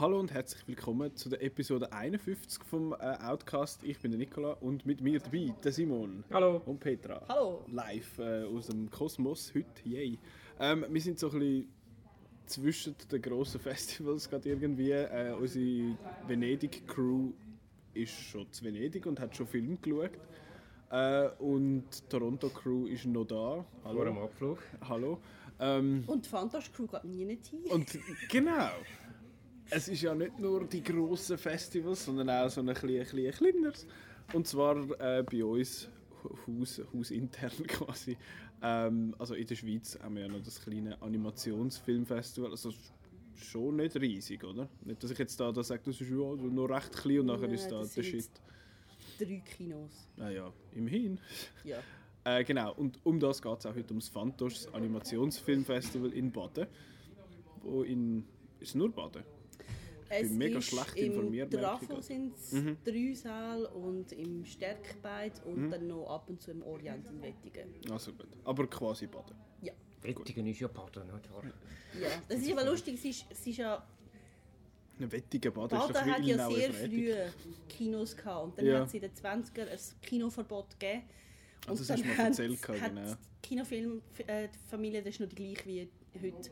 [0.00, 3.84] Hallo und herzlich willkommen zu der Episode 51 vom äh, Outcast.
[3.84, 6.24] Ich bin der Nikola und mit mir dabei der Simon.
[6.32, 6.62] Hallo.
[6.64, 7.20] Und Petra.
[7.28, 7.66] Hallo.
[7.70, 9.66] Live äh, aus dem Kosmos heute.
[9.84, 10.18] Yay.
[10.58, 11.68] Ähm, wir sind so ein bisschen
[12.46, 14.90] zwischen den grossen Festivals gerade irgendwie.
[14.92, 17.32] Äh, unsere Venedig-Crew
[17.92, 20.12] ist schon zu Venedig und hat schon Film geschaut.
[20.90, 23.66] Äh, und die Toronto-Crew ist noch da.
[23.82, 24.62] Vor dem Abflug.
[24.88, 25.20] Hallo.
[25.60, 27.60] Ähm, Und die Fantasch Crew geht nie nicht hin.
[27.68, 27.86] und
[28.30, 28.70] genau.
[29.70, 33.32] Es ist ja nicht nur die grossen Festivals, sondern auch so ein bisschen, ein bisschen
[33.32, 33.86] kleineres.
[34.32, 35.88] Und zwar äh, bei uns
[36.46, 38.16] Haus, hausintern quasi.
[38.62, 42.50] Ähm, also in der Schweiz haben wir ja noch das kleine Animationsfilmfestival.
[42.50, 42.72] Also
[43.36, 44.68] schon nicht riesig, oder?
[44.84, 47.46] Nicht, dass ich jetzt da, da sage, das ist ja nur recht klein und nachher
[47.46, 48.28] Nein, ist da das der Shit.
[49.18, 50.08] Drei Kinos.
[50.16, 51.18] Naja, immerhin.
[51.64, 51.78] Ja.
[52.22, 56.66] Äh, genau, und um das geht es auch heute ums Fantosch Animationsfilmfestival in Baden.
[57.62, 58.26] Wo in.
[58.60, 59.22] Ist nur Baden?
[60.10, 62.76] Es bin mega ist schlecht im informiert, ich Trafo sind es Mhm.
[62.84, 67.68] drei Säle und im Stärkbeid und dann noch ab und zu im Orient in Wettigen.
[67.90, 68.26] Also gut.
[68.44, 69.36] Aber quasi Baden.
[69.62, 69.72] Ja.
[70.02, 71.44] Wettigen ist ja Baden, nicht wahr?
[72.00, 72.08] ja.
[72.28, 73.86] Das ist aber lustig, es ist, es ist ja...
[74.98, 77.14] Ein wettiger Baden ist Baden doch hat ja sehr früh
[77.68, 78.80] Kinos gehabt und dann Ja.
[78.80, 81.02] hat es in den 20er ein Kinoverbot gegeben.
[81.66, 83.12] Ah, das hast du mal erzählt hat genau.
[83.12, 85.88] die Kinofilmfamilie, das ist noch die gleiche wie
[86.20, 86.50] heute,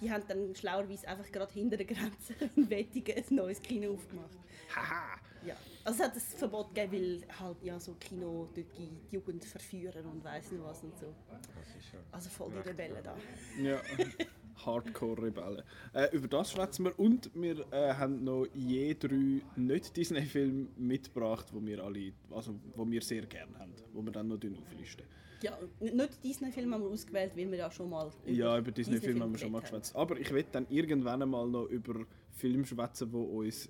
[0.00, 4.36] die haben dann schlauerweise einfach gerade hinter der Grenze in Wettigen ein neues Kino aufgemacht.
[4.74, 5.18] Haha!
[5.44, 5.56] Ja.
[5.84, 10.04] Also es hat das Verbot gegeben, weil halt ja so Kino dort die Jugend verführen
[10.06, 11.14] und weiss nicht was und so.
[11.30, 12.00] Das ist ja...
[12.10, 13.16] Also voll die Rebellen da.
[13.62, 13.80] Ja,
[14.64, 15.62] Hardcore-Rebellen.
[15.92, 21.66] Äh, über das schwätzen wir und wir äh, haben noch je drei Nicht-Disney-Filme mitgebracht, die
[21.66, 25.04] wir alle, also wo wir sehr gerne haben, die wir dann noch auflisten.
[25.40, 29.30] Ja, nicht Disney-Film haben wir ausgewählt, weil wir ja schon mal Ja, über Disney-Filme haben
[29.30, 29.94] wir Disney-Filme schon mal geschwätzt.
[29.94, 33.68] Aber ich will dann irgendwann einmal noch über Filme schwätzen, die uns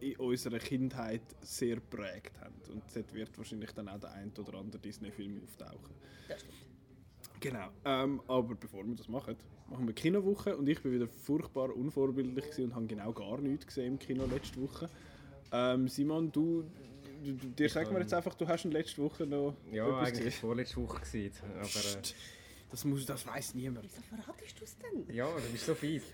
[0.00, 2.54] in unserer Kindheit sehr prägt haben.
[2.70, 5.94] Und dort wird wahrscheinlich dann auch der ein oder andere Disney-Film auftauchen.
[6.28, 6.56] Das stimmt.
[7.40, 7.68] Genau.
[7.84, 9.36] Ähm, aber bevor wir das machen,
[9.72, 10.56] machen wir Kinowoche.
[10.56, 14.60] Und ich bin wieder furchtbar unvorbildlich und habe genau gar nichts gesehen im Kino letzte
[14.60, 14.88] Woche.
[15.52, 16.64] Ähm, Simon, du,
[17.24, 20.08] du, du dir sagt man jetzt einfach, du hast in letzter Woche noch Ja, etwas
[20.08, 20.40] eigentlich gesehen.
[20.40, 21.64] vorletzte Woche gewesen, aber...
[21.64, 22.02] Äh,
[22.72, 23.84] Das, muss, das weiß niemand.
[23.84, 25.14] Wieso verratest du es denn?
[25.14, 26.04] ja, das ist so fies.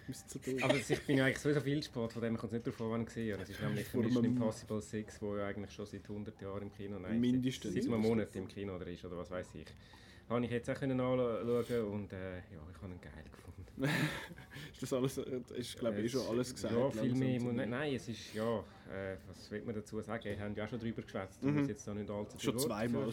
[0.44, 0.60] Tun.
[0.60, 2.90] Aber ich bin ja eigentlich sowieso viel Sport, von dem kommt es nicht darauf an,
[2.90, 3.44] wann gesehen habe.
[3.44, 6.62] Es ist nämlich Vor Mission einem- Impossible 6, wo ja eigentlich schon seit 100 Jahren
[6.62, 7.74] im Kino, nein, Mindestens.
[7.74, 9.66] seit, seit einem Monat im Kino oder ist, oder was weiß ich.
[10.28, 12.42] Habe ich jetzt auch können anschauen und äh, ja,
[12.74, 13.47] ich habe ihn geil gefunden.
[14.72, 16.74] Ist das alles, ist glaube ich eh schon alles gesagt.
[16.74, 17.40] Ja, viel mehr.
[17.40, 17.54] muss-.
[17.66, 18.58] Nein, es ist, ja,
[18.90, 20.24] äh, was will man dazu sagen?
[20.24, 21.38] Wir haben ja auch schon darüber geschwätzt.
[21.42, 22.40] Ich muss jetzt da nicht allzu Mhm.
[22.40, 23.12] Schon zweimal.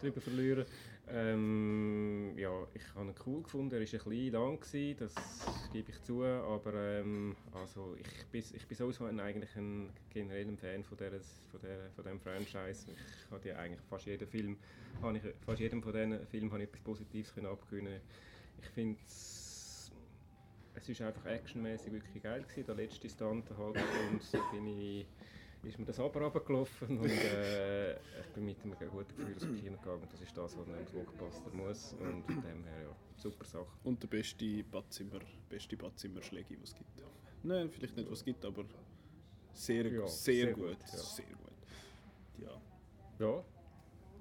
[0.00, 0.66] darüber verlieren.
[1.08, 3.74] Ähm, ja, ich habe ihn cool gefunden.
[3.74, 5.14] Er war ein bisschen lang, gewesen, das
[5.72, 6.22] gebe ich zu.
[6.24, 11.10] Aber ähm, also ich, bin, ich bin sowieso ein, eigentlich ein genereller Fan von, der,
[11.50, 12.86] von, der, von diesem Franchise.
[12.88, 14.56] Ich habe ja eigentlich fast jeden Film,
[15.02, 18.00] habe ich, fast jedem von diesen Filmen habe ich etwas Positives können abgewinnen.
[18.62, 18.98] Ich finde
[20.74, 22.66] es ist einfach actionmäßig wirklich geil gewesen.
[22.66, 23.80] Der letzte Stunt eine halbe
[24.22, 25.06] Stunde bin ich,
[25.64, 29.60] ist mir das aber runtergelaufen und äh, ich bin mit einem guten Gefühl aus dem
[29.60, 30.08] Kino gegangen.
[30.10, 33.66] Das ist das, was einem Blockbuster muss und von dem her ja, super Sache.
[33.84, 37.02] Und der beste Badzimmer, beste Badzimmer-Schläge, die es gibt.
[37.44, 38.64] Nein, vielleicht nicht, was es gibt, aber
[39.52, 40.64] sehr, Ja, sehr, sehr gut.
[40.78, 40.98] gut, ja.
[40.98, 41.38] Sehr gut.
[42.38, 42.60] Ja.
[43.18, 43.44] Ja,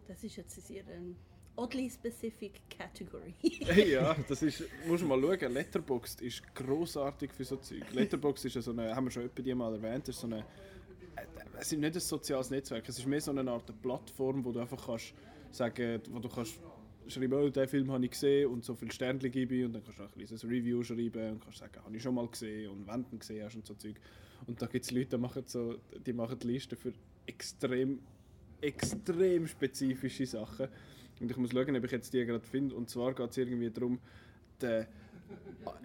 [0.07, 1.16] Das ist jetzt sehr ein
[1.61, 3.33] oddly specific category.
[3.91, 7.91] ja, das ist, musst du mal schauen, Letterboxd ist grossartig für so Zeug.
[7.94, 11.25] Letterboxd ist ja so eine, haben wir schon die mal erwähnt, ist so eine, äh,
[11.59, 14.59] es ist nicht ein soziales Netzwerk, es ist mehr so eine Art Plattform, wo du
[14.59, 15.13] einfach kannst
[15.51, 16.59] sagen, wo du kannst
[17.07, 19.99] schreiben, oh, den Film habe ich gesehen und so viele Sternchen gebe und dann kannst
[19.99, 22.88] du auch ein kleines Review schreiben und kannst sagen, habe ich schon mal gesehen und
[22.88, 23.95] wenn du gesehen hast und so Zeug.
[24.47, 26.93] Und da gibt es Leute, die machen, so, die machen die Liste für
[27.28, 27.99] extrem,
[28.59, 30.67] extrem spezifische Sachen.
[31.22, 32.76] Und ich muss schauen, ob ich jetzt die gerade finde.
[32.76, 34.00] Und zwar geht es irgendwie darum,
[34.59, 34.88] der,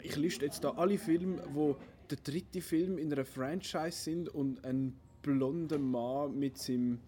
[0.03, 1.77] ich liste jetzt da alle Filme, wo
[2.11, 6.99] der dritte Film in einer Franchise sind und ein blonder Mann mit seinem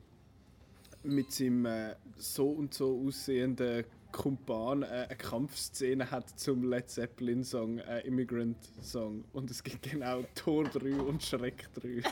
[1.04, 7.44] mit seinem äh, so und so aussehenden Kumpan äh, eine Kampfszene hat zum Led Zeppelin
[7.44, 9.24] Song, äh, Immigrant Song.
[9.32, 11.88] Und es gibt genau Tor 3 und Schreck 3.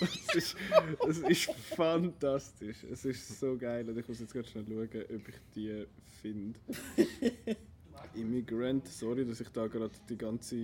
[0.00, 0.56] es, ist,
[1.08, 2.84] es ist fantastisch.
[2.90, 3.88] Es ist so geil.
[3.88, 5.86] Und ich muss jetzt ganz schnell schauen, ob ich die
[6.22, 6.58] finde.
[8.14, 10.56] Immigrant, sorry, dass ich da gerade die ganze,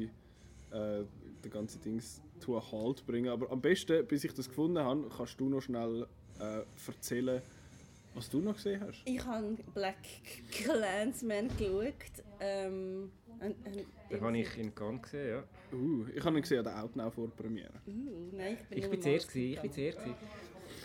[0.70, 1.04] äh,
[1.44, 3.30] die ganze Dings zu Halt bringe.
[3.30, 6.06] Aber am besten, bis ich das gefunden habe, kannst du noch schnell
[6.38, 7.42] äh, erzählen,
[8.14, 9.02] was du noch gesehen hast.
[9.04, 9.96] Ich habe Black
[10.50, 11.94] Clansman geschaut.
[12.40, 15.44] Ähm, Ein, ein, Den habe ich in Cannes gesehen, ja.
[15.72, 17.72] Uh, ich habe ihn gesehen an der Outnow vor der Premiere.
[17.86, 19.98] Uh, nein, ich bin Ich bin zuerst, gewesen, ich bin zuerst.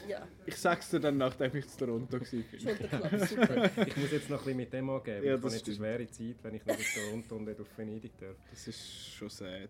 [0.08, 2.26] Ja, Ich sag's dir dann, nachdem ich zu Toronto war.
[2.26, 3.88] Schulterklappe, super.
[3.88, 5.26] Ich muss jetzt noch ein bisschen mit dem angeben.
[5.26, 7.78] Ja, ich habe jetzt eine schwere Zeit, wenn ich nicht auf Toronto und nicht auf
[7.78, 8.36] Venedig darf.
[8.52, 9.70] Das ist schon sad.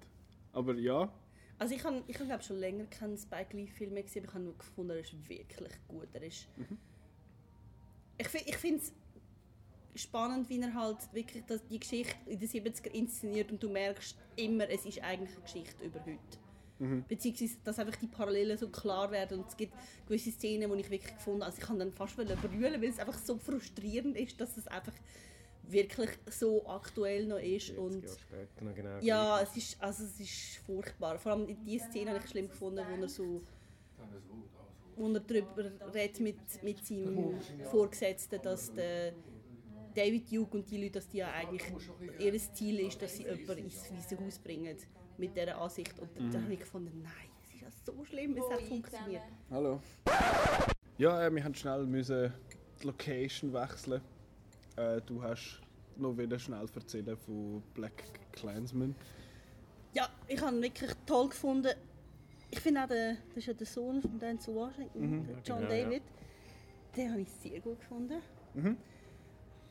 [0.52, 1.10] Aber ja,
[1.58, 4.36] Also ich habe ich hab, schon länger keinen Spike Lee Film mehr gesehen, aber ich
[4.36, 6.08] habe nur gefunden, er ist wirklich gut.
[6.14, 6.48] Er ist...
[8.18, 8.94] Ich, ich finde es
[10.02, 14.18] spannend, wie er halt wirklich das, die Geschichte in den 70er inszeniert und du merkst
[14.36, 16.38] immer, es ist eigentlich eine Geschichte über heute.
[17.08, 19.74] Beziehungsweise, dass einfach die Parallelen so klar werden und es gibt
[20.08, 22.90] gewisse Szenen, die ich wirklich gefunden habe, also ich kann dann fast wollen brüllen, weil
[22.90, 24.94] es einfach so frustrierend ist, dass es einfach
[25.64, 28.04] wirklich so aktuell noch ist 40 und
[28.62, 31.18] noch genau ja, es ist, also es ist furchtbar.
[31.18, 33.42] Vor allem die Szene habe ich schlimm gefunden, wo er so
[34.96, 37.40] wo er darüber redet mit, mit seinem
[37.72, 39.14] Vorgesetzten, dass der
[39.96, 41.64] David Duke und die Leute, dass die ja eigentlich
[42.20, 44.76] ihr Ziel ist, dass sie jemanden ins Weiße Haus bringen
[45.18, 45.98] mit dieser Ansicht.
[46.00, 49.24] Und dann habe ich gefunden, nein, es ist ja so schlimm, es hat funktioniert.
[49.50, 49.82] hallo.
[50.98, 52.34] Ja, äh, wir haben schnell müssen
[52.82, 54.02] die Location wechseln.
[54.76, 55.62] Äh, du hast
[55.98, 58.04] noch wieder schnell erzählen von Black
[58.34, 58.96] Clansman.
[59.94, 61.74] Ja, ich habe ihn wirklich toll gefunden.
[62.52, 65.74] Ich finde auch, der, das ist ja der Sohn von Denzel Washington, der John genau,
[65.74, 65.84] ja.
[65.84, 66.04] David.
[66.96, 68.22] Den habe ich sehr gut gefunden.
[68.54, 68.78] Mhm.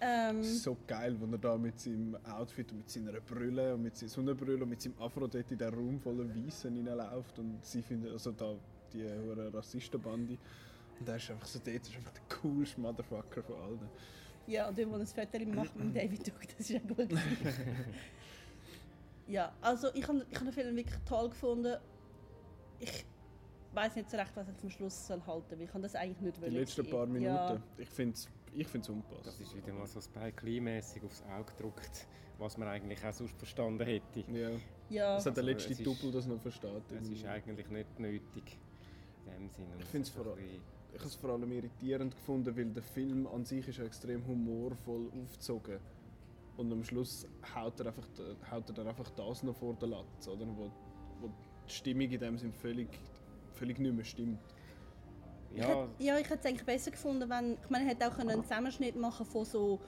[0.01, 3.97] Ähm, So geil, wenn er da mit seinem Outfit und mit seiner Brille und mit
[3.97, 7.81] seiner Sonnenbrille und mit seinem Afro dort in den Raum voller Weißen hineinläuft und sie
[7.81, 8.55] finden, also da
[8.93, 10.37] die Rassistenbande.
[11.01, 13.89] Und er ist einfach so dort, ist einfach der coolste Motherfucker von allen.
[14.47, 17.09] Ja, und wenn man ein Foto macht mit David Duke, das ist ja gut.
[19.27, 21.77] ja, also ich habe ich hab den Film wirklich toll gefunden.
[22.81, 23.05] Ich
[23.73, 25.59] weiß nicht so recht, was ich zum Schluss soll halten soll.
[25.59, 27.25] weil Ich kann das eigentlich nicht Die letzten paar Minuten.
[27.35, 29.27] Ja, Ich finde es ich find's unpassend.
[29.27, 32.07] Das ist wieder mal so Spike Lee-mäßig aufs Auge gedruckt,
[32.39, 34.21] was man eigentlich auch sonst verstanden hätte.
[34.33, 34.51] Ja.
[34.91, 35.15] ja.
[35.17, 36.93] Das hat der Also, letzte ist- Double das noch versteht.
[37.01, 38.59] Es ist eigentlich nicht nötig.
[39.27, 39.69] In dem Sinne.
[39.81, 40.61] Ich find's es vor- bisschen-
[40.93, 45.11] Ich habe es vor allem irritierend gefunden, weil der Film an sich ist extrem humorvoll
[45.25, 45.81] aufgezogen.
[46.57, 48.07] Und am Schluss haut er, einfach,
[48.49, 50.47] haut er dann einfach das noch vor der Latz, oder?
[50.47, 50.71] Wo
[51.69, 52.89] die Stimmung in dem Sinn völlig,
[53.53, 54.41] völlig nicht mehr stimmt.
[55.51, 58.09] Ich Ja, hätte, ja, ich hätte es eigentlich besser gefunden, wenn ich meine, er hätte
[58.09, 59.81] auch einen Zusammenschnitt machen von so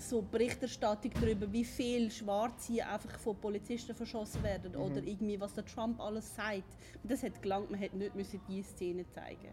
[0.00, 4.80] so Berichterstattung darüber, wie viele Schwarze einfach von Polizisten verschossen werden Mhm.
[4.80, 6.76] oder irgendwie was der Trump alles sagt.
[7.02, 9.52] Das hätte gelangt, man hätte nicht müssen diese Szene zeigen.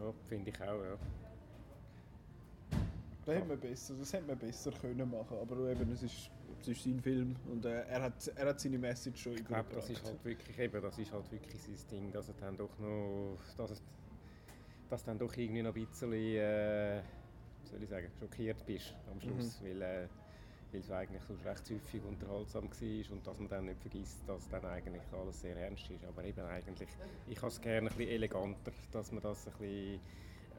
[0.00, 0.98] ja finde ich auch, ja.
[3.24, 6.30] Das hätte man besser, das hätte man besser können machen, aber eben, es ist,
[6.68, 9.68] es ist sein Film und äh, er, hat, er hat seine Message schon Ich glaube,
[9.74, 12.78] das ist halt wirklich eben, das ist halt wirklich sein Ding, dass er dann doch
[12.78, 13.82] noch, dass,
[14.88, 17.02] dass dann doch irgendwie noch ein bisschen, äh,
[17.64, 20.08] soll ich sagen, schockiert bist am Schluss, weil, äh,
[20.72, 24.48] weil es eigentlich so recht häufig unterhaltsam war und dass man dann nicht vergisst, dass
[24.48, 26.04] dann eigentlich alles sehr ernst ist.
[26.04, 26.88] Aber eben eigentlich,
[27.28, 30.00] ich habe es gerne ein bisschen eleganter, dass man das ein bisschen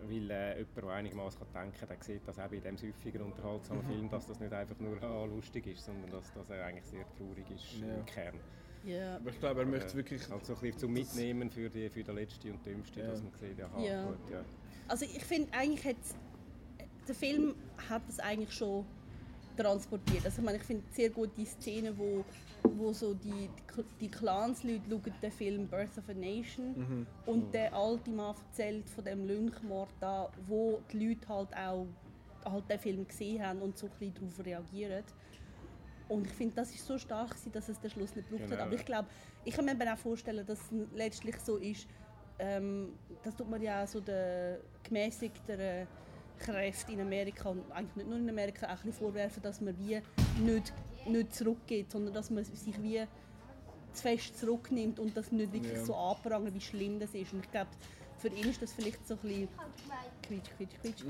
[0.04, 3.84] weil äh, jemand, der einigermaßen denken kann, der sieht das auch bei diesem häufiger unterhaltsamen
[3.86, 7.50] Film, dass das nicht einfach nur ah, lustig ist, sondern dass das eigentlich sehr traurig
[7.52, 7.96] ist Ja.
[7.96, 8.40] im Kern.
[8.84, 9.16] Ja.
[9.16, 10.30] aber ich glaube, er möchte Äh, wirklich...
[10.30, 13.08] Halt so ein bisschen zum Mitnehmen für, die, für den Letzten und Dümmsten, Ja.
[13.08, 14.06] dass man sieht, aha, Ja.
[14.06, 14.46] gut, ja.
[14.88, 15.96] Also ich finde eigentlich hat
[17.08, 17.56] der Film
[17.90, 18.86] hat das eigentlich schon
[19.56, 20.25] transportiert.
[20.25, 22.24] Also ich meine, ich finde sehr gut die Szene, wo,
[22.63, 23.50] wo so die,
[24.00, 29.03] die Clansleute schauen den Film Birth of a Nation und der alte Mann erzählt von
[29.03, 31.88] dem Lynchmord da, wo die Leute halt auch
[32.46, 35.03] halt den Film gesehen haben und so ein bisschen darauf reagieren.
[36.08, 38.62] Und ich finde, das ist so stark, gewesen, dass es den Schluss nicht gebraucht Genau,
[38.62, 38.68] hat.
[38.68, 39.08] Aber ich glaube,
[39.44, 41.88] ich kann mir eben auch vorstellen, dass es letztlich so ist,
[42.38, 45.88] ähm, das tut man ja so den gemäßigteren
[46.39, 49.77] Kräften in Amerika und eigentlich nicht nur in Amerika auch ein bisschen vorwerfen, dass man
[49.80, 50.01] wie
[50.42, 50.74] nicht,
[51.08, 53.01] nicht zurückgeht, sondern dass man sich wie
[53.94, 55.86] zu fest zurücknimmt und das nicht wirklich Ja.
[55.86, 57.32] so anprangert, wie schlimm das ist.
[57.34, 57.70] Und ich glaube,
[58.18, 59.48] für ihn ist das vielleicht so ein bisschen
[60.24, 61.04] quietsch, quietsch, quietsch.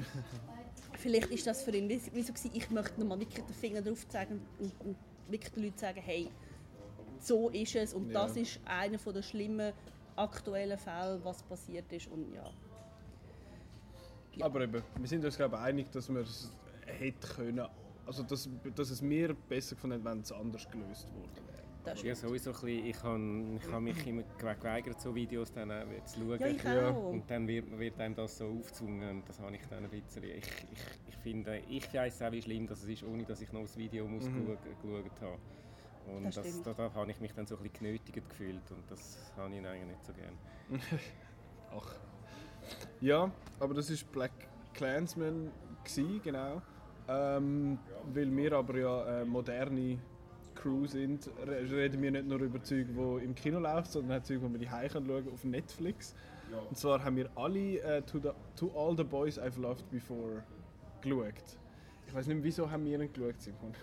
[0.93, 3.81] vielleicht ist das für ihn wie, wie so gewesen, ich möchte nochmal wirklich den Finger
[3.81, 4.95] drauf zeigen und, und
[5.29, 6.29] wirklich den Leuten sagen, hey,
[7.19, 8.25] so ist es und Ja.
[8.25, 9.73] das ist einer der schlimmen
[10.15, 12.43] aktuellen Fälle, was passiert ist und ja.
[14.37, 14.45] Ja.
[14.45, 16.51] Aber eben, wir sind uns glaube ich einig, dass wir es
[16.85, 17.65] hätte können,
[18.05, 21.55] also dass, dass es mir besser gefunden hätte, wenn es anders gelöst worden wäre.
[21.83, 22.29] Das Ja, stimmt.
[22.29, 25.85] sowieso ein bisschen, ich habe ich hab mich immer ge- geweigert, so Videos dann auch
[26.05, 26.39] zu schauen.
[26.39, 27.11] Ja, ich auch.
[27.11, 30.23] Und dann wird, wird einem das so aufgezwungen und das habe ich dann ein bisschen...
[30.23, 30.37] Ich,
[30.71, 33.77] ich, ich finde, ich weiss auch, wie schlimm das ist, ohne dass ich noch das
[33.77, 34.57] Video muss Mhm.
[34.81, 35.37] geschaut, habe.
[36.07, 38.83] Und Das das da, da habe ich mich dann so ein bisschen genötigt gefühlt und
[38.89, 40.37] das habe ich eigentlich nicht so gerne.
[41.71, 41.95] Ach.
[43.01, 44.31] Ja, aber das ist Black
[44.73, 45.51] Clansman
[46.23, 46.61] genau.
[47.07, 47.77] Ähm,
[48.13, 49.99] weil wir aber ja äh, moderne
[50.55, 54.23] Crew sind, re reden wir nicht nur über Zeug, die im Kino läuft, sondern auch
[54.23, 56.15] Zeug, die wir die schauen können auf Netflix.
[56.69, 60.43] Und zwar haben wir alle äh, to, the, to All the Boys I've Loved Before
[61.01, 61.57] geschaut.
[62.07, 63.73] Ich weiß nicht, wieso haben wir ihn geschaut, Simon?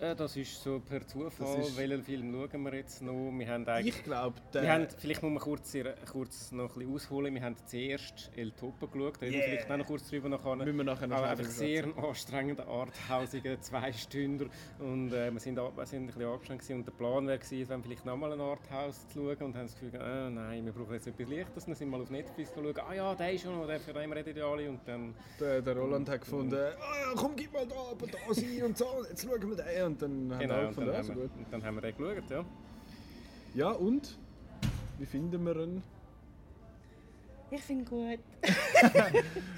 [0.00, 1.60] Äh, das ist so per Zufall.
[1.60, 3.32] Ist- Welchen Film schauen wir jetzt noch?
[3.32, 3.96] Wir haben eigentlich...
[3.96, 5.76] Ich glaube, wir haben, vielleicht muss man kurz,
[6.10, 7.34] kurz noch ein bisschen ausholen.
[7.34, 9.48] Wir haben zuerst El Topo geschaut, da reden wir Yeah.
[9.50, 10.56] vielleicht auch noch kurz drüber nachher.
[10.56, 14.46] Müssen wir nachher noch Aber einfach sehr ein anstrengender, arthausiger Zweistünder.
[14.78, 16.70] Und äh, wir sind, wir sind ein bisschen angestrengt.
[16.70, 19.74] Und der Plan wäre gewesen, wenn vielleicht nochmal ein Arthouse zu schauen und haben das
[19.74, 21.64] Gefühl, äh, nein, wir brauchen jetzt etwas Leichtes.
[21.64, 22.74] Dann sind wir mal auf Netflix schauen.
[22.88, 24.68] Ah ja, der ist schon noch, der für den reden ja alle.
[24.70, 26.52] Und dann, der, der Roland hat gefunden,
[26.82, 29.86] ah ja, komm, gib mal da, aber da sein und so, jetzt schauen wir den.
[29.86, 31.36] Und dann haben wir genau, auch und gefunden, dann, ja, so haben wir, gut.
[31.38, 32.30] und dann haben wir den geschaut.
[32.30, 32.44] Ja.
[33.54, 34.18] Ja, und?
[34.98, 35.82] Wie finden wir ihn?
[37.50, 38.18] Ich finde gut.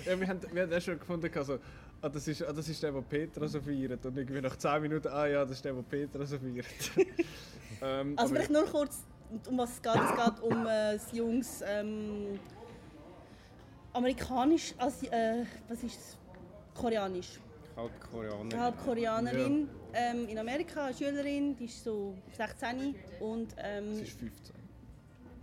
[0.05, 1.59] Ja, wir haben, wir haben auch schon gefunden, also,
[2.03, 4.05] ah, das, ist, ah, das ist der, der Petra so feiert.
[4.05, 6.67] Und irgendwie nach 10 Minuten, ah ja, das ist der, der Petra so feiert.
[7.83, 9.05] ähm, Also vielleicht nur kurz,
[9.49, 9.95] um was es geht.
[9.95, 12.39] Es geht um äh, das Jungs ähm,
[13.93, 16.19] amerikanisch, also, äh, was ist es?
[16.75, 17.41] Koreanisch.
[17.77, 18.61] Halb Koreaner.
[18.61, 24.19] Halb Koreanerin ähm, in Amerika, eine Schülerin, die ist so 16 und ähm, Sie ist
[24.19, 24.55] 15.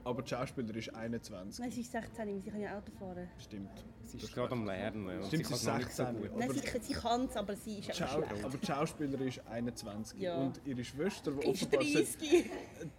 [0.04, 1.60] Aber die Schauspielerin ist 21.
[1.60, 3.28] nein, sie ist 16, weil sie kann ja Auto fahren.
[3.38, 3.70] Stimmt.
[4.04, 5.24] Sie ist gerade am Lernen.
[5.26, 6.22] Stimmt, sie ist es noch nicht so 16.
[6.22, 6.38] gut.
[6.38, 8.44] Nein, Aber- sie, sie kann es, aber sie ist Schau schlecht.
[8.46, 10.20] aber die Schauspielerin ist 21.
[10.20, 10.38] Ja.
[10.38, 12.50] Und ihre Schwester, die Ist offenbar seit 30.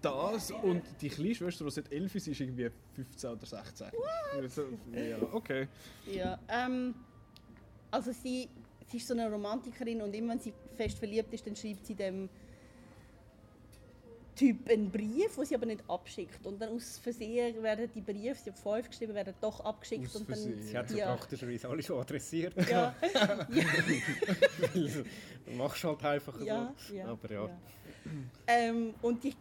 [0.00, 3.86] das und die kleine Schwester, die seit 11 ist, ist irgendwie 15 oder 16.
[4.36, 4.62] Also,
[4.92, 5.66] Ja, okay.
[6.06, 6.94] Ja, ähm,
[7.92, 8.48] also sie,
[8.90, 11.94] sie ist so eine Romantikerin und immer wenn sie fest verliebt ist, dann schreibt sie
[11.94, 12.28] dem
[14.34, 16.44] Typ einen Brief, den sie aber nicht abschickt.
[16.46, 20.06] Und dann aus Versehen werden die Briefe, sie hat fünf geschrieben, werden doch abgeschickt.
[20.06, 20.62] Aus und dann, Versehen.
[20.62, 22.54] Sie hat so ja, praktischerweise alle schon adressiert.
[22.68, 22.94] ja,
[24.74, 26.94] Du machst halt einfach ja, so.
[26.94, 27.44] ja, Aber ja.
[27.46, 27.58] ja.
[28.46, 29.34] Ähm, und die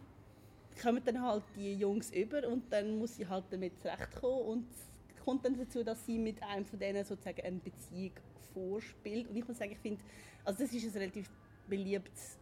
[0.80, 5.24] kommen dann halt die Jungs über und dann muss sie halt damit zurechtkommen und es
[5.24, 8.12] kommt dann dazu, dass sie mit einem von denen sozusagen eine Beziehung
[8.54, 10.02] vorspielt und ich muss sagen, ich finde,
[10.44, 11.28] also das ist ein relativ
[11.68, 12.38] beliebtes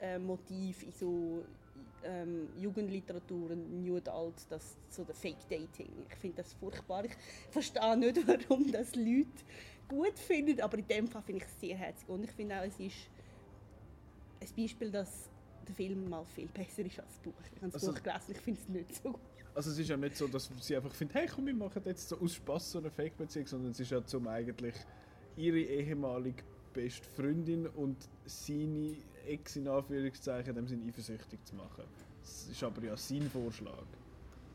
[0.00, 1.44] äh, Motiv in so
[2.04, 5.88] ähm, Jugendliteratur und New Adult, das so der Fake Dating.
[6.08, 7.04] Ich finde das furchtbar.
[7.04, 7.12] Ich
[7.50, 9.28] verstehe nicht, warum das Leute
[9.88, 12.64] gut finden, aber in dem Fall finde ich es sehr herzig und ich finde auch,
[12.64, 13.08] es ist
[14.40, 15.30] ein Beispiel, dass
[15.66, 17.32] der Film mal viel besser ist als das Buch.
[17.54, 19.20] Ich habe das Also- Buch gelesen, ich finde es nicht so gut.
[19.54, 22.08] Also es ist ja nicht so, dass sie einfach findet, hey komm, wir machen jetzt
[22.08, 24.74] so aus Spaß so eine Fake-Beziehung, sondern es ist ja zum eigentlich
[25.36, 31.84] ihre ehemalige beste Freundin und seine Ex in Anführungszeichen dem Sinn eifersüchtig zu machen.
[32.22, 33.84] Das ist aber ja sein Vorschlag,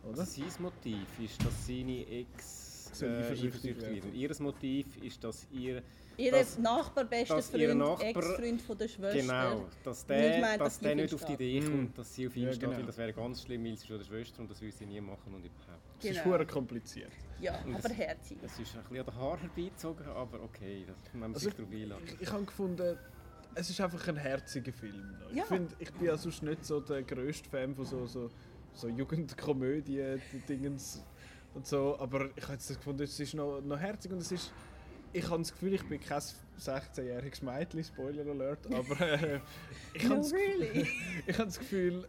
[0.03, 0.19] oder?
[0.19, 4.05] Also sein Motiv ist, dass seine Ex äh, eifersüchtig eifersüchtig wird.
[4.05, 5.81] Und ihr Motiv ist, dass ihr
[6.19, 9.19] Ihr Nachbar, bester Freund, Ex-Freund von der Schwester.
[9.21, 12.13] Genau, dass nicht der, meint, dass dass der sie nicht auf die Idee kommt, dass
[12.15, 12.77] sie auf ihn Ja, steht, genau.
[12.77, 14.99] weil das wäre ganz schlimm, weil sie ja der Schwester und das will sie nie
[14.99, 15.81] machen und überhaupt.
[15.99, 16.25] Es ist Genau.
[16.35, 17.11] hure kompliziert.
[17.39, 18.37] Ja, Und aber das- herzig.
[18.43, 21.53] Es ist ein bisschen an den Haar herbeizogen, aber okay, das, wenn man Also sich
[21.55, 22.01] darauf einlässt.
[22.15, 22.97] Ich, ich habe gefunden,
[23.55, 25.15] es ist einfach ein herziger Film.
[25.31, 25.45] Ich, Ja.
[25.45, 28.29] find, ich bin ja sonst nicht so der grösste Fan von so, so,
[28.73, 31.03] so Jugendkomödien, die Dingens
[31.53, 34.51] und so, aber ich habe jetzt gefunden, es ist noch, noch herzig und es ist
[35.13, 36.21] ich habe das Gefühl, ich bin kein
[36.59, 39.39] 16-jähriges Mädchen, Spoiler Alert, aber äh,
[39.93, 40.87] ich habe No, das, really?
[41.27, 42.07] ich habe das Gefühl,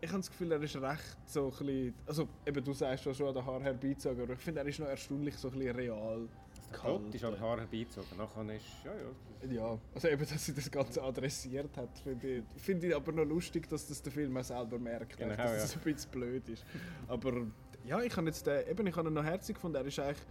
[0.00, 3.14] ich habe das Gefühl, er ist recht so ein bisschen, also eben du sagst ja
[3.14, 5.76] schon an den Haar herbeizogen, aber ich finde, er ist noch erstaunlich so ein bisschen
[5.76, 6.28] real.
[6.72, 8.16] Plot ist an den Haar herbeizogen.
[8.16, 9.52] Nachher ist, ja, ja.
[9.52, 13.24] Ja, also eben, dass sie das Ganze adressiert hat, finde ich, finde ich aber noch
[13.24, 15.56] lustig, dass das der Film auch selber merkt, Genau, dass ja.
[15.56, 16.64] es ein bisschen blöd ist.
[17.08, 17.46] Aber
[17.84, 20.24] ja, ich habe jetzt den, eben, ich habe ihn noch herzig gefunden, er ist eigentlich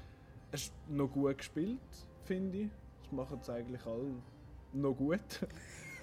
[0.51, 1.79] er ist noch gut gespielt,
[2.25, 2.69] finde ich.
[3.03, 4.15] Das machen es eigentlich alle
[4.73, 5.19] noch gut.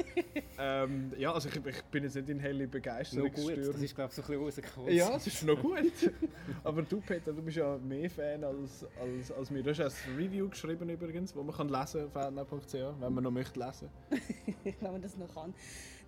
[0.58, 4.10] ähm, ja, also ich, ich bin jetzt nicht in helle Begeisterung gut, das ist glaube
[4.10, 4.92] ich so ein bisschen rausgekommen.
[4.92, 5.92] ja, es ist noch gut.
[6.64, 9.62] Aber du, Peter, du bist ja mehr Fan als, als, als mir.
[9.62, 13.58] Du hast ein Review geschrieben übrigens, das man kann lesen kann wenn man noch möchte
[13.58, 13.88] lesen.
[14.80, 15.52] wenn man das noch kann.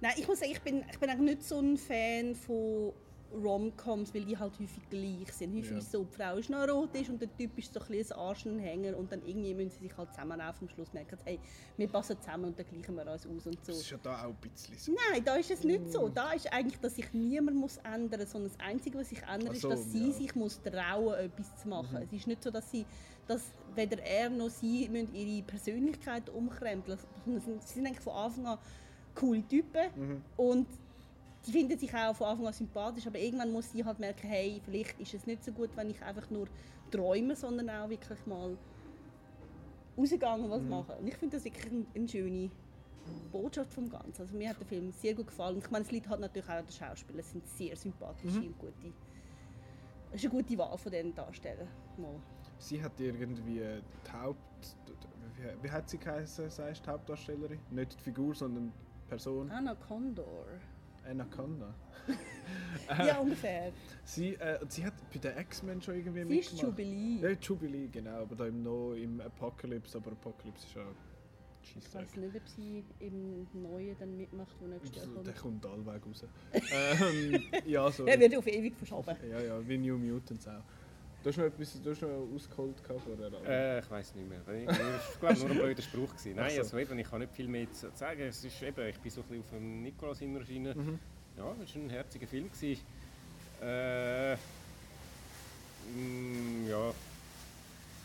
[0.00, 2.92] Nein, ich muss sagen, ich bin, ich bin eigentlich nicht so ein Fan von
[3.32, 5.54] Rom-Coms, weil die halt häufig gleich sind.
[5.56, 5.78] Häufig Ja.
[5.78, 8.16] ist so, die Frau ist noch rot ist und der Typ ist so ein bisschen
[8.16, 11.38] ein Arschenhänger und dann irgendwie müssen sie sich halt zusammen auf am Schluss merken, hey,
[11.76, 13.72] wir passen zusammen und dann gleichen wir uns aus und so.
[13.72, 14.92] Das ist ja da auch ein bisschen so.
[15.10, 16.08] Nein, da ist es nicht so.
[16.08, 19.56] Da ist eigentlich, dass sich niemand muss ändern muss, sondern das Einzige, was sich ändert,
[19.56, 20.12] so, ist, dass sie ja.
[20.12, 21.96] sich muss trauen etwas zu machen.
[21.98, 22.02] Mhm.
[22.06, 22.84] Es ist nicht so, dass sie,
[23.26, 28.00] dass weder er noch sie müssen ihre Persönlichkeit umkrempeln sondern sie sind- Sie sind eigentlich
[28.00, 28.58] von Anfang an
[29.14, 30.22] coole Typen Mhm.
[30.36, 30.66] und
[31.46, 34.60] die finden sich auch von Anfang an sympathisch, aber irgendwann muss sie halt merken, hey,
[34.64, 36.46] vielleicht ist es nicht so gut, wenn ich einfach nur
[36.90, 38.56] träume, sondern auch wirklich mal
[39.96, 40.94] rausgegangen und was machen.
[41.00, 42.50] Und ich finde das wirklich eine, eine schöne
[43.32, 44.20] Botschaft vom Ganzen.
[44.20, 45.58] Also mir hat der Film sehr gut gefallen.
[45.58, 47.20] Ich meine, es liegt halt natürlich auch an den Schauspielern.
[47.20, 48.92] Es sind sehr sympathische und gute...
[50.12, 51.68] Es ist eine gute Wahl von diesen Darstellern.
[51.96, 52.20] Mal.
[52.58, 54.76] Sie hat irgendwie die Haupt...
[55.62, 57.58] Wie, hat sie geheißen, sagst du, die Hauptdarstellerin?
[57.70, 58.72] Nicht die Figur, sondern
[59.04, 59.50] die Person.
[59.50, 60.44] Anna Condor.
[61.10, 61.74] Anaconda.
[62.88, 63.72] Ja, ungefähr.
[64.04, 66.78] Sie, äh, sie hat bei den X-Men schon irgendwie Sie ist mitgemacht.
[66.78, 67.20] Jubilee.
[67.22, 68.22] Ja, Jubilee, genau.
[68.22, 69.98] Aber da im, noch im Apocalypse.
[69.98, 70.82] Aber Apocalypse ist ja...
[71.62, 75.26] Ich weiß nicht, ob sie im Neuen dann mitmacht, wo nächstes Jahr kommt.
[75.26, 76.24] Der kommt allweg raus.
[76.72, 78.06] ähm, ja, so.
[78.06, 79.14] Er wird auf ewig verschoben.
[79.30, 80.64] Ja, ja, wie New Mutants auch.
[81.22, 83.30] Du hast noch etwas du hast noch ausgeholt vorher.
[83.46, 84.40] Äh, ich weiß nicht mehr.
[84.48, 86.10] Ich glaube, nur ein blöder Spruch.
[86.10, 86.36] Gewesen.
[86.36, 88.22] Nein, also eben, ich kann nicht viel mehr zu sagen.
[88.22, 90.76] Es ist eben, ich bin so ein bisschen auf dem Nikolaus immer erschienen.
[90.76, 90.98] Mhm.
[91.36, 92.50] Ja, es war ein herziger Film.
[92.50, 92.82] Gewesen.
[93.62, 94.34] Äh,
[95.94, 96.92] mm, ja,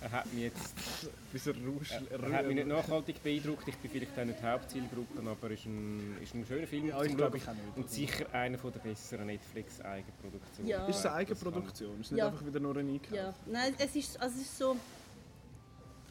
[0.06, 0.76] er hat mich jetzt
[1.34, 1.92] Bis er rausch...
[1.92, 3.68] er, hat mich nicht nachhaltig beeindruckt.
[3.68, 7.04] Ich bin vielleicht auch nicht Hauptzielgruppe, aber es ist ein, ist ein schöner Film Ja,
[7.04, 7.76] ich glaube, ich auch nicht.
[7.76, 10.70] Und sicher einer von der besseren Netflix-Eigenproduktionen.
[10.70, 10.86] Ja.
[10.86, 12.00] Ist es eine Das Eigenproduktion?
[12.00, 12.28] Ist nicht Ja.
[12.28, 13.12] einfach wieder nur ein Einkauf?
[13.12, 14.78] Ja, nein, es ist, also es ist so.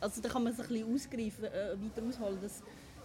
[0.01, 2.63] Also da kann man es ein bisschen ausgreifen, äh, weiter ausholen, dass,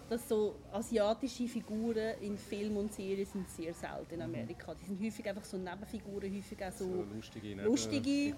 [0.09, 4.73] dass so asiatische Figuren in Film und Serien sind sehr selten in Amerika.
[4.73, 8.35] Die sind häufig einfach so Nebenfiguren, häufig auch So so, lustige, lustige-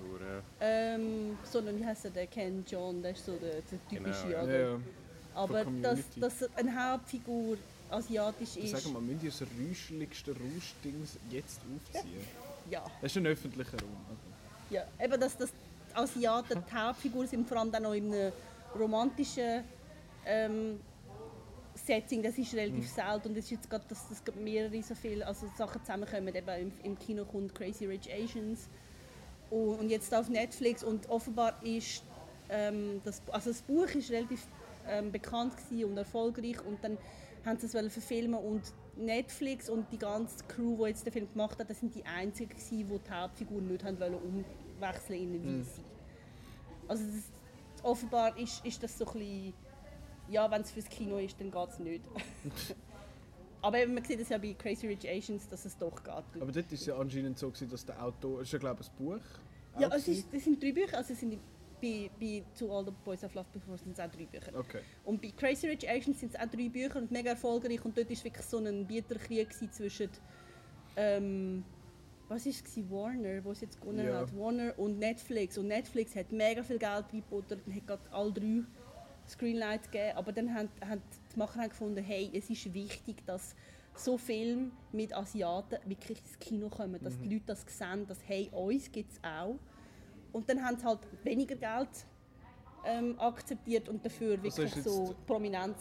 [0.60, 4.28] ähm, so wie heißt der, der Ken John, der ist so der, der typische.
[4.28, 4.80] Genau, ja.
[5.34, 7.58] Aber dass, dass eine Hauptfigur
[7.90, 12.20] asiatisch ist, Sag mal, müsst ihr das räuschligste Rauschdings jetzt aufziehen?
[12.70, 12.84] ja.
[13.02, 14.18] Das ist ein öffentlicher Raum.
[14.70, 18.32] Ja, eben, dass, dass die Asiaten die Hauptfigur sind, vor allem dann noch in einem
[18.78, 19.64] romantischen
[20.26, 20.80] ähm,
[21.86, 25.26] Setting, das ist relativ selten und es ist jetzt gerade, dass das mehrere so viele
[25.26, 28.70] also Sachen zusammenkommen, eben im, im Kino kommt Crazy Rich Asians
[29.50, 32.04] und, und jetzt auf Netflix und offenbar ist
[32.50, 34.48] ähm, das, also das Buch ist relativ
[34.88, 36.98] ähm, bekannt und erfolgreich und dann
[37.46, 38.62] haben sie es verfilmen und
[38.96, 42.50] Netflix und die ganze Crew, die jetzt den Film gemacht hat, das sind die einzigen
[42.50, 45.82] gewesen, die die Hauptfigur nicht haben wollen umwechseln in eine Weise.
[46.88, 47.32] Also das,
[47.84, 49.54] offenbar ist, ist das so ein bisschen,
[50.32, 52.04] ja, wenn es fürs Kino ist, dann geht es nicht.
[53.62, 56.14] Aber eben, man sieht es ja bei Crazy Rich Asians, dass es doch geht.
[56.42, 58.42] Aber dort war es ja anscheinend so, gewesen, dass der Autor...
[58.42, 59.80] Es ist ja, glaube ich, ein Buch.
[59.80, 61.38] ja, es, ist, es sind drei Bücher, also es sind
[61.80, 64.52] bei, bei To All the Boys I've Loved Before sind es auch drei Bücher.
[64.58, 64.80] Okay.
[65.06, 67.84] Und bei Crazy Rich Asians sind es auch drei Bücher und mega erfolgreich.
[67.86, 70.10] Und dort war wirklich so ein Bieterkrieg zwischen.
[70.96, 71.64] Ähm,
[72.28, 72.90] was war es?
[72.90, 74.20] Warner, wo es jetzt gewonnen Ja.
[74.22, 74.36] hat.
[74.38, 75.58] Warner und Netflix.
[75.58, 78.64] Und Netflix hat mega viel Geld reingebuttert und hat gerade alle drei
[79.32, 80.18] Screenlights gegeben.
[80.18, 81.02] Aber dann haben, haben
[81.34, 83.56] die Macher haben gefunden, hey, es ist wichtig, dass
[83.96, 87.02] so Filme mit Asiaten wirklich ins Kino kommen.
[87.04, 87.24] Dass Mhm.
[87.24, 89.58] die Leute das sehen, dass hey, uns gibt es auch.
[90.32, 91.90] Und dann haben sie halt weniger Geld
[92.86, 95.78] ähm, akzeptiert und dafür Also wirklich jetzt- so Prominenz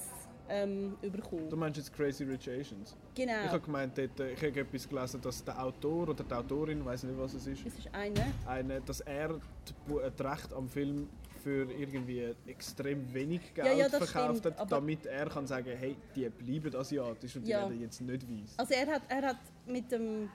[0.52, 1.48] ähm, bekommen.
[1.48, 2.96] Du meinst jetzt Crazy Rich Asians?
[3.14, 3.44] Ich Genau.
[3.48, 6.84] habe gemeint, dort, äh, ich habe etwas gelesen, dass der Autor oder die Autorin, ich
[6.84, 8.20] weiß nicht, was es ist, Es ist eine.
[8.46, 9.38] eine, dass er
[9.86, 11.08] Bu- äh, das Recht am Film
[11.42, 15.96] für irgendwie extrem wenig Geld Ja, ja, verkauft stimmt, hat, damit er kann sagen, hey,
[16.14, 17.62] die bleiben asiatisch und die Ja.
[17.68, 18.59] werden jetzt nicht weiß.
[18.59, 20.31] Also er hat, er hat mit dem,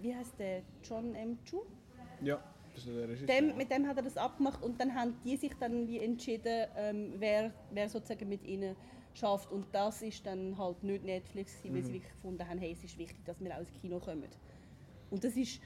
[0.00, 1.38] wie heißt der, John M.
[1.44, 1.62] Chu?
[2.20, 2.40] Ja,
[2.74, 3.26] das ist der Regisseur.
[3.26, 6.66] Dem, mit dem hat er das abgemacht und dann haben die sich dann wie entschieden,
[6.76, 8.76] ähm, wer, wer sozusagen mit ihnen
[9.14, 12.84] schafft und das ist dann halt nicht Netflix weil sie wirklich gefunden haben, hey, es
[12.84, 14.28] ist wichtig, dass wir auch ins Kino kommen.
[15.10, 15.60] Und das ist,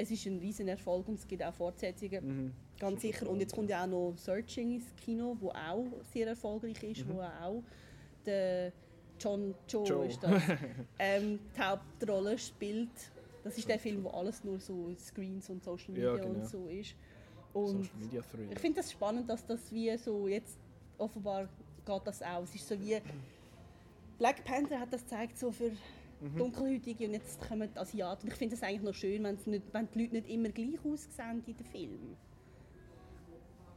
[0.00, 3.28] es ist ein riesen Erfolg und es gibt auch Fortsetzungen, ganz sicher.
[3.28, 7.20] Und jetzt kommt ja auch noch Searching ins Kino, wo auch sehr erfolgreich ist, wo
[7.20, 7.62] auch
[8.24, 8.72] der
[9.18, 10.02] John Cho, Cho.
[10.02, 10.42] ist das,
[10.98, 12.88] ähm, die Hauptrolle spielt.
[13.44, 16.40] Das ist der Film, wo alles nur so Screens und Social Media Ja, genau.
[16.40, 16.94] und so ist.
[17.52, 18.52] Und Social Media Thriller.
[18.52, 20.58] ich finde das spannend, dass das wie so jetzt
[20.98, 21.48] offenbar
[21.86, 22.42] geht das auch.
[22.44, 22.98] Es ist so wie
[24.18, 25.70] Black Panther hat das gezeigt so für
[26.20, 26.36] Mhm.
[26.36, 28.28] Dunkelhäutige und jetzt kommen die Asiaten.
[28.28, 31.42] Ich finde das eigentlich noch schön, wenn's nicht, wenn die Leute nicht immer gleich aussehen
[31.46, 32.16] in den Filmen.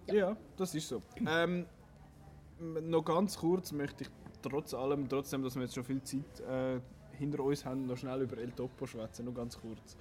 [0.07, 1.01] Ja, das ist so.
[1.25, 1.65] Ähm,
[2.59, 4.09] noch ganz kurz möchte ich
[4.41, 6.79] trotz allem, trotzdem, dass wir jetzt schon viel Zeit äh,
[7.17, 9.95] hinter uns haben, noch schnell über El Topo schwätzen, nur ganz kurz.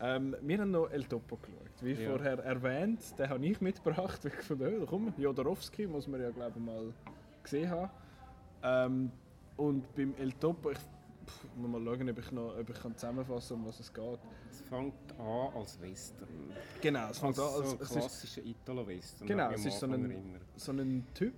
[0.00, 1.70] Ähm, wir haben noch El Topo geschaut.
[1.80, 2.10] Wie Ja.
[2.10, 4.24] vorher erwähnt, den habe ich mitgebracht.
[4.24, 6.92] Ich von oh, komm, Jodorowsky muss man ja glaube ich mal
[7.42, 7.90] gesehen haben.
[8.62, 9.10] Ähm,
[9.56, 10.78] und beim El Topo, ich
[11.26, 14.18] pff, muss mal schauen, ob ich noch ob ich kann zusammenfassen um was es geht.
[14.50, 16.28] Es fängt an als Western.
[16.80, 19.26] Genau, es fängt an so als, ist klassischer Italo-Western.
[19.28, 21.34] Genau, es ist so ein- so ein Typ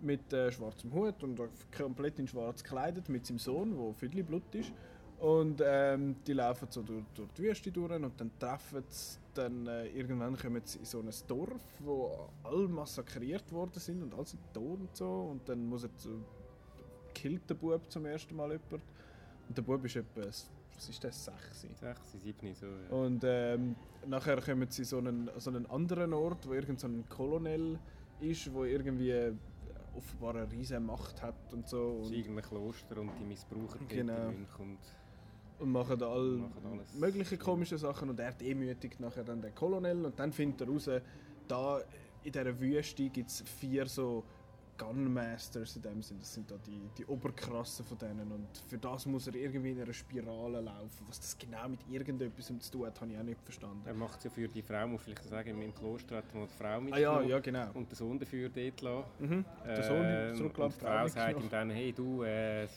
[0.00, 1.40] mit äh, schwarzem Hut und
[1.76, 4.72] komplett in schwarz gekleidet mit seinem Sohn, der Viertelblut ist.
[5.18, 9.66] Und ähm, die laufen so durch, durch die Wüste durch und dann treffen sie, dann
[9.66, 14.26] äh, irgendwann kommen sie in so ein Dorf, wo alle massakriert worden sind und alle
[14.26, 15.08] sind tot und so.
[15.30, 16.22] Und dann muss er zu,
[17.16, 18.72] killt der Bub zum ersten Mal jemand.
[19.48, 21.66] Und der Bub ist etwa, was ist das, sechs?
[21.80, 22.66] 6, 7, so.
[22.66, 22.96] Ja.
[22.96, 23.74] Und ähm,
[24.06, 27.78] nachher kommen sie so einen, so einen anderen Ort, wo irgend so ein Kolonel
[28.20, 29.32] ist, wo irgendwie äh,
[29.96, 31.98] offenbar eine riesige Macht hat und so.
[32.00, 34.12] Das ist irgendein Kloster und die missbrauchen die Genau.
[34.26, 34.78] Mönche und
[35.58, 40.04] und machen da all machen mögliche komische Sachen und er demütigt nachher dann den Kolonel
[40.04, 40.90] und dann findet er raus,
[41.48, 41.80] da
[42.22, 44.22] in dieser Wüste gibt es vier so
[44.78, 49.06] Gunmasters in dem Sinn, das sind da die, die Oberkrassen von denen und für das
[49.06, 51.06] muss er irgendwie in einer Spirale laufen.
[51.08, 53.82] Was das genau mit irgendetwas zu tun hat, habe ich auch nicht verstanden.
[53.84, 56.46] Er macht es ja für die Frau, muss ich vielleicht sagen, im Kloster hat mal
[56.46, 57.70] die Frau Ah mitgenommen ja, ja genau.
[57.74, 59.06] und den Sohn dafür dort lassen.
[59.18, 59.44] Mhm.
[59.64, 62.68] Der Sohn zurückgelassen, und die Frau sagt ihm dann, hey du, äh,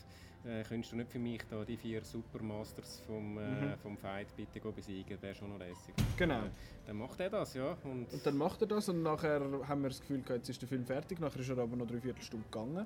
[0.46, 3.78] äh, könntest du nicht für mich da die vier Supermasters vom, äh, Mhm.
[3.82, 5.94] vom Fight bitte go besiegen, wäre schon noch lässig.
[6.18, 6.46] Genau.
[6.46, 6.50] Äh,
[6.88, 7.78] dann macht er das, ja.
[7.84, 10.62] Und, Und dann macht er das und nachher haben wir das Gefühl, gehabt, jetzt ist
[10.62, 11.20] der Film fertig.
[11.20, 12.86] Nachher ist er aber noch drei Viertelstunde gegangen,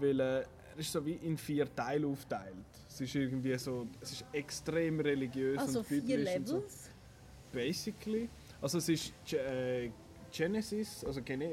[0.00, 0.46] weil äh, er
[0.78, 2.54] ist so wie in vier Teile aufteilt.
[2.88, 6.56] Es ist irgendwie so, es ist extrem religiös Also und vier biblisch und so.
[6.56, 6.90] Levels.
[7.52, 8.28] Basically.
[8.60, 9.90] Also es ist äh,
[10.30, 11.50] Genesis, also Gene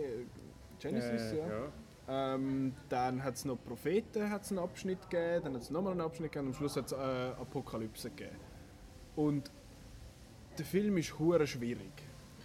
[0.79, 1.47] Genesis, äh, ja.
[1.47, 1.71] ja.
[2.07, 6.01] Ähm, dann hat es noch Propheten hat's einen Abschnitt gegeben, dann hat es nochmal einen
[6.01, 8.37] Abschnitt gegeben und am Schluss hat es äh, Apokalypse gegeben.
[9.15, 9.51] Und
[10.57, 11.91] der Film ist hure schwierig.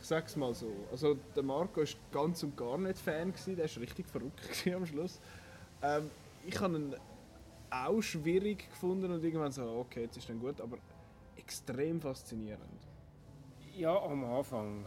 [0.01, 0.73] Ich sag's mal so.
[0.91, 4.87] Also der Marco ist ganz und gar nicht Fan gewesen, der ist richtig verrückt am
[4.87, 5.21] Schluss.
[5.83, 6.11] Ähm,
[6.47, 6.97] ich habe ihn
[7.71, 10.79] auch schwierig gefunden und irgendwann so, okay, jetzt ist dann gut, aber
[11.37, 12.89] extrem faszinierend.
[13.77, 14.87] Ja, am Anfang.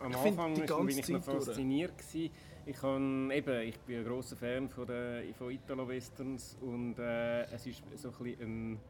[0.00, 1.98] Am Ich Anfang bin ich noch fasziniert.
[1.98, 2.30] Gewesen.
[2.64, 7.66] Ich, kann, eben, ich bin ein grosser Fan von, der, von Italo-Westerns und äh, es
[7.66, 8.80] ist so ein bisschen ein,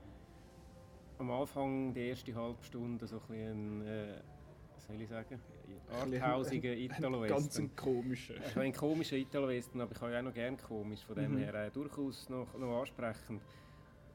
[1.19, 4.15] am Anfang, die erste halbe Stunde, so ein, bisschen ein äh,
[4.75, 5.41] was soll ich sagen,
[5.91, 7.65] arthausiger Ganz Italo-Western.
[7.65, 8.35] ein komischer.
[8.37, 11.33] Ich habe einen komischen Italo-Western, aber ich habe ja auch noch gerne komisch, von dem
[11.33, 11.39] Mhm.
[11.39, 13.41] her äh, durchaus noch, noch ansprechend.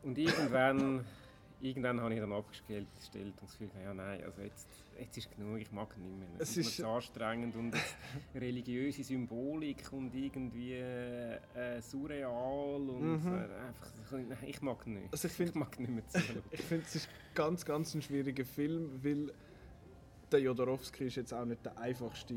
[0.03, 1.03] Und irgendwann,
[1.61, 4.67] irgendwann habe ich dann abgestellt gestellt und das Gefühl, ja nein, also jetzt,
[4.99, 6.27] jetzt ist genug, ich mag nicht mehr.
[6.37, 7.73] Es ist ist- mir zu anstrengend und
[8.35, 13.33] religiöse Symbolik und irgendwie äh, surreal und Mhm.
[13.33, 15.11] äh, einfach, nein, ich mag nicht.
[15.11, 16.43] Also ich ich finde, mag nicht mehr zuschauen.
[16.51, 19.31] ich finde, es ist ganz, ganz ein schwieriger Film, weil
[20.31, 22.35] der Jodorowsky ist jetzt auch nicht der einfachste,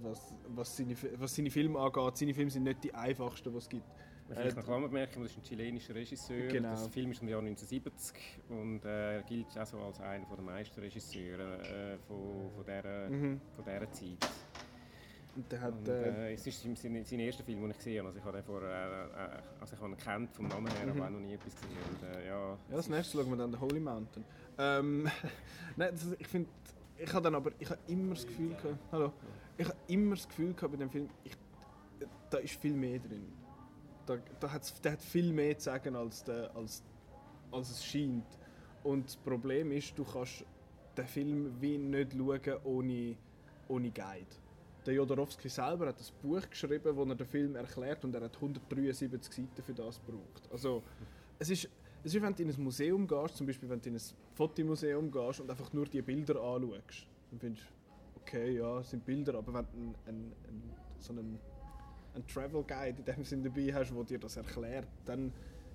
[0.00, 2.16] was, was, seine, was seine Filme angeht.
[2.16, 3.84] Seine Filme sind nicht die einfachsten, die es gibt.
[4.30, 6.48] Vielleicht Äh, noch Klammerbemerkung, das ist ein chilenischer Regisseur.
[6.48, 6.68] Genau.
[6.76, 8.14] Der Film ist im Jahr 1970
[8.50, 13.08] und äh, er gilt auch so als einer der meisten Regisseure äh, von, von, dieser,
[13.08, 13.40] Mhm.
[13.56, 14.30] von dieser Zeit.
[15.36, 17.98] Und der hat, Und, äh, äh, es ist sein, sein, erster Film, den ich gesehen
[18.00, 18.08] habe.
[18.08, 20.92] Also ich habe den vorher, äh, also ich habe ihn kennt vom Namen her, Mhm.
[20.92, 21.76] aber auch noch nie etwas gesehen.
[21.90, 24.24] Und, ja, ja, das nächste schauen wir dann den Holy Mountain.
[24.58, 25.04] Ähm,
[25.76, 26.50] Nein, das, ich finde,
[26.98, 29.12] ich habe dann aber, ich habe immer das Gefühl gehabt, hallo,
[29.56, 31.32] ich habe immer das Gefühl gehabt bei dem Film, ich,
[32.30, 33.32] da ist viel mehr drin.
[34.08, 36.82] Da, da hat's, der hat viel mehr zu sagen, als, der, als,
[37.50, 38.26] als es scheint.
[38.82, 40.44] Und das Problem ist, du kannst
[40.96, 43.16] den Film wie nicht schauen ohne,
[43.68, 44.26] ohne Guide.
[44.86, 48.34] Der Jodorowsky selber hat ein Buch geschrieben, wo er den Film erklärt und er hat
[48.36, 50.48] 173 Seiten für das gebraucht.
[50.50, 50.82] Also
[51.38, 51.68] es ist,
[52.02, 54.02] es ist, wenn du in ein Museum gehst, zum Beispiel wenn du in ein
[54.34, 59.04] Fotomuseum gehst und einfach nur die Bilder anschaust, dann findest du, okay, ja, es sind
[59.04, 61.38] Bilder, aber wenn du einen, einen, so einen,
[62.18, 65.32] einen Travel Guide in dem Sinn dabei hast, der dir das erklärt, dann,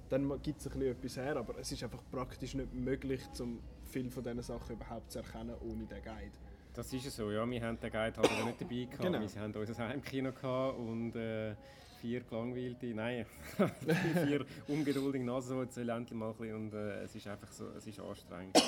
[0.09, 3.59] dann gibt es ein bisschen etwas her, aber es ist einfach praktisch nicht möglich, um
[3.83, 6.31] viele von diesen Sachen überhaupt zu erkennen ohne den Guide.
[6.73, 7.31] das ist es so.
[7.31, 9.01] Ja, wir haben den Guide halt nicht dabei gehabt.
[9.01, 9.19] Genau.
[9.19, 11.55] Wir haben unser Heimkino gehabt und äh,
[12.01, 13.25] vier gelangweilte, nein,
[14.25, 17.69] vier ungeduldige Nasen so, jetzt endlich mal ein bisschen, und äh, es ist einfach so,
[17.77, 18.61] es ist anstrengend.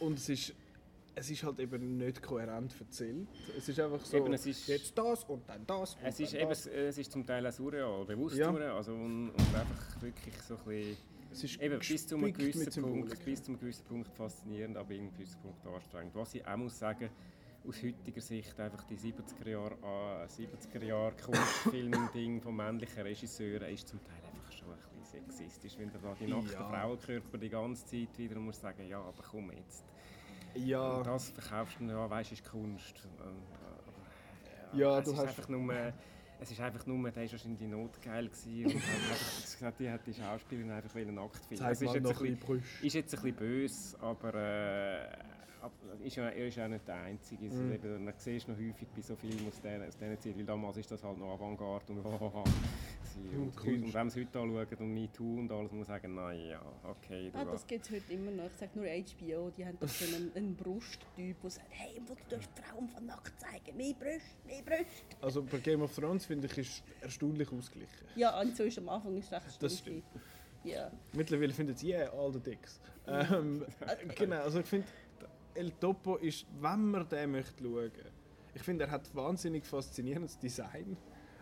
[0.00, 0.54] Und es ist,
[1.18, 3.28] es ist halt eben nicht kohärent erzählt.
[3.56, 6.32] Es ist einfach so, Eben, es ist- jetzt das und dann das und Es ist,
[6.32, 6.66] dann eben, das.
[6.66, 8.50] es ist zum Teil auch surreal, bewusst Ja.
[8.50, 10.96] surreal, also und, und einfach wirklich so ein bisschen,
[11.30, 14.92] Es ist eben bis zu einem gewissen Punkt, bis zu einem gewissen Punkt faszinierend, aber
[14.92, 16.14] in einem gewissen Punkt anstrengend.
[16.14, 17.10] Was ich auch muss sagen,
[17.66, 23.88] aus heutiger Sicht einfach die 70er Jahre, ah, 70er Jahre Kunstfilm-Ding von männlichen Regisseuren ist
[23.88, 26.68] zum Teil einfach schon ein bisschen sexistisch, wenn du da die nackten Ja.
[26.68, 29.84] Frauenkörper die ganze Zeit wieder musst sagen, ja, aber komm jetzt.
[30.54, 32.94] Ja, Und das verkaufst du, ja, weißt, ist Kunst.
[34.72, 35.74] Äh, Ja, es du ist hast- einfach nur,
[36.40, 40.14] es ist einfach nur, der war wahrscheinlich notgeil gewesen und hat gesagt, die hat die
[40.14, 41.66] Schauspielerin einfach nackt filmen.
[41.66, 45.08] Es ist jetzt ein bisschen, ist jetzt ein bisschen böse, aber äh,
[46.04, 47.44] ist ja, er ist ja nicht der Einzige.
[47.46, 47.72] Mhm.
[47.72, 50.76] eben, man sieht noch häufig bei so Filmen aus dieser, aus dieser Zeit, weil damals
[50.76, 52.08] ist das halt noch Avantgarde und, sie-
[53.36, 55.96] und, Und heute- und wenn man es heute anschaut und MeToo und alles, muss man
[56.00, 57.30] sagen, nein, ja, okay.
[57.34, 58.46] Ah, das gibt es heute immer noch.
[58.46, 62.14] Ich sage nur HBO, die haben doch so einen, einen Brusttyp, der sagt, hey, wo
[62.14, 65.04] du darfst Frauen von nackt zeigen, mehr Brust, mehr Brust.
[65.20, 67.92] Also bei Game of Thrones finde ich ist erstaunlich ausgeglichen.
[68.16, 70.02] Ja, und so ist am Anfang ist recht Das gewesen.
[70.64, 70.90] Ja.
[71.12, 72.80] Mittlerweile findet sie yeah, all the dicks.
[73.06, 73.64] Ähm,
[74.16, 74.86] genau, also ich finde,
[75.58, 77.90] El Topo ist, wenn man den möchte schauen,
[78.54, 80.96] ich finde, er hat wahnsinnig faszinierendes Design.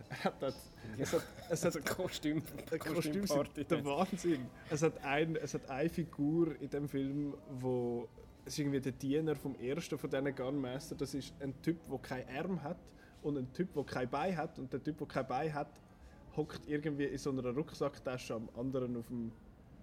[0.09, 2.43] Er hat, das, es hat, es hat Also Kostüm,
[2.79, 3.25] Kostüm
[3.69, 4.47] der Wahnsinn.
[4.71, 8.09] Es hat, ein, es hat eine Figur in dem Film, wo
[8.47, 10.95] es ist irgendwie der Diener vom ersten von diesen Gunmaster.
[10.95, 12.79] Das ist ein Typ, der keinen Arm hat
[13.23, 14.59] und ein Typ, der kein Bein hat.
[14.59, 15.81] Und der Typ, der kein Bein hat,
[16.37, 19.33] hockt irgendwie in so einer Rucksacktasche am anderen auf dem,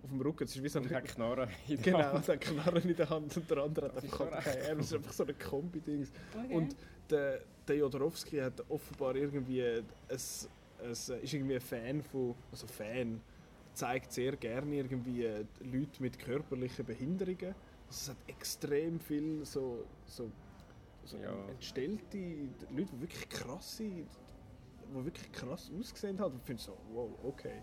[0.04, 0.44] auf dem Rücken.
[0.44, 2.28] Es ist wie so Und ein hat Knarre in der Genau, Hand.
[2.28, 4.78] der Knarren in der Hand und der andere hat Das einfach schon keinen recht Arm.
[4.78, 6.08] Das ist einfach so ein Kombi-Ding.
[6.34, 6.54] Okay.
[6.56, 6.76] Und
[7.10, 13.22] der, der Jodorowsky hat offenbar irgendwie ein, ein, ist irgendwie ein Fan von, also Fan,
[13.74, 15.24] zeigt sehr gerne irgendwie
[15.62, 17.56] Leute mit körperlichen Behinderungen.
[17.88, 20.30] Also es hat extrem viel so, so,
[21.06, 21.34] so Ja.
[21.50, 22.18] entstellte
[22.70, 24.08] Leute, die wirklich krass sind,
[24.96, 26.34] die wirklich krass ausgesehen haben.
[26.34, 27.62] Und ich finde so, wow, okay.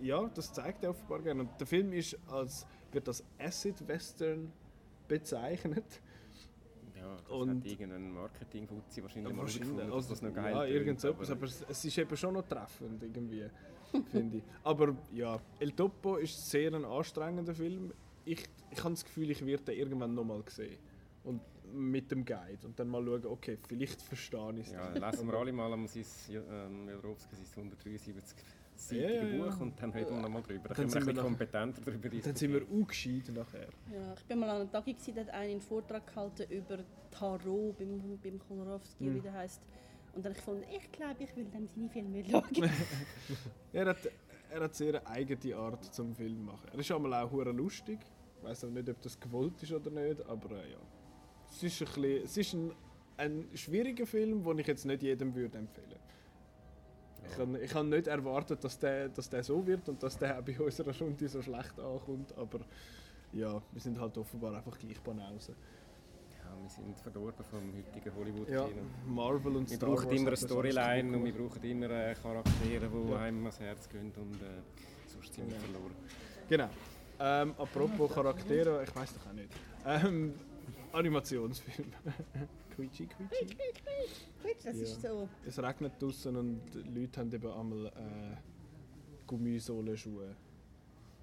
[0.00, 1.42] Ja, das zeigt er offenbar gerne.
[1.42, 4.52] Und der Film ist als, wird als Acid-Western
[5.08, 5.84] bezeichnet.
[6.96, 10.60] Ja, das Und- hat irgendein Marketing-Fuzzi wahrscheinlich mal Wahrscheinlich, gefunden, also, das noch geil Ja,
[10.62, 13.46] tönt, irgend so etwas, aber es, es ist eben schon noch treffend, irgendwie,
[14.10, 14.42] finde ich.
[14.62, 17.92] Aber ja, El Topo ist sehr ein anstrengender Film.
[18.24, 20.78] Ich, ich habe das Gefühl, ich werde den irgendwann nochmal sehen.
[21.24, 21.40] Und
[21.72, 22.66] mit dem Guide.
[22.66, 24.72] Und dann mal schauen, okay, vielleicht verstehe ich es.
[24.72, 28.36] Ja, lesen wir alle mal am ähm, Jodorowsky sein 173
[28.90, 29.44] Ja, ja, seitige ja.
[29.44, 30.68] Buch und dann reden wir noch mal drüber.
[30.68, 33.68] Dann, Dann sind ein wir bisschen noch- kompetenter darüber Dann sind wir auch gescheit nachher.
[33.92, 36.78] Ja, ich bin mal an einer Tagung, gewesen, da hat einer einen Vortrag gehalten über
[37.10, 39.14] Tarot beim, beim Kolorowski, Mhm.
[39.16, 39.62] wie der heisst.
[40.14, 42.70] Und dann habe ich gefunden, ich glaube, ich will dem seine Filme schauen.
[43.72, 43.98] Er hat,
[44.50, 46.68] er hat sehr eine eigene Art zum Film machen.
[46.72, 47.98] Er ist einmal auch hure lustig.
[48.38, 50.78] Ich weiß nicht, ob das gewollt ist oder nicht, aber äh, ja.
[51.48, 52.72] Es ist, ein, bisschen, es ist ein,
[53.16, 55.96] ein schwieriger Film, den ich jetzt nicht jedem würde empfehlen
[57.30, 60.38] Ich habe ich hab nicht erwartet, dass der, dass der so wird und dass der
[60.38, 62.60] auch bei unserer Stunde so schlecht ankommt, aber
[63.32, 65.54] ja, wir sind halt offenbar einfach gleich Banausen.
[66.44, 70.18] Ja, wir sind verdorben vom heutigen hollywood Ja, kino Marvel und Wir Star brauchen Wars
[70.20, 73.18] immer eine Storyline und wir brauchen immer Charaktere, die Ja.
[73.18, 74.46] einem ans Herz gehen und äh,
[75.06, 75.64] sonst sind wir Genau.
[75.72, 75.94] verloren.
[76.48, 76.68] Genau.
[77.20, 79.48] Ähm, apropos Charaktere, ich weiß doch auch nicht.
[79.86, 80.34] Ähm,
[80.92, 81.92] Animationsfilm.
[82.76, 83.46] quietschi, quietschi.
[84.64, 84.82] Das Ja.
[84.82, 85.28] ist so.
[85.46, 88.36] Es regnet draußen und die Leute haben eben einmal äh,
[89.26, 90.34] Gummisohlenschuhe.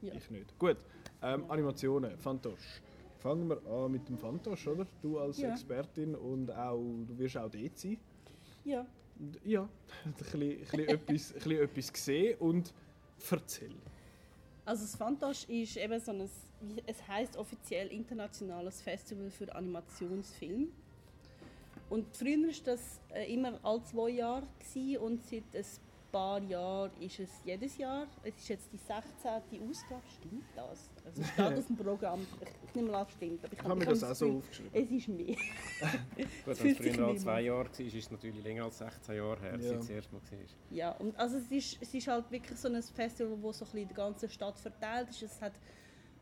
[0.01, 0.13] Ja.
[0.13, 0.58] Ich nicht.
[0.58, 0.77] Gut,
[1.21, 2.82] ähm, Animationen, Fantosch.
[3.19, 4.88] Fangen wir an mit dem Fantosch, oder?
[5.01, 5.51] Du als Ja.
[5.51, 7.97] Expertin und auch, du wirst auch dort sein.
[8.63, 8.86] Ja.
[9.43, 9.67] Ja,
[10.05, 12.73] ein bisschen, ein bisschen, etwas, ein bisschen etwas gesehen und
[13.29, 13.75] erzähl.
[14.63, 16.29] Also das Fantasch ist eben so ein,
[16.86, 20.69] es heißt offiziell internationales Festival für Animationsfilm.
[21.89, 25.65] Und früher war das äh, immer alle zwei Jahre gewesen und seit ein
[26.12, 28.08] paar Jahren ist es jedes Jahr.
[28.23, 28.99] Es ist jetzt die 16.
[29.69, 30.89] Ausgabe, stimmt das?
[31.06, 32.28] Also es steht auf dem Programm,
[32.67, 33.43] ich nehme mal an, es stimmt.
[33.43, 34.71] Aber ich Ich habe mir das auch so aufgeschrieben.
[34.73, 35.36] Es ist mehr.
[36.45, 37.41] Gut, wenn es früher alle zwei.
[37.41, 39.62] Jahre war, ist es natürlich länger als 16 Jahre her, Ja.
[39.62, 40.39] seit es das erste Mal war.
[40.71, 43.71] Ja, und also es ist, es ist halt wirklich so ein Festival, wo so ein
[43.71, 45.23] bisschen in der ganzen Stadt verteilt ist.
[45.23, 45.54] Es hat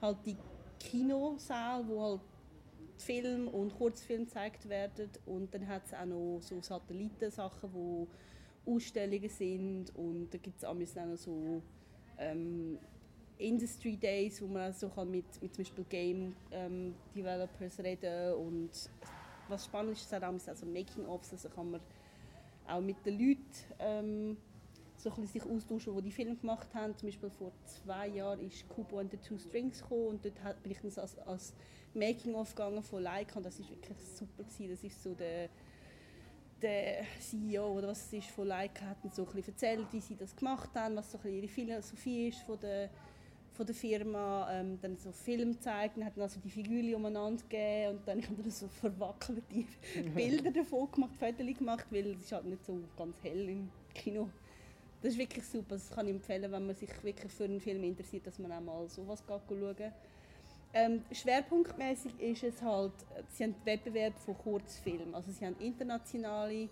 [0.01, 0.37] halt die
[0.79, 2.21] Kinosaal, wo halt
[3.01, 8.07] Film und Kurzfilm gezeigt werden und dann hat es auch noch so Satellitensachen, wo
[8.65, 11.61] Ausstellungen sind und da gibt es auch noch so
[12.17, 12.77] ähm,
[13.37, 18.71] Industry Days, wo man so kann mit, mit zum Beispiel Game ähm, Developers reden und
[19.47, 21.81] was spannend ist, hat auch also Making-ofs, also kann man
[22.67, 23.41] auch mit den Leuten
[23.79, 24.37] ähm,
[24.97, 26.97] so ein sich austauschen, die die Filme gemacht haben.
[26.97, 30.71] Zum Beispiel vor zwei Jahren ist Kubo and the Two Strings gekommen und dort bin
[30.71, 31.53] ich dann als, als
[31.97, 34.69] Making-of gegangen von Leica und das ist wirklich super gewesen.
[34.69, 35.49] Das ist so der,
[36.61, 40.01] der CEO oder was es ist von Leica hat dann so ein bisschen erzählt, wie
[40.01, 42.89] sie das gemacht haben, was so ein bisschen ihre Philosophie ist von der
[43.57, 47.41] von der Firma ähm, dann so Film gezeigt und hat dann also die Figuren umeinander
[47.41, 49.41] gegeben und dann ich habe dann so verwackelte
[50.15, 54.29] Bilder davon gemacht, Fotos gemacht, weil es ist halt nicht so ganz hell im Kino.
[55.01, 57.83] Das ist wirklich super, das kann ich empfehlen, wenn man sich wirklich für einen Film
[57.83, 59.75] interessiert, dass man auch mal sowas schauen
[60.77, 62.93] ähm, Schwerpunktmäßig ist es halt,
[63.29, 66.69] sie haben Wettbewerb von Kurzfilmen, also sie haben internationale,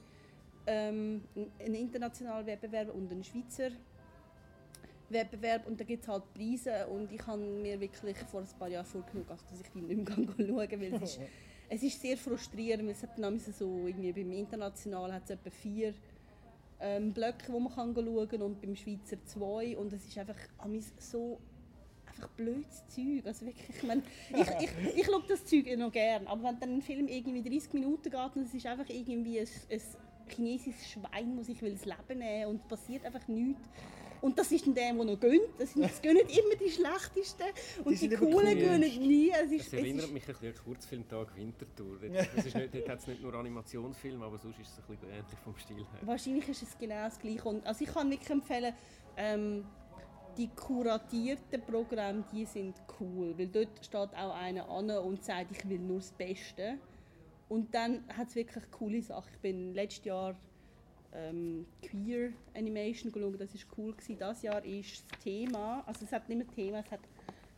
[0.68, 1.24] ähm,
[1.60, 3.72] einen internationalen Wettbewerb und einen Schweizer
[5.10, 5.68] Wettbewerb.
[5.68, 6.88] Und da gibt es halt Preise.
[6.88, 10.18] Und ich habe mir wirklich vor ein paar Jahren vorgenommen, also, dass ich die nicht
[10.18, 11.20] mehr schauen kann, weil es ist,
[11.70, 15.50] es ist sehr frustrierend, weil es hat dann so irgendwie beim International hat es etwa
[15.50, 15.94] vier
[16.80, 19.78] ähm, Blöcke, wo man kann schauen kann und beim Schweizer zwei.
[19.78, 20.38] Und es ist einfach
[21.00, 21.40] so
[22.16, 23.26] einfach blödes Zeug.
[23.26, 26.70] Also wirklich, ich, meine, ich, ich, ich schaue das Zeug noch gern, aber wenn dann
[26.76, 29.82] ein Film irgendwie 30 Minuten geht und es ist einfach irgendwie ein, ein
[30.28, 33.62] chinesisches Schwein, das sich das Leben nehmen und es passiert einfach nichts.
[34.22, 35.50] Und das ist dann der, der noch gönnt.
[35.60, 37.46] Das, sind, das gönnen immer die Schlechtesten.
[37.84, 38.56] Und die, die Coolen cool.
[38.56, 39.30] gönnen nie.
[39.30, 42.00] Es ist, das erinnert es mich ein bisschen an Kurzfilmtag Winterthur.
[42.36, 45.10] Das ist nicht, dort hat es nicht nur Animationsfilme, aber sonst ist es ein bisschen
[45.12, 45.86] ähnlich vom Stil her.
[46.02, 47.48] Wahrscheinlich ist es genau das Gleiche.
[47.48, 48.74] Und, also ich kann wirklich empfehlen,
[49.18, 49.66] ähm,
[50.38, 53.38] die kuratierten Programme, die sind cool.
[53.38, 56.78] Weil dort steht auch einer an und sagt, ich will nur das Beste.
[57.48, 59.32] Und dann hat es wirklich coole Sachen.
[59.34, 60.36] Ich bin letztes Jahr
[61.14, 63.94] ähm, Queer Animation geschaut, das war cool.
[63.94, 64.18] Gewesen.
[64.20, 67.02] Das Jahr ist das Thema, also es hat nicht mehr Thema, es hat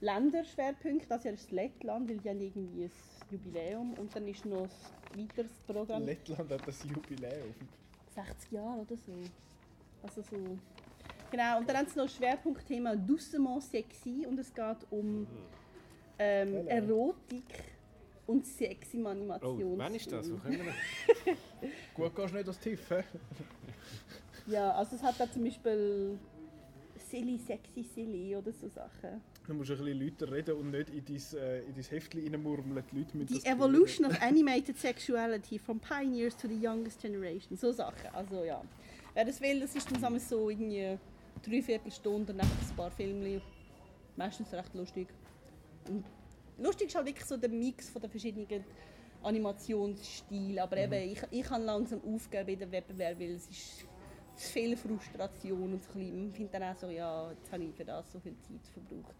[0.01, 1.07] Länderschwerpunkte.
[1.07, 2.91] Das Jahr ist Lettland, weil die haben irgendwie ein
[3.31, 3.93] Jubiläum.
[3.93, 4.67] Und dann ist noch
[5.13, 6.03] ein weiteres Programm.
[6.03, 7.53] Lettland hat das Jubiläum?
[8.13, 9.13] 60 Jahre oder so.
[10.03, 10.57] Also so
[11.29, 15.27] Genau, und dann haben sie noch ein Schwerpunktthema «Doucement sexy» und es geht um
[16.19, 17.43] ähm, Erotik
[18.25, 19.63] und sexy Animation.
[19.63, 20.31] Oh, wann ist das?
[20.31, 21.35] Wo können wir
[21.93, 22.89] Gut, gehst du nicht das Tiff,
[24.47, 26.17] Ja, also es hat da zum Beispiel
[27.09, 29.21] «Silly, sexy, silly» oder so Sachen.
[29.47, 32.83] Du musst ein bisschen Leute reden und nicht in dein, äh, in dein Heftchen reinmurmeln.
[32.91, 37.57] Die Leute The evolution of animated sexuality from pioneers to the youngest generation.
[37.57, 38.61] So Sachen, also ja.
[39.13, 40.97] Wer das will, das ist dann so irgendwie
[41.41, 43.41] dreiviertel Stunde und einfach ein paar Filme.
[44.15, 45.07] Meistens recht lustig.
[45.87, 46.03] Und
[46.57, 48.63] lustig ist halt wirklich so der Mix von den verschiedenen
[49.23, 50.59] Animationsstilen.
[50.59, 50.93] Aber mhm.
[50.93, 53.85] eben, ich, ich habe langsam aufgegeben in den Wettbewerb, weil es ist
[54.37, 57.85] zu viel Frustration und so ich finde dann auch so, ja, jetzt habe ich für
[57.85, 59.15] das so viel Zeit verbraucht.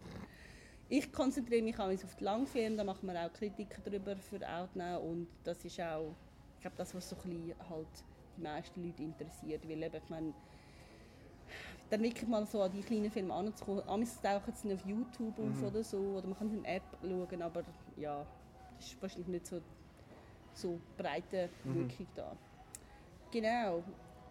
[0.88, 5.02] Ich konzentriere mich auch auf die Langfilme, da machen wir auch Kritiken darüber für Outnow
[5.02, 6.14] und das ist auch,
[6.54, 7.88] ich glaube, das, was so ein bisschen halt
[8.36, 10.32] die meisten Leute interessiert, weil eben, ich meine,
[11.90, 13.82] dann wirklich mal so an die kleinen Filme anzukommen.
[13.88, 15.52] Amigs tauchen sie auf YouTube mhm.
[15.52, 17.62] auf oder so, oder man kann in der App schauen, aber
[17.96, 18.26] ja,
[18.76, 19.60] das ist wahrscheinlich nicht so,
[20.52, 21.74] so breite mhm.
[21.74, 22.14] Wirkung mhm.
[22.14, 22.36] da.
[23.30, 23.82] Genau.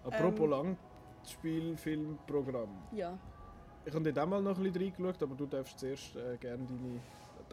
[0.03, 0.77] Apropos ähm,
[1.21, 2.69] Langspielfilmprogramm.
[2.91, 3.17] Ja.
[3.85, 6.65] Ich habe dort auch mal noch ein bisschen reingeschaut, aber du darfst zuerst äh, gerne
[6.65, 6.99] deine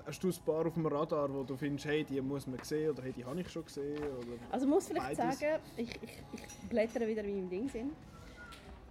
[0.06, 2.90] hast du ein paar auf dem Radar, wo du findest, hey, die muss man sehen
[2.90, 3.96] oder hey, die habe ich schon gesehen?
[3.98, 5.38] Oder also muss vielleicht beides?
[5.38, 7.90] sagen, ich, ich, ich blättere wieder in meinem Ding.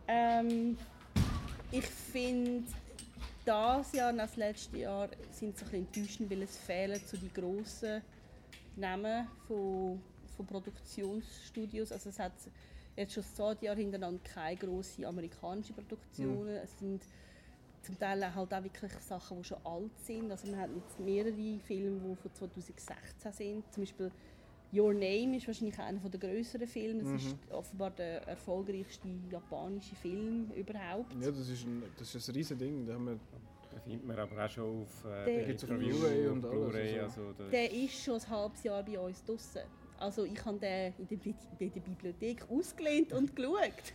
[0.07, 0.77] Ähm,
[1.73, 2.63] ich finde,
[3.43, 7.33] das Jahr und das letzte Jahr sind so ein enttäuschend, weil es fehlen zu die
[7.33, 8.01] grossen
[8.75, 9.99] Namen von,
[10.37, 11.91] von Produktionsstudios.
[11.91, 12.33] Also es hat
[12.95, 16.53] jetzt schon zwei Jahre hintereinander keine grossen amerikanischen Produktionen.
[16.53, 16.61] Mhm.
[16.63, 17.01] Es sind
[17.81, 20.29] zum Teil halt auch wirklich Sachen, die schon alt sind.
[20.29, 23.73] Also man hat jetzt mehrere Filme, die von 2016 sind.
[23.73, 24.11] Zum Beispiel
[24.73, 27.01] Your Name ist wahrscheinlich einer der größeren Filme.
[27.01, 27.15] Es mhm.
[27.15, 31.13] ist offenbar der erfolgreichste japanische Film überhaupt.
[31.21, 32.85] Ja, das ist ein, das ist ein riesen Ding.
[32.87, 33.19] Da haben wir
[33.73, 36.99] den findet man aber auch schon auf äh, Blu-ray und alles.
[37.03, 37.21] Also.
[37.27, 39.61] also der ist schon ein halbes Jahr bei uns draußen.
[39.99, 43.93] Also ich habe den in der, in der Bibliothek ausgelehnt und geschaut.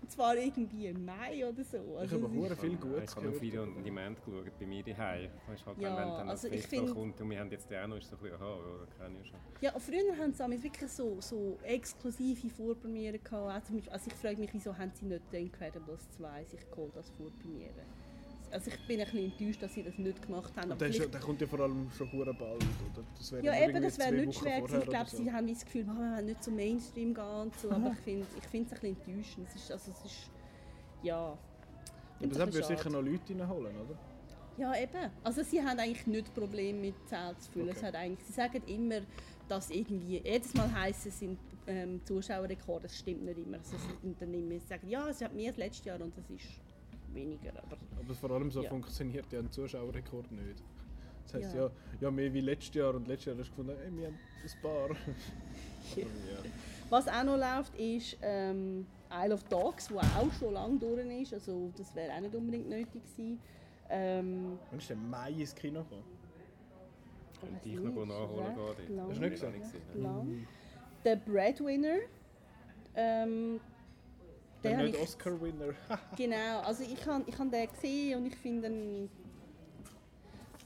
[0.00, 1.96] Und zwar irgendwie im Mai oder so.
[1.98, 5.30] Also ich habe viel gut Ich habe auf Video und Dement geschaut, bei mir daheim.
[5.46, 7.82] Weißt halt, ja, wenn dann also das Festival find, kommt und wir haben jetzt den
[7.82, 9.38] auch noch, ist so ein bisschen, aha, ja, kenne ich schon.
[9.60, 13.70] Ja, früher haben sie wirklich so, so exklusive Vorpremiere gehabt.
[13.90, 17.84] Also ich frage mich, wieso haben sie nicht The Incredibles 2 sich geholt als Vorpremiere?
[18.52, 20.78] Also ich bin ein bisschen enttäuscht, dass sie das nicht gemacht haben.
[20.78, 23.04] der, ist, der kommt ja vor allem schon bald, oder?
[23.16, 24.82] Das ja eben, das wäre nicht schwer gewesen.
[24.82, 25.16] Ich glaube, so.
[25.16, 27.70] sie haben das Gefühl, oh, wir wollen nicht zum Mainstream gehen und so.
[27.70, 29.48] Aber ich finde ich es ein bisschen enttäuschend.
[29.48, 30.30] Es ist, also es ist,
[31.02, 31.38] ja...
[32.18, 33.98] Aber deshalb würde sicher noch Leute reinholen, oder?
[34.58, 35.10] Ja, eben.
[35.24, 37.70] Also sie haben eigentlich nicht Probleme mit Zellen zu füllen.
[37.70, 37.96] Okay.
[37.96, 39.00] eigentlich, sie sagen immer,
[39.48, 43.56] dass irgendwie, jedes Mal heisst es sind ähm, Zuschauerrekorde, das stimmt nicht immer.
[43.56, 43.76] Also,
[44.20, 46.60] dann immer sagen, ja, es hat mehr als letztes Jahr und das ist
[47.14, 47.50] weniger.
[47.50, 48.68] Aber, aber vor allem so ja.
[48.68, 50.62] funktioniert ja ein Zuschauerrekord nicht.
[51.24, 51.64] Das heisst ja.
[51.64, 51.70] ja,
[52.00, 54.62] ja mehr wie letztes Jahr und letztes Jahr hast du gefunden, ey, wir haben ein
[54.62, 54.88] paar.
[55.96, 56.06] ja.
[56.90, 61.34] Was auch noch läuft, ist ähm, Isle of Dogs, wo auch schon lange durch ist.
[61.34, 63.40] Also das wäre auch nicht unbedingt nötig gewesen.
[63.88, 66.02] Ähm, Wann ist der Mai ins Kino gekommen?
[67.40, 68.54] Könnte ich noch nachholen
[68.86, 69.00] gehen.
[69.00, 70.02] Hast du nicht gesehen?
[70.02, 70.46] Lang.
[71.04, 71.98] Der Breadwinner.
[72.94, 73.60] Ähm,
[74.62, 75.74] der nicht Oscar-Winner.
[76.16, 79.10] genau, also ich habe ich hab den gesehen und ich finde ihn,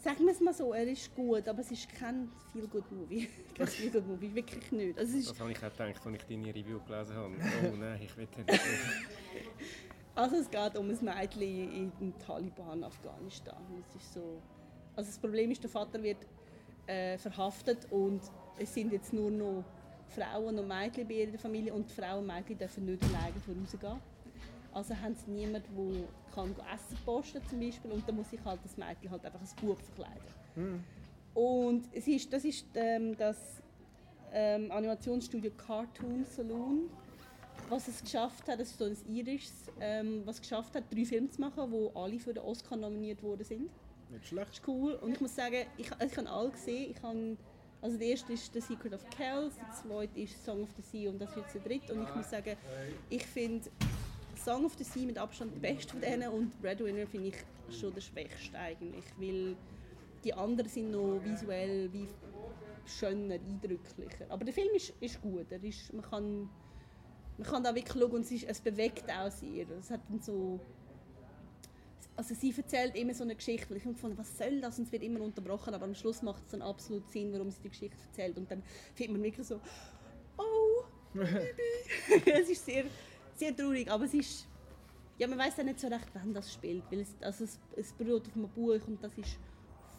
[0.03, 3.29] sagen wir es mal so, er ist gut, aber es ist kein feel good movie
[3.57, 4.99] kein feel good movie wirklich nicht.
[4.99, 7.35] Also das habe ich auch gedacht, als ich deine Review gelesen habe.
[7.73, 8.61] Oh nein, ich will nicht.
[10.15, 13.63] Also es geht um ein Mädchen in Taliban, Afghanistan.
[13.87, 14.41] Es ist so,
[14.95, 16.27] also das Problem ist, der Vater wird
[16.87, 18.23] äh, verhaftet und
[18.59, 19.65] es sind jetzt nur noch
[20.09, 24.01] Frauen und Mädchen bei ihrer Familie und die Frauen und Mädchen dürfen nicht alleine vorausgehen.
[24.73, 28.61] Also haben sie niemanden, der kann Essen posten zum Beispiel und dann muss sich halt
[28.63, 30.85] das Mädchen halt einfach als Bub verkleiden.
[31.35, 33.63] Und es ist, das ist ähm, das
[34.33, 36.91] ähm, Animationsstudio Cartoon Saloon,
[37.69, 41.05] was es geschafft hat, das ist so ein irisches, ähm, was es geschafft hat, drei
[41.05, 43.71] Filme zu machen, wo alle für den Oscar nominiert worden sind.
[44.11, 44.49] Nicht schlecht.
[44.49, 44.93] Das ist cool.
[44.95, 46.91] Und ich muss sagen, ich, ich habe alle gesehen.
[46.91, 47.37] Ich habe,
[47.87, 51.09] also der erste ist The Secret of Kells, der zweite ist Song of the Sea
[51.09, 51.95] und das jetzt der dritte.
[51.95, 52.57] Und ich muss sagen,
[53.09, 53.71] ich finde
[54.45, 57.37] Song of the Sea mit Abstand der beste von denen und Breadwinner finde ich
[57.71, 59.55] schon der schwächste eigentlich, weil
[60.25, 62.09] die anderen sind noch visuell wie
[62.87, 64.27] schöner, eindrücklicher.
[64.31, 65.47] Aber der Film ist, ist gut.
[65.51, 66.51] Er ist, man, kann,
[67.39, 69.71] man kann da wirklich schauen und es, ist, es bewegt auch sehr.
[69.79, 70.59] Es hat dann so
[72.17, 74.79] also sie erzählt immer so eine Geschichte, weil ich habe gefunden, was soll das?
[74.79, 77.61] Und es wird immer unterbrochen, aber am Schluss macht es dann absolut Sinn, warum sie
[77.63, 78.39] die Geschichte erzählt.
[78.39, 78.63] Und dann
[78.95, 79.61] findet man wirklich so,
[80.39, 82.31] oh, Bibi.
[82.31, 82.85] es ist sehr,
[83.35, 84.47] sehr traurig, aber es ist,
[85.19, 87.93] ja, man weiß ja nicht so recht, wann das spielt, weil es, also es, es
[87.93, 89.39] beruht auf einem Buch und das ist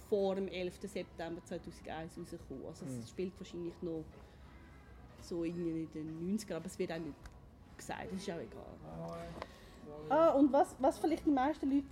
[0.10, 0.80] vor dem 11.
[0.82, 2.66] September 2001 rausgekommen.
[2.66, 4.04] Also es spielt wahrscheinlich noch
[5.22, 7.16] so irgendwie in den 90ern, aber es wird auch nicht
[7.76, 9.28] gesagt, das ist auch egal.
[10.10, 11.86] Ah, und was, was vielleicht die meisten Leute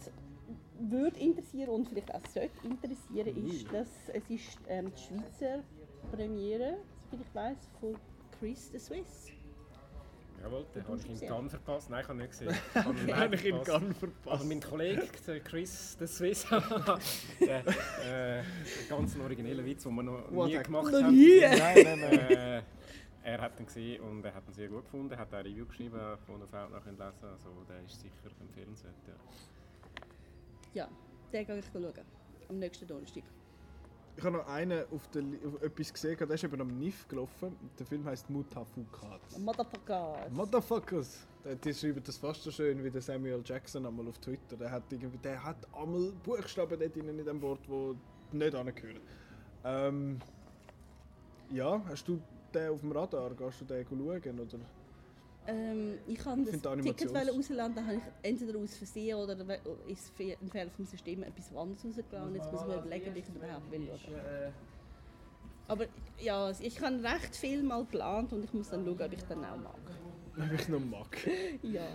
[0.79, 5.63] würde interessieren und vielleicht auch sollte interessieren, ist, dass es ist ähm, die Schweizer
[6.11, 6.77] Premiere,
[7.09, 7.95] soviel ich weiß, von
[8.39, 9.27] Chris the Swiss.
[10.43, 11.27] Jawohl, den habe ich in?
[11.27, 11.89] Cannes verpasst.
[11.89, 12.49] Nein, ich habe nicht gesehen.
[12.75, 13.71] Ich habe ihn Habe ich in verpasst.
[13.79, 14.27] Cannes verpasst.
[14.35, 16.45] Aber mein Kollege, der Chris, der Swiss,
[17.39, 18.43] der äh,
[18.89, 21.15] ganz originellen Witz, den wir noch What nie gemacht Noch haben.
[21.15, 21.39] nie?
[21.41, 22.63] Nein, nein, nein.
[23.25, 25.11] Er hat ihn gesehen und er hat ihn sehr gut gefunden.
[25.11, 28.29] Er hat auch eine Review geschrieben, von der Frau noch lesen Also der ist sicher
[28.39, 28.93] empfehlenswert.
[29.07, 29.15] Ja.
[30.75, 30.89] Ja,
[31.33, 31.91] den gehe ich schauen.
[32.49, 33.23] Am nächsten Donnerstag.
[34.15, 37.55] Ich habe noch einen auf, der, auf etwas gesehen, der ist eben am NIF gelaufen.
[37.79, 39.39] Der Film heißt Mutafukat.
[39.39, 40.27] Motherfucker.
[40.29, 41.25] Motherfuckers!
[41.63, 44.55] Die- schreiben das fast so schön wie der Samuel Jackson einmal auf Twitter.
[44.55, 49.01] Der hat, irgendwie, der hat einmal Buchstaben dort in dem Wort, die nicht angehören.
[49.63, 50.19] Ähm,
[51.49, 52.21] ja, hast du
[52.55, 53.31] den auf dem Radar?
[53.33, 54.39] Gehst du den schauen?
[54.39, 54.59] Oder?
[55.47, 59.37] Ähm, ich kann das Ticket rausladen, dann habe ich entweder aus Versehen oder
[59.87, 62.35] ist ein Fehler vom System etwas anderes rausgeladen.
[62.35, 63.83] Jetzt muss man überlegen, ob ich überhaupt will.
[63.83, 64.53] Oder?
[65.67, 65.85] Aber
[66.19, 69.45] ja, ich habe recht viel mal geplant und ich muss dann schauen, ob ich dann
[69.45, 69.75] auch mag.
[70.37, 71.17] Ob ich noch mag.
[71.61, 71.87] Ja.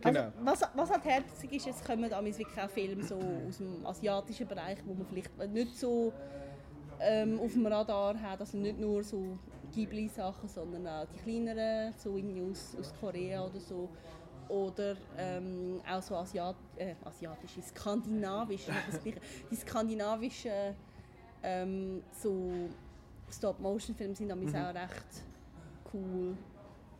[0.00, 0.20] Genau.
[0.20, 3.86] Also, was, was halt herzig ist, es kommen damals wirklich auch Filme so aus dem
[3.86, 6.12] asiatischen Bereich, wo man vielleicht nicht so
[7.00, 9.38] ähm, auf dem Radar hat, also nicht nur so
[9.76, 13.88] Ghibli-Sachen, sondern auch die kleineren, so irgendwie aus, aus Korea oder so.
[14.48, 19.00] Oder ähm, auch so Asiat äh, asiatische, skandinavische, das
[19.50, 20.52] die skandinavischen
[21.42, 22.68] ähm, so
[23.30, 25.24] Stop-Motion-Filme sind damals auch recht
[25.92, 26.36] cool.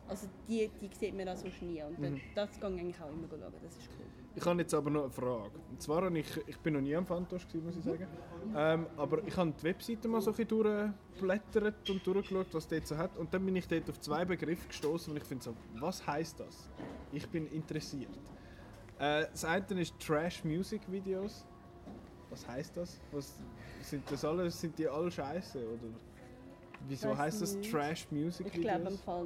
[0.09, 3.09] Also die, die sieht man auch sonst nie und dann- das kann ich eigentlich auch
[3.09, 3.96] immer schauen, das ist cool.
[4.37, 5.57] Ich habe jetzt aber noch eine Frage.
[5.71, 8.05] Und zwar habe ich, ich bin noch nie am Fantosch muss ich sagen.
[8.55, 12.85] Ähm, aber ich habe die Webseite mal so ein bisschen durchgeblättert und durchgeschaut, was dort
[12.85, 13.17] so hat.
[13.17, 16.39] Und dann bin ich dort auf zwei Begriffe gestoßen und ich finde so, was heißt
[16.39, 16.69] das?
[17.11, 18.11] Ich bin interessiert.
[18.99, 21.43] Äh, das eine ist Trash Music Videos.
[22.29, 23.01] Was heißt das?
[23.11, 23.39] Was,
[23.81, 25.93] sind das alles, sind die alle scheiße oder?
[26.87, 27.59] Wieso heißt das.
[27.61, 29.01] Trash Music Ich glaube im Videos?
[29.01, 29.25] Fall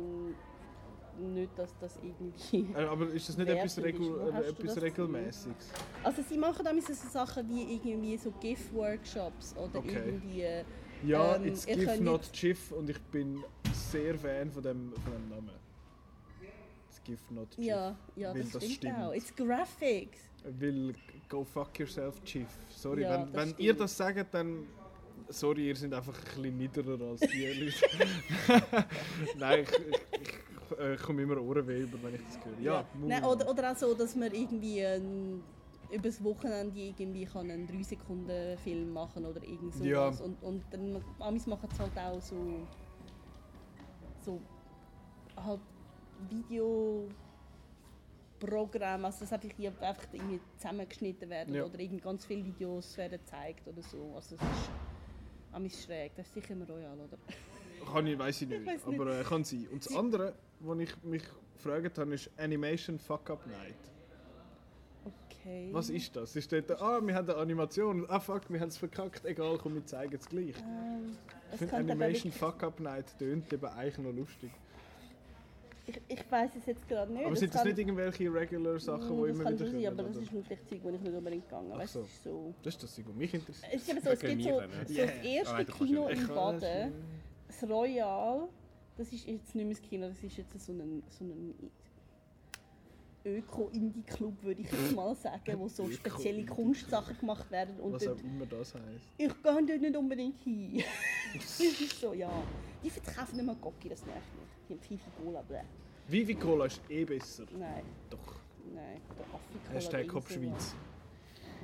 [1.19, 2.67] nicht, dass das irgendwie...
[2.73, 3.77] Äh, aber ist das nicht etwas.
[3.83, 5.69] Regul etwas Regelmäßiges?
[6.03, 10.01] Also sie machen damals so Sachen wie irgendwie so GIF-Workshops oder Okay.
[10.05, 11.09] irgendwie...
[11.09, 13.43] Ja, Ähm, it's GIF not jetzt- GIF und ich bin
[13.73, 15.49] sehr Fan von dem, von dem Namen.
[16.89, 17.65] It's GIF not GIF.
[17.65, 18.97] Ja, ja das, das stimmt, stimmt.
[18.99, 19.13] auch.
[19.13, 20.19] It's Graphics.
[20.43, 20.93] Will
[21.27, 22.47] go fuck yourself GIF.
[22.69, 24.67] Sorry, Ja, wenn, wenn ihr das sagt, dann...
[25.29, 27.45] Sorry, ihr seid einfach ein bisschen niederer als die
[28.49, 28.85] Leute.
[29.37, 32.59] Nein, ich, ich, ich äh, komme immer Ohrenweh über, wenn ich das höre.
[32.61, 35.43] Ja, Nein, Mu- oder, oder auch so, dass man irgendwie ähm,
[35.91, 39.87] über das Wochenende irgendwie kann einen 3 Sekunden Film machen oder irgend sowas.
[39.87, 40.07] Ja.
[40.25, 42.35] Und, und dann Amis machen es halt auch so,
[44.23, 44.39] so
[45.35, 45.59] halt
[46.29, 47.15] Videoprogramm,
[49.05, 49.49] also das einfach,
[49.81, 51.65] einfach irgendwie zusammengeschnitten werden Ja.
[51.65, 54.13] oder irgend ganz viele Videos werden gezeigt oder so.
[54.15, 54.69] Also es ist
[55.51, 57.17] Amis schräg, das ist sicher im Royal, oder?
[57.91, 58.99] Kann ich, weiß ich nicht, weiss nicht.
[58.99, 59.67] aber äh, kann sein.
[59.71, 60.33] Und das andere,
[60.63, 61.23] was ich mich
[61.55, 63.75] gefragt habe, ist Animation Fuck Up Night.
[65.29, 65.69] Okay.
[65.71, 66.35] Was ist das?
[66.35, 69.75] Ist dort, ah, wir haben eine Animation, ah fuck, wir haben es verkackt, egal, komm,
[69.75, 70.55] wir zeigen es gleich.
[70.59, 74.51] Ähm, Ich es finde Animation wirklich- Fuck Up Night tönt eben eigentlich noch lustig.
[75.87, 77.23] Ich, ich weiß es jetzt gerade nicht.
[77.25, 79.65] Aber Es sind das kann- nicht irgendwelche regular Sachen, Mm, die das immer kann wieder
[79.65, 79.81] schon kommen?
[79.83, 80.21] sein, aber das oder?
[80.25, 82.01] ist nur vielleicht Zeug, wo ich nicht unbedingt gegangen Ach weißt, so.
[82.01, 82.53] ist so.
[82.61, 83.73] Das ist das, was mich interessiert.
[83.73, 84.67] Es ist eben so, es gibt so, so ja.
[85.07, 86.93] das Ah, erste kannst Kino ja- in Baden,
[87.47, 88.47] das Royal,
[88.97, 91.71] das ist jetzt nicht mehr das Kino, das ist jetzt so ein, so ein
[93.25, 96.45] Öko-Indie-Club, würde ich jetzt mal sagen, wo so spezielle.
[96.45, 97.79] Kunstsachen gemacht werden.
[97.79, 99.05] Und Was auch immer das heisst.
[99.17, 100.83] ich gehe dort nicht unbedingt hin.
[101.33, 102.31] das ist so, ja.
[102.83, 104.49] Die verkaufen nicht mal Gocki, das nervt mich.
[104.67, 105.61] Die haben Fifi Cola, bleh.
[106.07, 107.45] Vivi Cola ist eh besser.
[107.57, 108.35] Nein, Doch.
[108.73, 109.73] nein, der Afri-Cola.
[109.75, 110.75] Hashtag der Kopf Insel, Schweiz.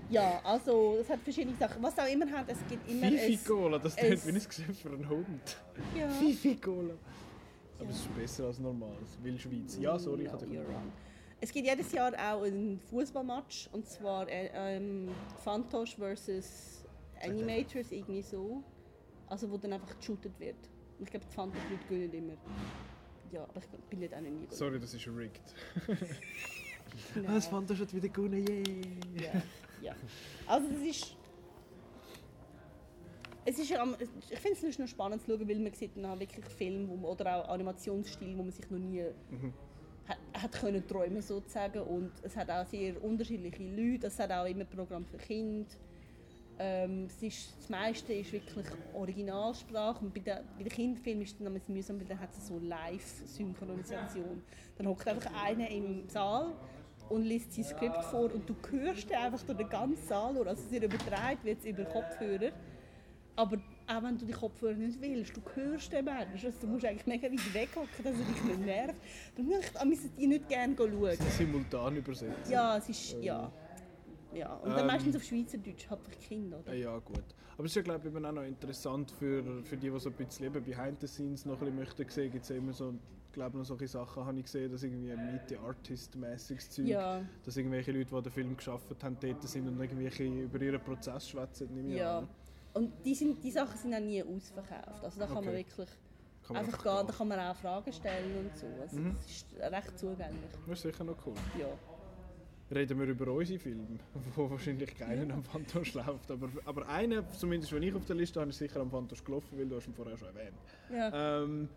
[0.09, 1.81] Ja, also es hat verschiedene Sachen.
[1.83, 4.81] Was auch immer hat, es gibt immer Fifi ein- Cola, das klingt wie ein Gesicht
[4.81, 5.57] für einen Hund.
[5.95, 6.07] Ja.
[6.09, 6.93] Fifi Cola.
[7.79, 7.89] Aber Ja.
[7.91, 9.17] es ist besser als normales.
[9.21, 9.77] Will Schweiz.
[9.79, 10.91] Ja, sorry, ich No, hatte you're wrong.
[11.39, 15.09] Es gibt jedes Jahr auch einen Fußballmatch und zwar äh, ähm,
[15.43, 16.83] Fantosch versus
[17.21, 18.63] Animators, irgendwie so.
[19.27, 20.55] Also wo dann einfach geshootet wird.
[20.97, 22.37] Und ich glaube, die Fantosch-Leute gewinnen immer.
[23.31, 25.41] Ja, aber ich bin nicht auch noch nie Sorry, das ist rigged.
[25.87, 25.97] Nein.
[27.27, 28.63] Ah, das fand schon wieder gut, yay!
[29.21, 29.41] Ja,
[29.87, 29.95] ja.
[30.45, 31.15] Also das ist...
[33.49, 36.89] Es ist ich finde es noch spannend zu schauen, weil man sieht dann wirklich Filme
[36.89, 39.05] wo oder auch Animationsstil, wo man sich noch nie
[40.07, 44.45] hat, hat können träumen sozusagen und es hat auch sehr unterschiedliche Leute, es hat auch
[44.45, 45.69] immer Programm für Kinder.
[46.59, 51.33] Ähm, es ist, das meiste ist wirklich Originalsprache und bei, der, bei den Kinderfilmen ist
[51.33, 54.41] es dann mühsam, weil dann hat es so Live-Synchronisation.
[54.77, 56.53] Dann hockt einfach einer im Saal
[57.09, 60.47] und liest sein Skript vor und du hörst den einfach durch den ganzen Saal durch.
[60.47, 62.51] Also es wird übertragen, wird über Kopfhörer.
[63.35, 66.43] Aber auch wenn du die Kopfhörer nicht willst, du hörst den Mensch.
[66.43, 68.95] Also du musst eigentlich mega weit weghocken, dass er dich nicht nervt.
[69.35, 71.17] Darum möchte ich die nicht gerne schauen.
[71.37, 72.49] Simultan übersetzt.
[72.49, 73.51] Ja, es ist, ja.
[74.33, 74.87] Ja, und dann Ähm.
[74.87, 76.73] meistens auf Schweizerdeutsch, hat für Kinder, oder?
[76.73, 77.23] Ja, ja, gut.
[77.55, 80.09] Aber es ist ja, glaube ich, eben auch noch interessant für, für die, die so
[80.09, 82.31] ein bisschen eben behind the scenes noch ein bisschen möchten sehen.
[82.31, 82.93] Gibt es ja immer so,
[83.37, 87.55] glaube noch solche Sachen, habe ich gesehen, dass irgendwie Meet the Artist-mäßiges Zeug, Ja, dass
[87.57, 91.89] irgendwelche Leute, die den Film geschaffen haben, dort sind und irgendwelche über ihren Prozess schwätzen,
[91.89, 92.19] ja.
[92.19, 92.27] an.
[92.73, 95.03] Und die, sind, die Sachen sind auch nie ausverkauft.
[95.03, 95.57] Also da kann man Okay.
[95.57, 95.89] wirklich
[96.45, 98.65] Kann man einfach gehen, da kann man auch Fragen stellen und so.
[98.81, 99.15] Also Mhm.
[99.19, 100.51] es ist recht zugänglich.
[100.67, 101.33] Das ist sicher noch cool.
[101.59, 101.67] Ja.
[102.75, 103.97] Reden wir über unsere Filme,
[104.35, 106.29] wo wahrscheinlich keiner am Fantosch läuft.
[106.31, 109.57] Aber, aber einer, zumindest wenn ich auf der Liste habe, ist sicher am Fantosch gelaufen,
[109.57, 110.57] weil du hast ihn vorher schon erwähnt.
[110.91, 111.43] ja.
[111.43, 111.69] Ähm,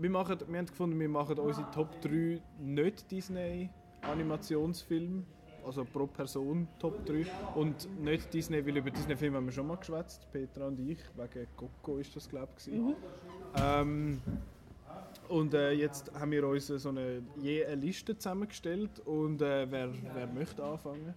[0.00, 3.70] wir, machen, wir haben gefunden, wir machen unsere Top 3 nicht Disney
[4.02, 5.24] Animationsfilme,
[5.64, 9.66] also pro Person Top 3 und nicht Disney, weil über Disney Filme haben wir schon
[9.66, 12.72] mal geschwätzt, Petra und ich, wegen Coco ist das glaube ich.
[12.72, 12.94] Mhm.
[13.56, 14.22] Ähm,
[15.28, 19.90] und äh, jetzt haben wir uns so eine, je eine Liste zusammengestellt und äh, wer,
[20.14, 21.14] wer möchte anfangen?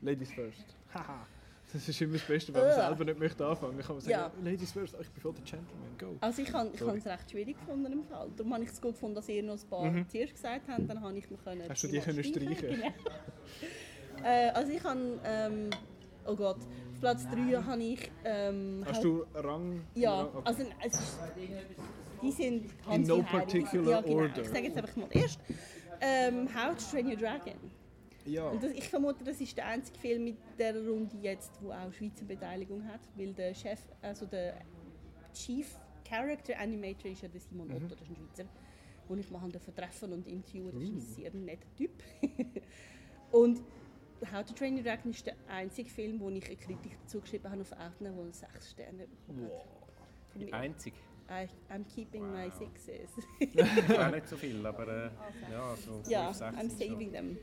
[0.00, 0.76] Ladies first.
[0.94, 1.26] Haha.
[1.72, 2.76] Das ist immer das Beste, wenn man Ugh.
[2.86, 3.78] selber nicht möchte anfangen.
[3.78, 4.30] Kann man sagen, Ja.
[4.44, 6.16] Ladies first, ich bin voll der Gentleman, go.
[6.20, 8.28] Also ich habe es recht schwierig gefunden im Fall.
[8.36, 10.08] Darum habe ich es gut gefunden, dass ihr noch ein paar Mhm.
[10.08, 10.88] zuerst gesagt habt.
[10.88, 12.56] Dann habe ich mir können Hast du die können streichen?
[12.68, 12.88] Genau.
[14.24, 15.20] äh, also ich habe...
[15.24, 15.70] Ähm,
[16.26, 16.58] oh Gott.
[16.58, 18.10] Auf Platz 3 habe ich...
[18.24, 19.80] Ähm, Hast du Rang?
[19.94, 20.40] Ja, okay.
[20.44, 21.18] also es ist,
[22.22, 24.16] die sind In no particular ja, genau.
[24.22, 24.42] order.
[24.42, 25.40] Ich sage jetzt einfach mal erst
[26.00, 27.54] ähm, How to Train Your Dragon.
[28.24, 28.48] Ja.
[28.48, 31.92] Und das, ich vermute, das ist der einzige Film mit der Runde jetzt, wo auch
[31.92, 34.60] Schweizer Beteiligung hat, weil der Chef, also der
[35.32, 37.76] Chief Character Animator ist ja der Simon Mhm.
[37.76, 38.44] Otto, das ist ein Schweizer,
[39.08, 40.72] den ich mal treffen und interviewen.
[40.72, 41.00] Das ist ein Uh.
[41.00, 41.90] sehr netter Typ.
[43.32, 43.62] und
[44.32, 47.50] How to Train Your Dragon ist der einzige Film, wo ich eine Kritik dazu geschrieben
[47.50, 49.64] habe auf Outner, wo er sechs Sterne bekommen hat.
[50.32, 50.54] Von mir.
[50.54, 50.94] Einzig.
[51.28, 53.10] I, I'm keeping my sixes.
[53.98, 55.10] Auch nicht so viel, aber äh,
[55.50, 57.38] ja, so ja, 5, 6 I'm saving them.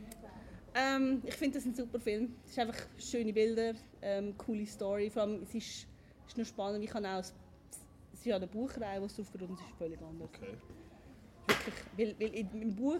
[0.76, 2.36] Ähm, ich finde das ein super Film.
[2.46, 5.10] Es ist einfach schöne Bilder, ähm, coole Story.
[5.10, 5.88] Vor allem, es ist,
[6.28, 6.84] ist noch spannend.
[6.84, 10.30] Ich kann auch, ist ja eine Buchreihe, was drauf beruht, und es ist völlig anders.
[10.34, 10.58] Okay.
[11.48, 13.00] Wirklich, weil, weil in, im Buch,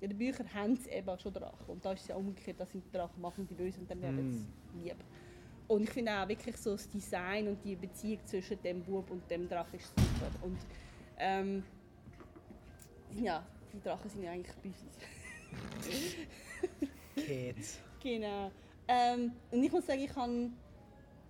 [0.00, 1.66] in den Büchern haben sie eben schon Drachen.
[1.66, 4.02] Und da ist es ja umgekehrt, dass sie die Drachen machen, die böse und dann
[4.02, 4.96] werden sie lieb.
[5.68, 9.28] Und ich finde auch wirklich so das Design und die Beziehung zwischen dem Bub und
[9.30, 10.30] dem Drachen ist super.
[10.42, 10.58] Und
[11.18, 11.64] ähm,
[13.20, 14.86] ja, die Drachen sind ja eigentlich böse.
[17.16, 17.78] Kids.
[18.02, 18.50] Genau.
[18.88, 20.52] Ähm, und ich muss sagen, ich kann,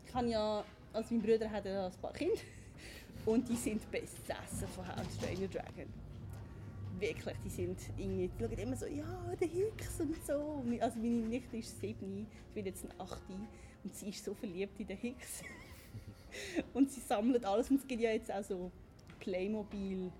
[0.04, 2.34] ich kann ja, also mein Bruder hat ja ein paar Kinder
[3.26, 5.92] und die sind besessen von Train Your Dragon.
[6.98, 10.62] Wirklich, die sind irgendwie, die schauen immer so, ja, der Hicks und so.
[10.80, 13.34] Also meine Nichte ist sieben, ich bin jetzt ein Achti
[13.84, 15.42] und sie ist so verliebt in den Hicks.
[16.74, 18.70] und sie sammelt alles und es gibt ja jetzt auch so
[19.20, 20.10] Playmobil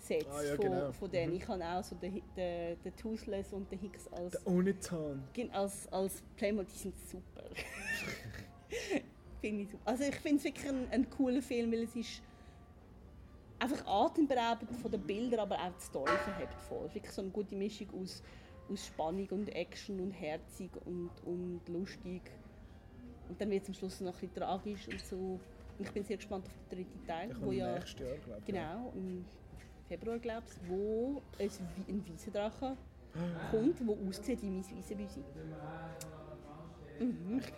[0.00, 0.92] Sets Ah, ja, von, genau.
[0.92, 1.30] von denen.
[1.32, 1.36] Mhm.
[1.38, 5.18] Ich habe auch so den, den, den Toothless und den Hicks als Der.
[5.32, 7.44] Gen- als, als Playmobil, die sind super.
[9.40, 9.82] finde ich super.
[9.86, 12.22] Also ich finde es wirklich ein, ein cooler Film, weil es ist
[13.58, 16.82] einfach atemberaubend von den Bildern, aber auch die Story verhebt voll.
[16.86, 18.22] Es ist wirklich so eine gute Mischung aus,
[18.70, 22.22] aus Spannung und Action und herzig und, und lustig.
[23.28, 25.16] Und dann wird es am Schluss noch ein bisschen tragisch und so.
[25.78, 28.38] Und ich bin sehr gespannt auf den dritten Teil, Der wo ja nächstes Jahr, glaube
[28.40, 28.44] ich.
[28.46, 29.24] genau im
[29.88, 32.76] Februar glaube ich, wo ein, Wi- ein weißer Drache
[33.50, 35.22] kommt, der aussieht wie mein weißer Büsi.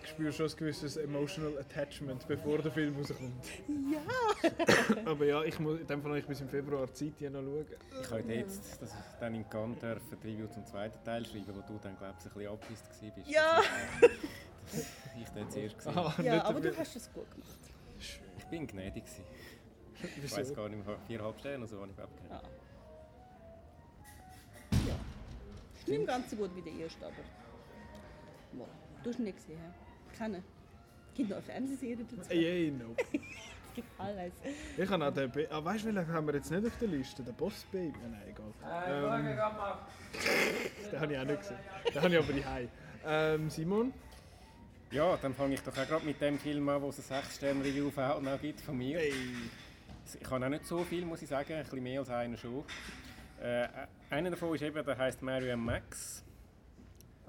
[0.02, 3.46] Ich spüre schon ein gewisses emotional attachment, bevor der Film rauskommt.
[3.90, 5.00] Ja!
[5.06, 7.64] Aber ja, ich muss in dem Fall noch bis im Februar Zeit hier noch schauen.
[8.02, 11.60] Ich habe jetzt das dann in Cannes dürfen die Review zum zweiten Teil schreiben, wo
[11.66, 13.30] du dann glaube ich ein bisschen abgepisst bist.
[13.30, 13.62] Ja!
[14.70, 14.80] dass
[15.22, 15.96] Ich den zuerst gesehen.
[15.96, 17.58] Ah, Ja, aber du hast es gut gemacht.
[18.38, 19.24] Ich bin gnädig gewesen.
[20.02, 22.30] Ich weiß gar nicht mehr, viereinhalb Sterne oder so habe ich ich.
[22.30, 22.42] Ja.
[24.88, 25.98] ja.
[25.98, 27.14] Nicht ganz so gut wie der erste, aber.
[28.52, 28.68] Wow.
[29.02, 29.58] Du hast ihn nicht gesehen.
[30.12, 32.30] Es gibt noch eine Fernsehserie dazu.
[32.30, 32.94] Ey, ey, no.
[33.70, 34.32] Es gibt alles.
[34.76, 35.30] Ich habe auch den.
[35.30, 37.22] Be ah, weißt du, welchen haben wir jetzt nicht auf der Liste?
[37.22, 37.94] Den Boss Baby?
[38.02, 38.52] Nein, egal.
[38.88, 39.24] Ähm,
[40.92, 41.58] den habe ich auch nicht gesehen.
[41.94, 42.68] Den habe ich aber nicht heim.
[43.06, 43.92] Ähm, Simon?
[44.90, 47.88] Ja, dann fange ich doch auch gerade mit dem Film an, wo es ein 6-Sterne-Review
[47.88, 48.98] auf Outnow gibt von mir.
[48.98, 49.12] Hey.
[50.20, 52.64] Ich habe auch nicht so viel, muss ich sagen, ein bisschen mehr als einer schon.
[53.40, 53.68] Äh,
[54.10, 56.24] einer davon ist eben, der heißt Mary and Max.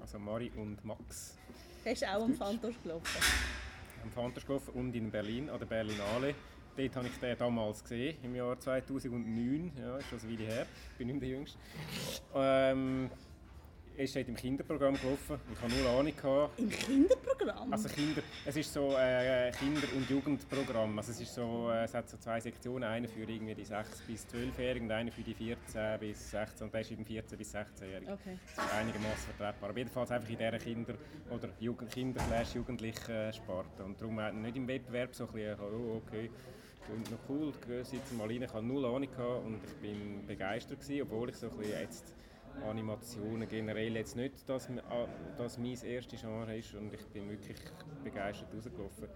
[0.00, 1.36] Also Mari und Max.
[1.84, 3.22] Der ist auch am Fantos gelaufen.
[4.02, 6.34] am Fantas gelaufen und in Berlin, an der Berlinale.
[6.76, 9.72] Dort habe ich den damals gesehen, im Jahr 2009.
[9.78, 10.66] Ja, ist schon eine Weile her.
[10.92, 11.58] Ich bin nicht der Jüngste.
[12.34, 13.10] Ähm,
[13.96, 15.38] ist dort im Kinderprogramm gelaufen.
[15.52, 16.12] Ich hatte null Ahnung.
[16.16, 16.58] Gehabt.
[16.58, 17.72] Im Kinderprogramm?
[17.72, 20.98] Also Kinder, es ist so äh, Kinder- und Jugendprogramm.
[20.98, 24.02] Also es, ist so, äh, es hat so zwei Sektionen, eine für irgendwie die 6
[24.02, 27.54] bis 12-Jährigen und eine für die 14 bis 16 und der ist eben 14 bis
[27.54, 28.12] 16-Jährige.
[28.12, 28.38] Okay.
[28.56, 29.70] Das ist einigermaßen vertretbar.
[29.70, 30.94] Aber jedenfalls einfach in dieser Kinder-
[31.30, 32.22] oder Jugend Kinder
[32.54, 33.84] jugendlichen Sparte.
[33.84, 36.30] Und darum nicht im Wettbewerb so ein bisschen, oh, okay,
[36.84, 40.26] klingt noch cool, ich sitze mal rein, ich hatte null Ahnung gehabt und ich bin
[40.26, 42.14] begeistert gewesen, obwohl ich so ein bisschen jetzt
[42.68, 44.68] Animationen generell jetzt nicht das,
[45.36, 47.58] das mein erstes Genre ist und ich bin wirklich
[48.04, 49.08] begeistert rausgelaufen.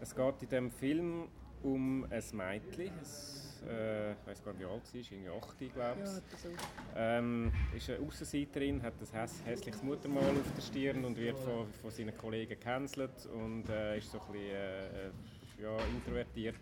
[0.00, 1.28] Es geht in diesem Film
[1.62, 5.58] um ein Mädchen, ein, äh, ich weiß gar nicht wie alt sie ist, irgendwie 8,
[5.74, 6.06] glaube ich.
[6.06, 6.48] Ja, so.
[6.96, 11.66] Ähm, ist eine Aussenseiterin, hat ein häss hässliches Muttermal auf der Stirn und wird von,
[11.80, 16.56] von seinen Kollegen gecancelt und äh, ist so ein bisschen äh, ja, introvertiert.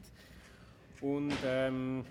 [1.01, 2.05] Und ähm,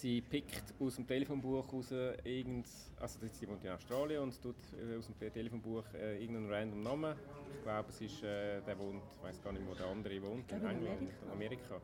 [0.00, 1.92] sie pickt aus dem Telefonbuch raus
[2.24, 2.66] irgend,
[3.00, 7.16] also sie wohnt in Australien und tut äh, aus dem Telefonbuch äh, irgendeinen random Namen.
[7.56, 10.50] Ich glaube, es ist, äh, der wohnt, ich weiß gar nicht, wo der andere wohnt,
[10.52, 11.80] in England, in Amerika.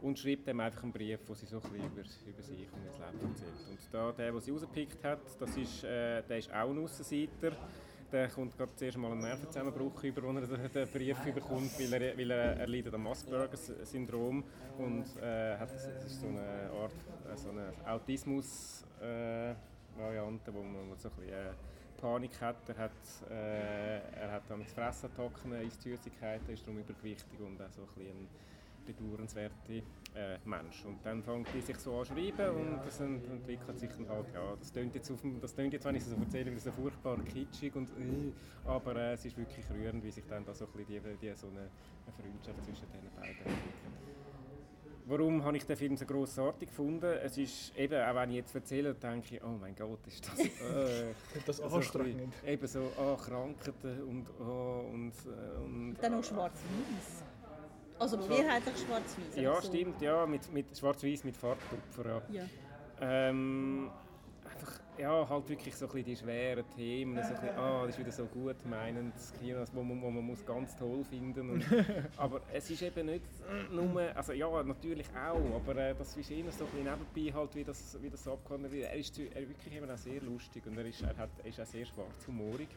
[0.00, 2.84] Und schreibt ihm einfach einen Brief, wo sie so ein bisschen über, über sich und
[2.84, 3.52] ihr Leben erzählt.
[3.68, 7.52] Und da, der, den sie rausgepickt hat, das ist, äh, der ist auch ein Aussenseiter.
[8.10, 12.16] Der kommt gerade zuerst mal einen Nervenzusammenbruch über, als er den- Brief bekommt, weil er,
[12.16, 14.42] weil er, er leidet am Asperger-Syndrom
[14.78, 16.90] und äh, hat das ist so eine Art
[17.30, 21.50] äh, so eine Autismus-Variante, wo man so ein bisschen äh,
[22.00, 22.66] Panik hat.
[22.68, 22.92] Er hat,
[23.30, 28.16] äh, er hat dann Fressattacken, isst Süßigkeiten, ist darum übergewichtig und auch so ein bisschen
[28.16, 28.26] ein
[28.86, 29.82] bedauernswerter
[30.18, 30.84] äh, Mensch.
[30.84, 34.08] Und dann fängt die sich so an zu schreiben und das ent- entwickelt sich dann
[34.08, 36.60] halt, ja, das klingt jetzt, auf das klingt jetzt wenn ich es so erzähle, wieder
[36.60, 38.32] so furchtbar kitschig und äh,
[38.68, 41.34] aber äh, es ist wirklich rührend, wie sich dann da so ein bisschen die, die,
[41.34, 43.54] so eine, eine Freundschaft zwischen den beiden entwickelt.
[45.10, 47.06] Warum habe ich den Film so grossartig gefunden?
[47.24, 50.38] Es ist eben, auch wenn ich jetzt erzähle, denke ich, oh mein Gott, ist das
[50.38, 51.14] äh,
[51.46, 52.30] Das so anstrengend.
[52.30, 57.22] bisschen- Eben so, ah, Krankheiten und, oh, und, äh, und Dann noch schwarz-weiß.
[57.98, 59.36] Also mehrheitlich schwarz-weiß.
[59.36, 59.68] Ja, also.
[59.68, 62.42] stimmt, ja, mit, mit Schwarz-Weiß mit Farbtupfer, ja.
[62.42, 62.48] Ja.
[63.00, 63.90] Ähm,
[64.44, 67.90] einfach, ja, halt wirklich so ein bisschen die schweren Themen, so ein bisschen, ah, das
[67.90, 71.50] ist wieder so gut meinend, das Kino, wo man, wo man muss ganz toll finden
[71.50, 71.64] und,
[72.16, 73.24] aber es ist eben nicht
[73.70, 76.84] nur, also ja, natürlich auch, aber äh, das ist eher so ein bisschen
[77.14, 78.84] nebenbei halt, wie das, wie das abgehandelt wird.
[78.86, 81.46] Er ist, er ist wirklich eben auch sehr lustig und er ist, er hat, er
[81.46, 82.68] ist auch sehr schwarzhumorig.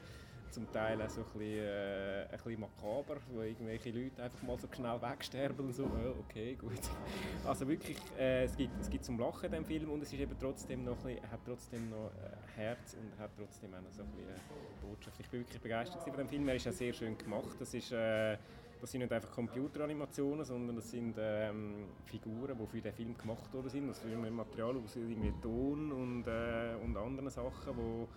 [0.52, 4.60] Zum Teil auch so ein bisschen, äh, ein bisschen makaber, wo irgendwelche Leute einfach mal
[4.60, 6.74] so schnell wegsterben und so, ja, okay, gut.
[7.46, 10.20] Also wirklich, äh, es, gibt, es gibt zum Lachen in diesem Film und es ist
[10.20, 13.92] eben trotzdem noch ein bisschen, hat trotzdem noch äh, Herz und hat trotzdem auch noch
[13.92, 15.20] so ein bisschen äh, Botschaft.
[15.22, 17.56] Ich bin wirklich begeistert von dem Film, er ist auch sehr schön gemacht.
[17.58, 18.38] Das, ist, äh,
[18.82, 23.54] das sind nicht einfach Computeranimationen, sondern das sind ähm, Figuren, die für den Film gemacht
[23.54, 23.88] worden sind.
[23.88, 28.08] Das ist immer Material aus irgendwie Ton und, äh, und anderen Sachen, wo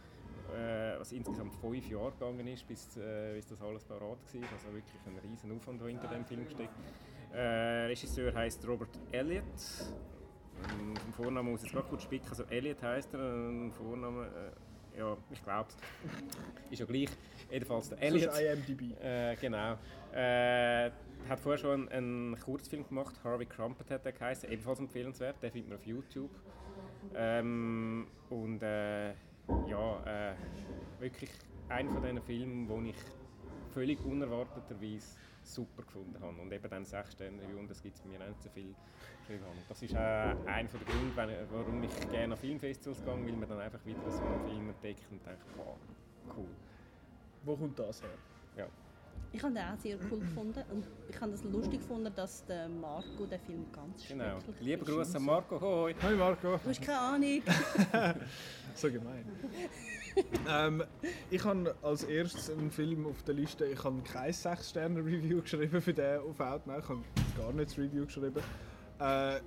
[0.53, 4.17] äh, was insgesamt fünf Jahre gegangen ist, bis, äh, bis das alles parat war.
[4.53, 6.75] Also wirklich ein riesen Aufwand, der hinter dem Film steckt.
[7.33, 9.45] Äh, Regisseur heißt Robert Elliott.
[10.79, 12.29] Ähm, Vom Vornamen muss ich jetzt gerade kurz spicken.
[12.29, 14.27] Also Elliott heißt er, ein Vorname.
[14.27, 16.71] Äh, ja, ich glaube es.
[16.71, 17.09] Ist ja gleich.
[17.51, 18.33] Jedenfalls der Das Elliott.
[18.33, 19.03] ist IMDb.
[19.03, 19.77] Äh, genau.
[20.13, 20.91] Äh,
[21.29, 25.51] hat vorher schon einen, einen Kurzfilm gemacht, Harvey Crumpet hat der geheißen, ebenfalls empfehlenswert, den
[25.51, 26.31] findet man auf YouTube.
[27.15, 29.15] Ähm, und äh,
[29.69, 30.35] ja, äh,
[30.99, 31.31] wirklich
[31.69, 32.95] einer von diesen Filmen, wo ich
[33.73, 36.41] völlig unerwarteterweise super gefunden habe.
[36.41, 38.75] Und eben dann 6 Sterne Review, und das gibt es mir nicht so viel.
[39.69, 43.61] Das ist äh, einer der Gründe, warum ich gerne an Filmfestivals gehe, weil man dann
[43.61, 45.77] einfach wieder so einen Film entdeckt und denkt, wow,
[46.37, 46.49] cool.
[47.45, 48.11] Wo kommt das her?
[48.57, 48.67] Ja.
[49.33, 52.69] Ich habe den auch sehr cool gefunden und ich habe es lustig gefunden, dass der
[52.69, 54.39] Marco den Film ganz Genau.
[54.41, 54.89] schrecklich Lieber ist.
[54.89, 55.95] Gruß an Marco, hoi!
[56.03, 56.57] Hi Marco.
[56.63, 57.43] Du hast keine Ahnung.
[58.77, 59.25] So gemein.
[60.49, 60.83] ähm,
[61.31, 65.95] ich habe als erstes einen Film auf der Liste, ich habe kein 6-Sterne-Review geschrieben für
[65.95, 67.03] den auf Outnow, ich habe
[67.37, 68.43] gar nicht das Review geschrieben.
[68.99, 69.41] Äh,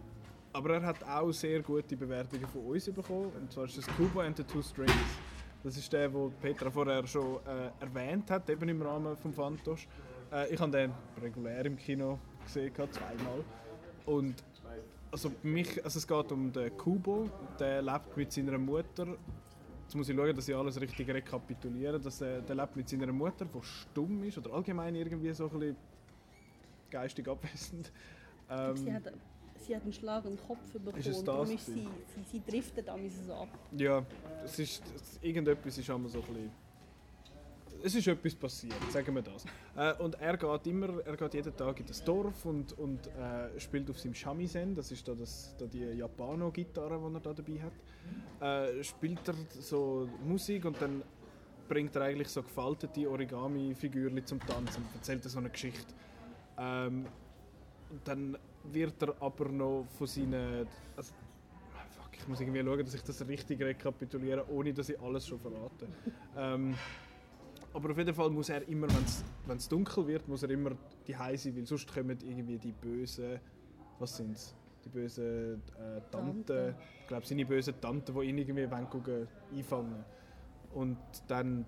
[0.53, 4.21] aber er hat auch sehr gute Bewertungen von uns bekommen, und zwar ist das Kubo
[4.21, 4.93] and the Two Strings.
[5.67, 9.85] Das ist der, den Petra vorher schon äh, erwähnt hat, eben im Rahmen vom Fantosch.
[10.31, 13.43] Äh, ich habe den regulär im Kino gesehen, zweimal.
[14.05, 14.45] Und
[15.11, 19.07] also mich, also es geht um den Kubo, der lebt mit seiner Mutter.
[19.83, 21.99] Jetzt muss ich schauen, dass ich alles richtig rekapituliere.
[21.99, 25.59] Dass, äh, der lebt mit seiner Mutter, die stumm ist oder allgemein irgendwie so ein
[25.59, 25.75] bisschen
[26.89, 27.91] geistig abwesend.
[28.47, 29.11] sie, Ähm, hat,
[29.67, 32.89] sie hat einen Schlag den Kopf bekommen Ist es das ist sie, sie, sie driftet
[32.89, 33.49] an so ab.
[33.73, 34.05] ja,
[34.43, 36.67] es ist, es, irgendetwas ist immer so ein bisschen...
[37.83, 39.45] Es ist etwas passiert, sagen wir das.
[39.75, 43.59] Äh, und er geht immer, er geht jeden Tag in das Dorf und, und äh,
[43.59, 47.61] spielt auf seinem Shamisen, das ist da, das, da die Japano-Gitarre, die er da dabei
[47.61, 48.79] hat.
[48.79, 51.03] Äh, spielt er so Musik und dann
[51.67, 55.93] bringt er eigentlich so gefaltete Origami-Figürchen zum Tanzen und erzählt er so eine Geschichte.
[56.57, 57.05] Ähm,
[57.91, 58.37] und dann
[58.73, 60.67] wird er aber noch von seinen...
[60.95, 61.13] Also,
[61.89, 65.39] fuck, ich muss irgendwie schauen, dass ich das richtig rekapituliere, ohne dass ich alles schon
[65.39, 65.87] verrate.
[66.37, 66.75] ähm,
[67.73, 68.87] aber auf jeden Fall muss er immer,
[69.45, 70.71] wenn es dunkel wird, muss er immer
[71.05, 73.39] die sein, weil sonst kommen irgendwie die bösen,
[73.99, 74.55] was sind's?
[74.83, 76.75] Die bösen äh, Tanten, Tanten.
[77.01, 80.05] ich glaube seine bösen Tanten, die ihn irgendwie wollen einfangen.
[80.73, 80.97] Und
[81.27, 81.65] dann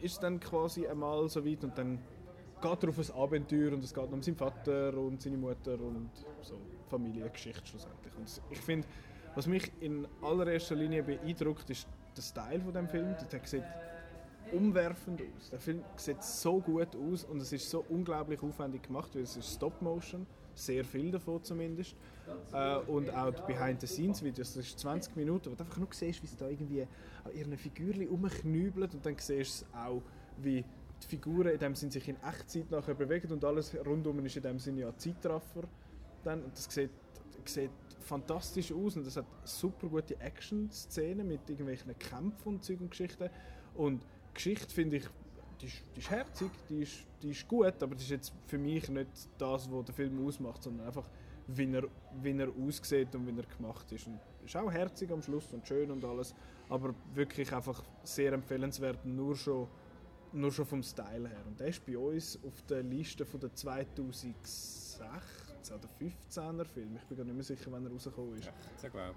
[0.00, 1.98] ist es dann quasi einmal so weit und dann
[2.60, 6.10] geht er auf ein Abenteuer und es geht um seinen Vater und seine Mutter und
[6.42, 8.12] so Familiengeschichte schlussendlich.
[8.16, 8.86] Und ich finde,
[9.34, 11.86] was mich in allererster Linie beeindruckt, ist
[12.16, 13.14] der Style von dem Film.
[13.30, 13.64] Der sieht
[14.52, 15.50] umwerfend aus.
[15.50, 19.36] Der Film sieht so gut aus und es ist so unglaublich aufwendig gemacht, weil es
[19.36, 21.94] ist Stop Motion, sehr viel davon zumindest.
[22.52, 26.26] Äh, und auch die Behind-the-Scenes-Videos, das ist 20 Minuten, wo du einfach nur siehst, wie
[26.26, 30.02] sie da irgendwie an ihren Figürchen rumknübeln und dann siehst du auch,
[30.38, 30.64] wie
[31.02, 34.42] die Figuren in dem Sinn sich in Echtzeit nachher bewegen und alles rundum ist in
[34.42, 35.64] dem Sinne ja Zeitraffer.
[36.24, 36.90] Dann, und das sieht,
[37.44, 37.70] sieht
[38.00, 43.30] fantastisch aus und es hat super gute Action-Szenen mit irgendwelchen Kämpfen und Zeug und Geschichten.
[43.74, 44.02] Und
[44.34, 45.04] Geschichte finde ich,
[45.60, 48.58] die ist, die ist herzig, die ist, die ist gut, aber das ist jetzt für
[48.58, 51.08] mich nicht das, was der Film ausmacht, sondern einfach,
[51.48, 51.84] wie er,
[52.22, 54.06] wie er aussieht und wie er gemacht ist.
[54.06, 56.34] Und ist auch herzig am Schluss und schön und alles,
[56.68, 59.68] aber wirklich einfach sehr empfehlenswert, nur schon,
[60.32, 61.42] nur schon vom Style her.
[61.46, 65.06] Und der ist bei uns auf der Liste von der 2016
[65.70, 66.96] oder 15er Film.
[66.96, 68.44] Ich bin gar nicht mehr sicher, wann er rausgekommen ist.
[68.80, 69.14] 16, glaube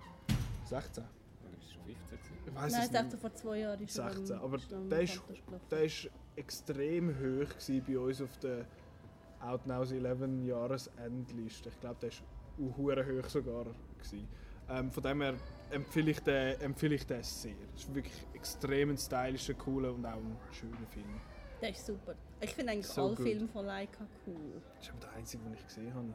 [0.66, 1.04] 16?
[1.04, 1.10] ich.
[1.48, 2.34] Oder ist es schon 15 gewesen?
[2.48, 2.94] Ich Nein, es ich nicht.
[2.96, 4.58] dachte vor zwei Jahren ist er 16, am- aber
[4.90, 5.22] der ist-.
[5.70, 7.50] Der war extrem hoch
[7.88, 8.66] bei uns auf der
[9.42, 11.70] Out Now's 11 Jahresendliste.
[11.70, 13.66] Ich glaube, der war hure hoch sogar.
[13.98, 14.28] Gewesen.
[14.72, 15.34] Ähm, von dem her
[15.72, 17.54] empfehle ich, den, empfehle ich den sehr.
[17.76, 21.06] Es ist wirklich extrem ein stylischer, cooler und auch ein schöner Film.
[21.62, 22.16] Der ist super.
[22.40, 23.26] Ich finde eigentlich So alle gut.
[23.28, 24.62] Filme von Leica cool.
[24.78, 26.08] Das ist aber der einzige, den ich gesehen habe.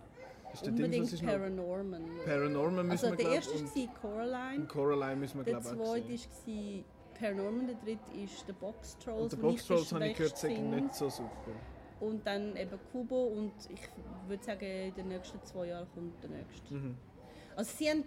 [0.52, 1.30] Ist der Unbedingt noch?
[1.32, 2.04] Paranorman.
[2.24, 5.80] Paranorman müssen Also wir der erste war Coraline, und Coraline müssen wir der glaube ich
[5.80, 6.84] auch zweite war
[7.18, 10.38] Paranorman, der dritte ist The Box Trolls, Und der wo Box Trolls habe ich gehört,
[10.38, 10.76] finde.
[10.80, 11.52] nicht so super.
[12.00, 13.80] Und dann eben Kubo und ich
[14.28, 16.74] würde sagen, in den nächsten zwei Jahren kommt der nächste.
[16.74, 16.96] Mhm.
[17.54, 18.04] Also sie haben,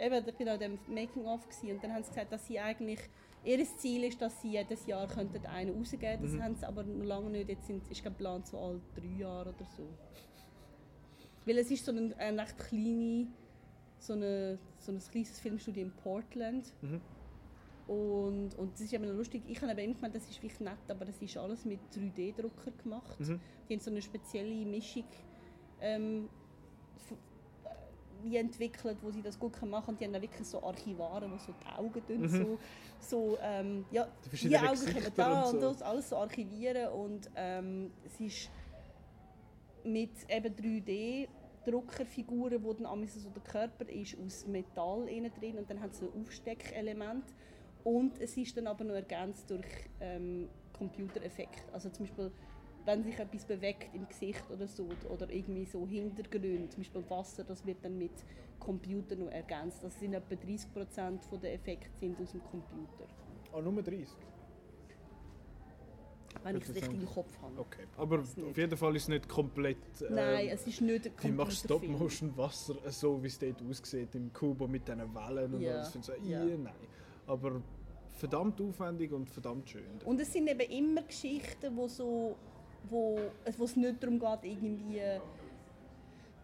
[0.00, 3.00] eben, ich war auch dem Making-of und dann haben sie gesagt, dass sie eigentlich,
[3.44, 6.42] ihr Ziel ist, dass sie jedes Jahr könnten einen rausgeben Das Mhm.
[6.42, 9.64] haben sie aber noch lange nicht, jetzt sind, ist geplant so alle drei Jahre oder
[9.76, 9.88] so.
[11.46, 13.28] Weil es ist so eine, eine recht kleine,
[13.98, 16.72] so, eine, so ein kleines Filmstudio in Portland.
[16.82, 17.00] Mhm.
[17.86, 19.42] Und, und das ist eben lustig.
[19.48, 23.18] Ich habe eben gemeint, das ist wirklich nett, aber das ist alles mit 3D-Drucker gemacht.
[23.18, 23.40] Mhm.
[23.68, 25.04] Die haben so eine spezielle Mischung
[25.80, 26.28] ähm,
[27.10, 27.14] äh,
[28.22, 29.98] wie entwickelt, wo sie das gut können machen können.
[29.98, 32.28] Die haben dann wirklich so Archivare, wo so die Augen tun, Mhm.
[32.28, 32.58] so,
[33.00, 35.68] so ähm, ja, Die die Augen Gesichter da und und, so.
[35.68, 38.50] das alles so archivieren und ähm, es ist
[39.84, 41.28] mit eben 3D
[41.66, 46.02] Druckerfiguren, wo dann so der Körper ist aus Metall innen drin und dann hat es
[46.02, 47.24] ein Aufsteckelement
[47.84, 49.66] und es ist dann aber noch ergänzt durch
[50.00, 51.72] ähm, Computereffekte.
[51.72, 52.30] Also zum Beispiel
[52.84, 57.44] wenn sich etwas bewegt im Gesicht oder so, oder irgendwie so Hintergründe, zum Beispiel Wasser,
[57.44, 58.12] das wird dann mit
[58.58, 59.82] Computer noch ergänzt.
[59.82, 63.06] Das sind etwa 30% der Effekte sind aus dem Computer.
[63.52, 64.08] Ah, nur 30?
[66.42, 67.58] Wenn ich es richtig im Kopf habe.
[67.58, 69.76] Okay, aber auf jeden Fall ist es nicht komplett...
[70.00, 72.10] äh, Nein, es ist nicht ein Wie machst du Computerfilm.
[72.10, 75.94] Stop-Motion-Wasser so, wie es dort aussieht, im Kubo mit diesen Wellen und Ja, alles?
[75.94, 76.44] Ich so, ja.
[76.44, 76.56] ja.
[76.56, 76.72] nein.
[77.26, 77.60] Aber
[78.12, 79.82] verdammt aufwendig und verdammt schön.
[80.04, 82.36] Und es sind eben immer Geschichten, wo so,
[82.88, 85.00] wo, es- wo es nicht darum geht, irgendwie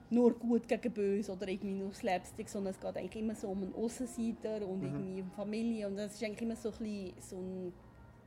[0.09, 3.63] nur gut gegen böse oder irgendwie nur Slapstick, sondern es geht eigentlich immer so um
[3.63, 7.37] einen Aussenseiter und irgendwie um Familie und das ist eigentlich immer so ein bisschen so
[7.39, 7.73] ein,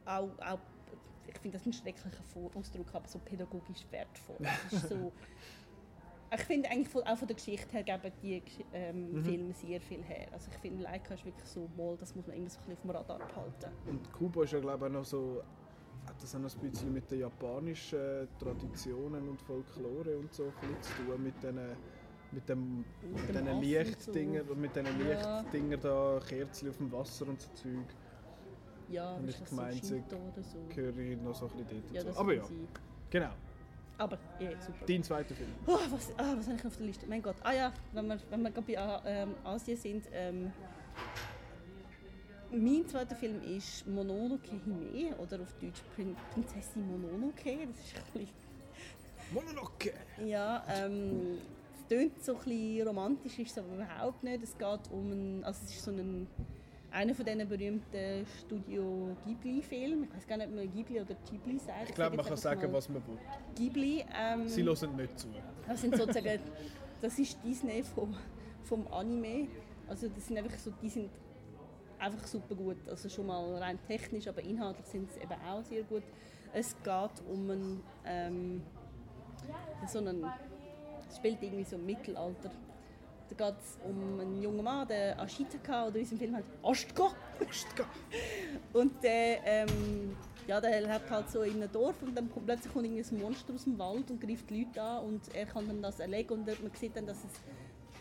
[0.05, 0.59] auch, auch
[1.27, 2.09] ich finde das ein schrecklicher
[2.55, 4.37] Ausdruck, aber so pädagogisch wertvoll.
[4.89, 5.11] So,
[6.35, 8.41] ich finde eigentlich auch von der Geschichte her geben die
[8.73, 10.27] ähm, Filme sehr viel her.
[10.33, 12.73] Also ich finde Leica ist wirklich so, mal, das muss man immer so ein bisschen
[12.73, 13.71] auf dem Radar behalten.
[13.87, 15.41] Und Kubo ist ja, glaube ich, noch so...
[16.09, 20.51] Hat das auch noch ein bisschen mit den japanischen Traditionen und Folklore und so
[20.81, 21.59] zu tun, mit diesen
[22.31, 24.51] mit dem, Mit mit diesen Lichtdinger so.
[24.53, 25.39] und mit diesen Ja.
[25.41, 27.85] Lichtdinger da, Kerzen auf dem Wasser und so Zeug,
[28.89, 30.57] Ja, Und ich so gemeint, Shinto oder so?
[30.75, 32.67] gehöre ich noch so ein bisschen dort Ja, das Aber ja, sein.
[33.09, 33.29] genau.
[33.99, 34.85] Aber, ja, super.
[34.87, 35.49] Dein zweiter Film.
[35.67, 37.05] Oh, was, ah, was habe ich noch auf der Liste?
[37.07, 37.35] Mein Gott.
[37.43, 40.05] Ah ja, wenn wir, wenn wir gerade bei A- ähm, Asien sind.
[40.11, 40.51] Ähm,
[42.51, 47.67] mein zweiter Film ist Mononoke Hime oder auf Deutsch Prin Prinzessin Mononoke.
[47.67, 48.49] Das ist ein bisschen
[49.31, 49.93] Mononoke!
[50.25, 51.37] Ja, ähm,
[51.75, 54.43] es tönt so ein bisschen romantisch, ist es aber überhaupt nicht.
[54.43, 56.27] Es geht um einen, also es ist so ein,
[56.91, 60.05] einer von diesen berühmten Studio Ghibli-Filmen.
[60.05, 61.89] Ich weiß gar nicht, ob man Ghibli oder Ghibli sagt.
[61.89, 63.17] Ich glaube, man kann sagen, was man will.
[63.55, 64.03] Ghibli.
[64.19, 65.27] Ähm, Sie hören nicht zu.
[65.67, 66.39] das sind sozusagen,
[66.99, 68.15] das ist Disney vom,
[68.63, 69.47] vom Anime.
[69.87, 71.09] Also das sind einfach so, die sind
[71.99, 72.77] einfach super gut.
[72.87, 76.03] Also schon mal rein technisch, aber inhaltlich sind sie eben auch sehr gut.
[76.53, 78.61] Es geht um einen, ähm,
[79.87, 80.25] so einen,
[81.07, 82.51] es spielt irgendwie so im Mittelalter.
[83.29, 87.11] Da geht es um einen jungen Mann, der Ashitaka, oder in unserem Film halt Ashtka.
[87.47, 87.85] Ostka!
[88.73, 90.15] Und der, ähm,
[90.47, 93.53] ja, der lebt halt so in einem Dorf und dann kommt, plötzlich kommt ein Monster
[93.53, 96.47] aus dem Wald und greift die Leute an und er kann dann das erlegen und
[96.47, 97.39] man sieht dann, dass es,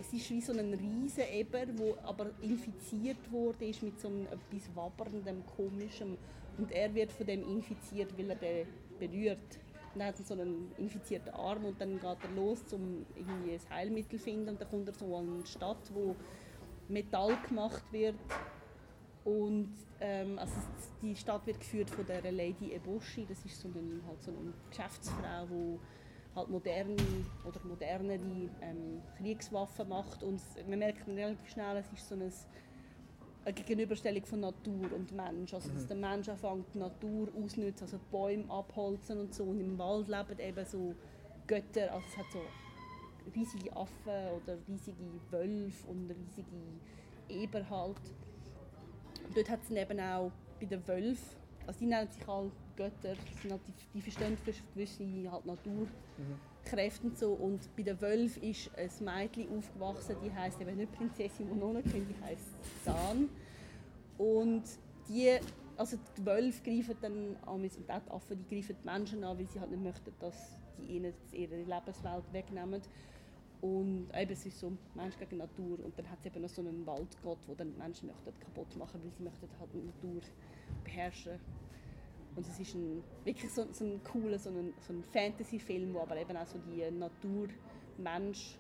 [0.01, 4.26] es ist wie so ein riesen Eber, wo aber infiziert wurde ist mit so einem
[4.26, 6.16] etwas wabberndem, komischem
[6.59, 8.66] und er wird von dem infiziert, weil er den
[8.99, 9.38] berührt.
[9.94, 13.70] Und er hat so einen infizierten Arm und dann geht er los, um irgendwie ein
[13.70, 16.14] Heilmittel zu finden und dann kommt er so an eine Stadt, wo
[16.88, 18.16] Metall gemacht wird
[19.24, 20.55] und ähm, also
[21.03, 23.26] die Stadt wird geführt von der Lady Eboshi.
[23.28, 25.78] Das ist so eine, halt so eine Geschäftsfrau, die
[26.39, 26.97] halt moderne
[27.45, 28.20] oder modernere
[28.61, 30.22] ähm, Kriegswaffen macht.
[30.22, 32.30] Und man merkt relativ schnell, es ist so eine,
[33.45, 35.53] eine Gegenüberstellung von Natur und Mensch.
[35.55, 39.45] Also dass der Mensch anfängt, die Natur ausnutzt, also Bäume abholzen und so.
[39.45, 40.95] Und im Wald leben eben so
[41.47, 41.93] Götter.
[41.93, 42.41] Also es hat so
[43.34, 46.57] riesige Affen oder riesige Wölfe und riesige
[47.28, 47.97] Eber halt.
[49.26, 51.36] Und dort hat es eben auch bei den Wölfen,
[51.66, 57.07] also die nennen sich alle Götter, sind halt die, die verstehen für gewisse halt Naturkräfte
[57.07, 57.33] und so.
[57.33, 62.24] Und bei den Wölfen ist ein Mädchen aufgewachsen, die heißt eben nicht Prinzessin Mononoke, die
[62.24, 62.47] heißt
[62.85, 63.29] San.
[64.16, 64.62] Und
[65.09, 65.37] die,
[65.76, 69.37] also die Wölfe greifen dann an, und auch die Affen, die greifen die Menschen an,
[69.37, 72.81] weil sie halt nicht möchten, dass die ihnen ihre Lebenswelt wegnehmen.
[73.61, 75.85] Und eben, es ist so Mensch gegen Natur.
[75.85, 78.76] Und dann hat es eben noch so einen Waldgott, der dann die Menschen möchten kaputt
[78.76, 80.22] machen weil sie möchten halt die Natur
[80.85, 81.41] beherrschen.
[82.37, 86.01] Und es ist ein, wirklich so, so ein cooler so ein, so ein Fantasy-Film, wo
[86.01, 88.57] aber eben auch so die Natur-Mensch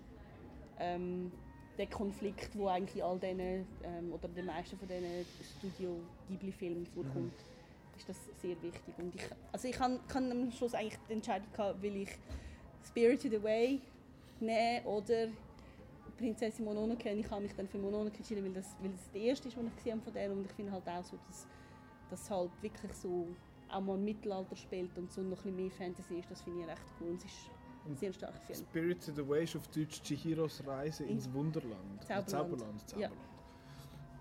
[0.80, 1.30] ähm,
[1.76, 5.24] der Konflikt, wo eigentlich all diesen, ähm, oder den meisten von diesen
[5.58, 7.34] Studio Ghibli-Filmen vorkommt,
[7.96, 8.94] ist das sehr wichtig.
[8.98, 12.10] Und ich, also ich kann, kann am Schluss eigentlich die Entscheidung gehabt, will ich
[12.84, 13.80] Spirited Away
[14.40, 15.28] nehmen oder
[16.16, 17.10] Prinzessin Mononoke.
[17.10, 19.56] Und ich habe mich dann für Mononoke entschieden, weil das, weil das der erste ist,
[19.56, 20.32] den ich gesehen habe von der.
[20.32, 21.46] Und ich finde halt auch so, dass
[22.10, 23.26] das halt wirklich so
[23.70, 26.30] auch mal Mittelalter spielt und so noch ein bisschen mehr Fantasy ist.
[26.30, 27.08] Das finde ich recht cool.
[27.10, 27.50] Und es ist
[27.86, 28.58] ein sehr starker Film.
[28.58, 32.02] Spirited Away ist auf Deutsch Chihiros Reise ins Wunderland.
[32.04, 32.26] Zauberland.
[32.28, 32.80] Äh, Zauberland.
[32.96, 33.08] Ja.
[33.08, 33.16] Zauberland.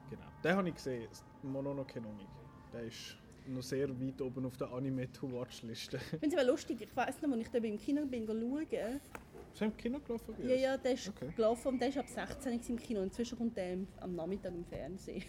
[0.10, 0.26] Genau.
[0.44, 1.08] Den habe ich gesehen.
[1.44, 2.30] Mononoke noch nicht.
[2.74, 3.18] Der ist
[3.48, 5.98] noch sehr weit oben auf der Anime-to-Watch-Liste.
[5.98, 8.62] Ich finde es aber lustig, ich weiss noch, als ich da im Kino bin schauen,
[8.62, 10.36] Ist er im Kino gelaufen?
[10.44, 11.32] ja, ja, der ist Okay.
[11.36, 13.02] gelaufen und der ist ab 16 im Kino.
[13.02, 15.24] Inzwischen kommt der am Nachmittag im Fernsehen.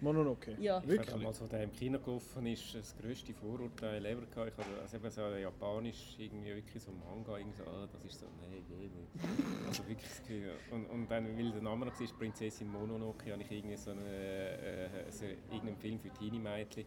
[0.00, 0.56] Mononoke?
[0.60, 0.80] Ja.
[0.80, 1.10] Ich Wirklich?
[1.10, 4.52] damals, als der im Kino gelaufen ist, das grösste Vorurteil ever gehabt.
[4.52, 8.20] Ich habe also eben so japanisch, irgendwie wirklich so Manga, irgendwie so, ah, das ist
[8.20, 9.66] so, nee, nee, nee.
[9.66, 10.52] Also wirklich das Gefühl.
[10.70, 14.00] Und, und dann, weil der Name noch war, Prinzessin Mononoke, habe ich irgendwie so, eine,
[14.00, 16.84] äh, so irgendeinen Film für Teenie-Mädchen.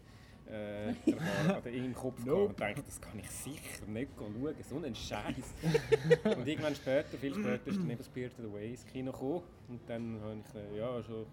[0.50, 0.94] äh,
[1.60, 2.26] oder in den Kopf Nope.
[2.26, 5.54] gehabt und dachte, das kann ich sicher nicht schauen, so einen Scheiß.
[6.38, 10.20] und irgendwann später, viel später, ist dann eben Spirited Away ins Kino gekommen und dann
[10.22, 11.26] habe ich äh, ja schon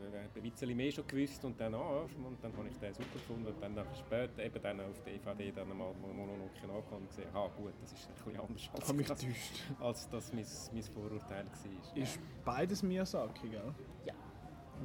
[0.00, 3.12] äh, ein bisschen mehr schon gewusst und dann, ah, und dann habe ich den super
[3.14, 7.28] gefunden und dann nachher später eben dann auf DVD dann mal Mononoke angekommen und gesehen,
[7.34, 9.62] ah gut, das ist ein bisschen anders Ich habe mich als, getäuscht.
[9.80, 11.96] als das mein, mein Vorurteil war.
[11.96, 13.74] Ist beides Miyazaki, gell?
[14.04, 14.14] Ja.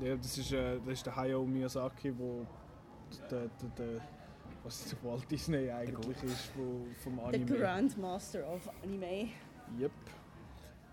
[0.01, 2.45] Ja, das ist, äh, das ist der Hayao Miyazaki, wo
[3.29, 4.01] der, der, der
[4.63, 7.57] was ist der Walt Disney eigentlich ist, wo, vom Der Anime.
[7.57, 9.29] Grandmaster of Anime.
[9.77, 9.91] Yep.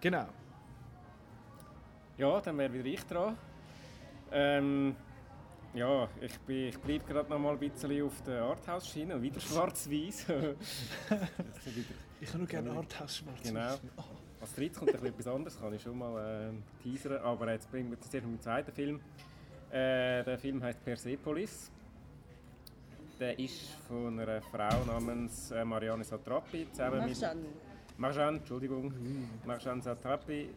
[0.01, 0.27] Genau.
[2.16, 3.37] Ja, dann wäre wieder ich dran.
[4.33, 4.95] Ähm,
[5.74, 10.26] ja, ich, bin- ich bleibe gerade noch mal ein bisschen auf der Arthouse-Schiene, wieder schwarz-weiß.
[12.22, 13.76] Ich habe nur gerne Arthouse schwarz Genau.
[14.43, 17.18] Als drittes kommt ein etwas anderes, kann ich schon mal ähm, teasern.
[17.22, 19.01] Aber jetzt bringen wir jetzt zuerst meinen zweiten Film.
[19.70, 21.70] Äh, der Film heißt Persepolis.
[23.18, 27.39] Der ist von einer Frau namens äh, Marianne Satrapi zusammen mit Marjan.
[27.99, 28.93] Marjan, Entschuldigung,
[29.47, 30.51] Marjan Satrapi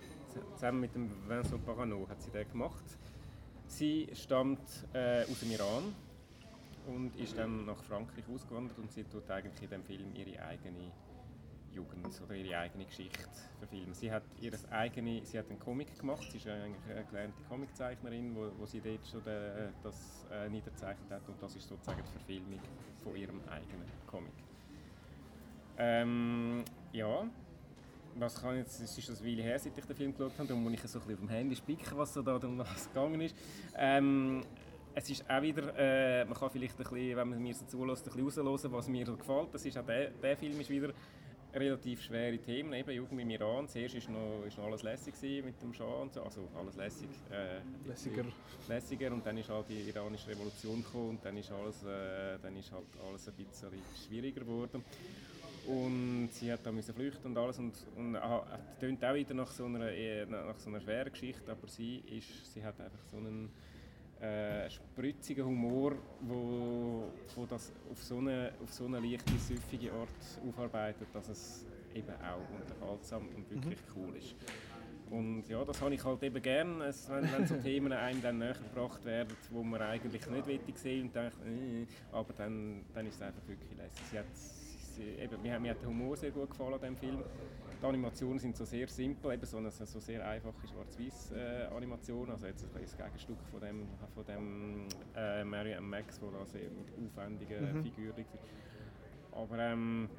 [0.55, 2.84] zusammen mit dem Vincent Parano hat sie den gemacht.
[3.74, 4.59] Sie stammt
[4.93, 5.95] äh, aus dem Iran
[6.86, 10.91] und ist dann nach Frankreich ausgewandert und sie tut eigentlich in dem Film ihre eigene
[11.71, 13.19] Jugend oder ihre eigene Geschichte
[13.57, 13.95] verfilmen.
[13.95, 16.24] Sie hat ihres eigene, sie hat einen Comic gemacht.
[16.32, 21.09] Sie ist eigentlich eine gelernte Comiczeichnerin, wo, wo sie dort schon äh, das äh, niederzeichnet
[21.09, 22.59] hat und das ist sozusagen die Verfilmung
[23.03, 24.34] von ihrem eigenen Comic.
[25.80, 27.26] Ähm, ja,
[28.16, 30.64] was kann jetzt, es ist eine Weile her, seit ich den Film geschaut habe, darum
[30.64, 33.22] muss ich so ein bisschen auf dem Handy spicken, was so da um was gegangen
[33.22, 33.36] ist.
[33.76, 34.43] Ähm,
[34.95, 38.07] es ist auch wieder, äh, man kann vielleicht ein bisschen, wenn man mir so zulässt,
[38.07, 39.53] ein bisschen raushören, was mir gefällt.
[39.53, 40.93] Das ist auch der, der Film ist wieder
[41.53, 43.68] relativ schwere Themen, eben Jugend im Iran.
[43.68, 47.09] Zuerst ist noch, ist noch alles lässig mit dem Schah und so, also alles lässig.
[47.32, 48.26] Äh, Lässiger.
[48.68, 52.55] lässiger und dann ist halt die iranische Revolution gekommen und dann ist alles, äh, dann
[52.55, 53.72] ist halt alles ein bisschen
[54.07, 54.84] schwieriger geworden.
[55.66, 59.51] Und sie hat da müssen flüchten und alles und, und es tönt auch wieder nach
[59.51, 63.18] so einer, eher nach so einer schweren Geschichte, aber sie, ist, sie hat einfach so
[63.18, 63.49] einen
[64.20, 70.09] äh, spritzigen Humor, wo, wo das auf so eine, auf so eine leichte, süffige Art
[70.47, 74.36] aufarbeitet, dass es eben auch unterhaltsam und wirklich cool ist.
[75.09, 78.39] Und ja, das habe ich halt eben gern, es, wenn, wenn so Themen einem dann
[78.39, 83.16] näher gebracht werden, wo man eigentlich nicht sehen und denkt, äh, aber dann, dann ist
[83.16, 84.01] es einfach wirklich lässig.
[84.09, 84.26] Sie hat,
[84.99, 87.19] eben, mir, hat- mir hat der Humor sehr gut gefallen an diesem Film.
[87.81, 92.63] Die Animationen sind so sehr simpel, eben so eine so sehr einfache Schwarz-Weiß-Animation, also jetzt
[92.63, 97.73] ein das Gegenstück von dem, von dem äh, Mary Max, wo da sehr mit aufwendigen
[97.77, 97.83] Mhm.
[97.83, 98.29] Figuren ist.
[99.33, 100.09] Aber ähm,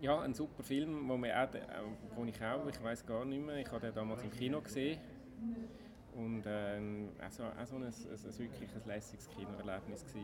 [0.00, 1.60] ja, ein super Film, wo, wir auch, äh,
[2.16, 4.98] wo ich auch, ich weiß gar nicht mehr, ich habe den damals im Kino gesehen
[6.16, 10.22] und ähm, auch so, auch so ein, ein, ein wirklich ein lässiges Kinoerlebnis war.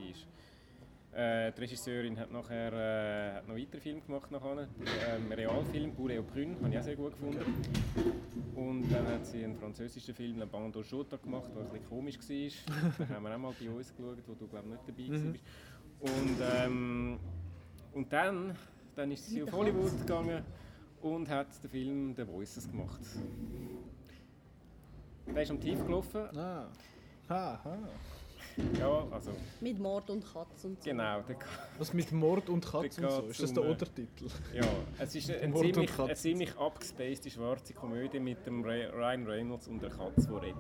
[1.17, 4.69] Äh, die Regisseurin hat nachher äh, hat noch weitere Filme gemacht, nachher,
[5.09, 7.41] ähm, Realfilm, Bourré au Prune, habe ich auch sehr gut gefunden.
[8.55, 12.19] Und dann hat sie einen französischen Film, Le Bando Jota, gemacht, der ein bisschen komisch
[12.19, 12.99] war.
[12.99, 15.41] Den haben wir auch mal bei uns geschaut, wo du glaube nicht dabei warst.
[16.01, 17.19] Und, ähm,
[17.95, 18.55] und dann,
[18.95, 20.45] dann ist sie auf Hollywood gegangen
[21.01, 23.01] und hat den Film The Voices gemacht.
[25.29, 26.25] Der ist am Tief gelaufen.
[26.37, 26.69] Ah.
[27.31, 27.79] Ha, ha.
[28.79, 30.89] Ja, also Mit Mord und Katz und so.
[30.91, 31.21] genau.
[31.23, 31.37] Der,
[31.79, 33.23] Was mit Mord und Katz und so?
[33.29, 34.27] Ist das der äh, Untertitel?
[34.55, 34.63] ja,
[34.99, 39.27] es ist eine, Mord und ziemlich, eine ziemlich abgespacede schwarze Komödie mit dem Ray- Ryan
[39.27, 40.57] Reynolds und der Katze, die redet.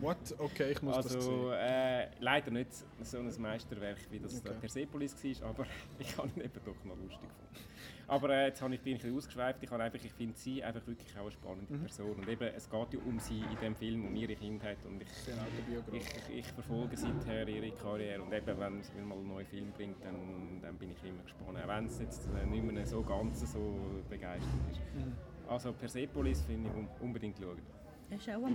[0.00, 0.16] What?
[0.38, 1.52] Okay, ich muss das Also sehen.
[1.52, 2.68] äh, leider nicht
[3.02, 4.48] so ein Meisterwerk, wie das Okay.
[4.50, 4.58] okay.
[4.60, 5.66] Persepolis war, aber
[6.00, 7.71] ich habe ihn eben doch noch lustig gefunden.
[8.08, 9.62] Aber äh, jetzt habe ich, bin ich ein bisschen ausgeschweift.
[9.62, 11.80] Ich, einfach, ich finde sie einfach wirklich auch eine spannende Mhm.
[11.80, 12.10] Person.
[12.16, 14.78] Und eben, es geht ja um sie in dem Film, um ihre Kindheit.
[14.84, 15.08] Und ich,
[15.92, 18.22] ich, ich verfolge seither ihre Karriere.
[18.22, 21.58] Und eben, wenn sie mal einen neuen Film bringt, dann, dann bin ich immer gespannt.
[21.62, 23.78] Auch wenn es jetzt äh, nicht mehr so ganz so
[24.10, 24.80] begeisternd ist.
[24.94, 25.12] Mhm.
[25.48, 27.58] Also Persepolis finde ich un unbedingt schauen.
[28.12, 28.54] Er ist auch am.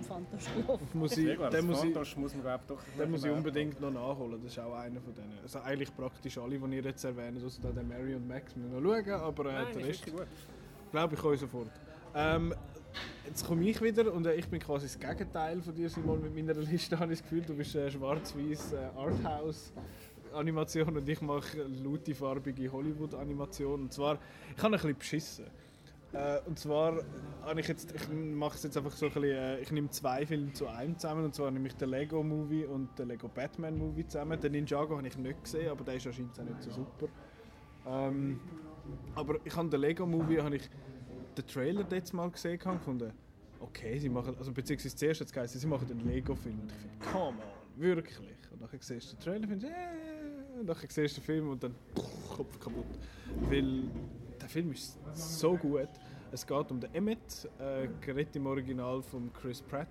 [0.93, 3.23] Muss Sehr ich, gut, den muss ich, Fantasch muss man glaube ich doch den muss
[3.23, 4.39] ich unbedingt noch nachholen.
[4.43, 5.33] Das ist auch einer von denen.
[5.41, 8.71] Also eigentlich praktisch alle, die ihr jetzt erwähnt, also da der Mary und Max, müssen
[8.71, 10.27] wir noch schauen, aber äh, Nein, der ist Rest
[10.91, 11.71] glaube ich euch sofort.
[12.13, 12.53] Ähm,
[13.25, 16.35] jetzt komme ich wieder und äh, ich bin quasi das Gegenteil von dir, Simon, mit
[16.35, 19.73] meiner Liste habe ich das Gefühl, du bist äh, schwarz-weiß äh, Arthouse
[20.33, 23.81] Animation und ich mache laute, farbige Hollywood-Animation.
[23.81, 24.19] Und zwar,
[24.55, 25.45] ich habe ein bisschen beschissen.
[26.13, 27.03] Äh, und zwar
[27.41, 30.25] habe ich jetzt, ich mache es jetzt einfach so ein bisschen, äh, ich nehme zwei
[30.25, 34.07] Filme zu einem zusammen, und zwar nämlich den Lego Movie und den Lego Batman Movie
[34.07, 34.39] zusammen.
[34.39, 37.07] Den Ninjago habe ich nicht gesehen, aber der ist anscheinend auch nicht so super.
[37.85, 38.39] Ähm,
[39.15, 40.69] aber ich habe den Lego Movie, habe ich
[41.37, 43.11] den Trailer jetzt mal gesehen und gefunden,
[43.59, 46.59] okay, sie machen, also beziehungsweise zuerst hat es geheißen, sie machen einen Lego Film.
[46.61, 48.17] Und ich finde, come on, wirklich.
[48.51, 51.63] Und dann siehst du den Trailer und findest, äh, dann siehst du den Film und
[51.63, 52.85] dann pff, Kopf kaputt.
[53.49, 53.83] Weil
[54.47, 55.89] der Film ist so gut.
[56.31, 59.89] Es geht um den Emmett, äh, geredet im Original von Chris Pratt,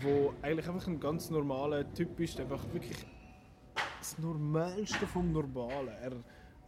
[0.00, 3.04] wo eigentlich einfach ein ganz normaler Typ ist, einfach wirklich
[3.98, 5.88] das Normalste vom Normalen.
[5.88, 6.12] Er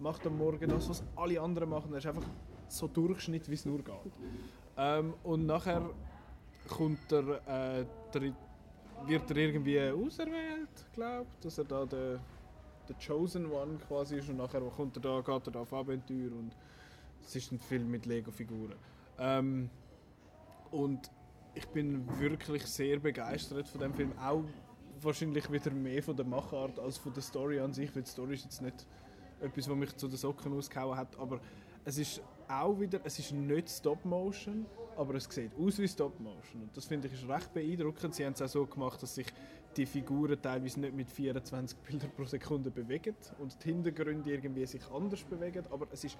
[0.00, 1.92] macht am Morgen das, was alle anderen machen.
[1.92, 2.26] Er ist einfach
[2.66, 4.12] so Durchschnitt, wie es nur geht.
[4.76, 5.90] Ähm, und nachher
[6.68, 8.32] kommt er, äh, der,
[9.06, 12.18] wird er irgendwie auserwählt, glaube dass er da der,
[12.88, 16.32] der Chosen One quasi ist und nachher kommt er da, geht er da auf Abenteuer
[16.32, 16.52] und
[17.24, 18.74] es ist ein Film mit Lego-Figuren.
[19.18, 19.70] Ähm,
[20.70, 21.10] und
[21.54, 24.44] ich bin wirklich sehr begeistert von dem Film, auch
[25.00, 28.34] wahrscheinlich wieder mehr von der Machart als von der Story an sich, weil die Story
[28.34, 28.86] ist jetzt nicht
[29.40, 31.40] etwas, was mich zu den Socken ausgehauen hat, aber
[31.84, 34.66] es ist auch wieder, es ist nicht Stop-Motion,
[34.96, 38.14] aber es sieht aus wie Stop-Motion und das finde ich ist recht beeindruckend.
[38.14, 39.26] Sie haben es auch so gemacht, dass sich
[39.76, 44.82] die Figuren teilweise nicht mit 24 Bildern pro Sekunde bewegen und die Hintergründe irgendwie sich
[44.90, 46.18] anders bewegen, aber es ist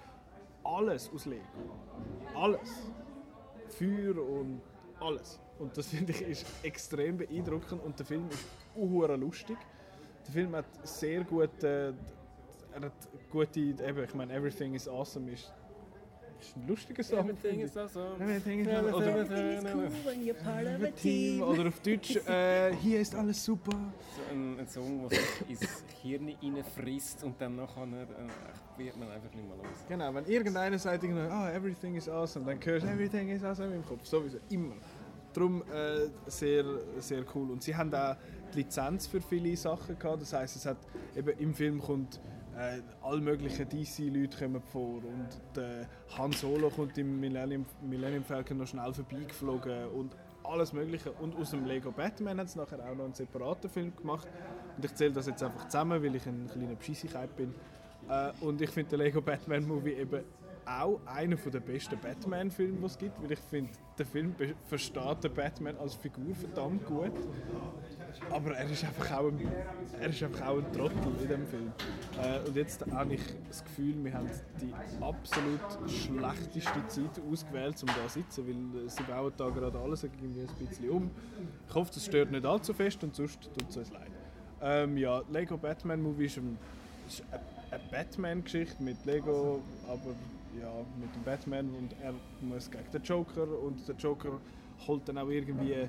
[0.63, 1.43] alles aus Lego.
[2.35, 2.91] Alles.
[3.69, 4.61] Feuer und
[4.99, 5.39] alles.
[5.59, 8.45] Und das finde ich ist extrem beeindruckend und der Film ist
[8.75, 9.57] auch lustig.
[10.25, 11.93] Der Film hat sehr gute,
[12.73, 12.93] er hat
[13.29, 15.53] gute, eben, ich meine, Everything is Awesome ist,
[16.43, 17.29] ist ein lustiger Song.
[17.29, 18.15] Everything is awesome.
[18.19, 21.41] Everything is Everything oder, Everything is cool when you're part of a Team.
[21.41, 23.71] Oder auf Deutsch, äh, hier ist alles super.
[23.71, 29.09] So ein, ein Song, der sich ins Hirn reinfrisst und dann nachher äh, wird man
[29.09, 29.85] einfach nicht mehr los.
[29.87, 33.85] Genau, wenn irgendeiner sagt, oh, everything is awesome, dann hörst du everything is awesome im
[33.85, 34.05] Kopf.
[34.05, 34.75] Sowieso, immer.
[35.33, 36.63] Darum äh, sehr,
[36.99, 37.51] sehr cool.
[37.51, 38.15] Und sie haben auch
[38.53, 40.21] die Lizenz für viele Sachen gehabt.
[40.21, 40.77] Das heißt, es hat
[41.15, 42.19] eben im Film kommt
[42.57, 45.87] äh, all möglichen DC-Leute kommen vor und der
[46.17, 51.11] Han Solo kommt im Millennium, Millennium Falcon noch schnell vorbeigeflogen und alles mögliche.
[51.11, 54.27] Und aus dem Lego Batman hat es nachher auch noch einen separaten Film gemacht.
[54.75, 57.53] Und ich zähle das jetzt einfach zusammen, weil ich ein kleiner Pschissigkeit bin.
[58.09, 60.23] Äh, und ich finde den Lego Batman Movie eben
[60.65, 64.33] auch einer der besten Batman-Filme, die es gibt, weil ich finde, der Film
[64.63, 67.11] versteht den Batman als Figur verdammt gut.
[68.29, 69.51] Aber er ist einfach auch ein,
[69.99, 71.71] er ist einfach auch ein Trottel in dem Film.
[72.21, 74.29] Äh, und jetzt habe ich das Gefühl, wir haben
[74.61, 75.59] die absolut
[75.89, 80.41] schlechteste Zeit ausgewählt, um da zu sitzen, weil äh, sie bauen da gerade alles irgendwie
[80.41, 81.11] ein bisschen um.
[81.67, 84.11] Ich hoffe, das stört nicht allzu fest und sonst tut es uns leid.
[84.61, 86.57] Ähm, ja, Lego Batman Movie ist, ein,
[87.07, 87.41] ist eine,
[87.71, 90.15] eine Batman-Geschichte mit Lego, aber
[90.59, 94.39] ja, mit dem Batman und er muss gegen den Joker und der Joker
[94.87, 95.87] holt dann auch irgendwie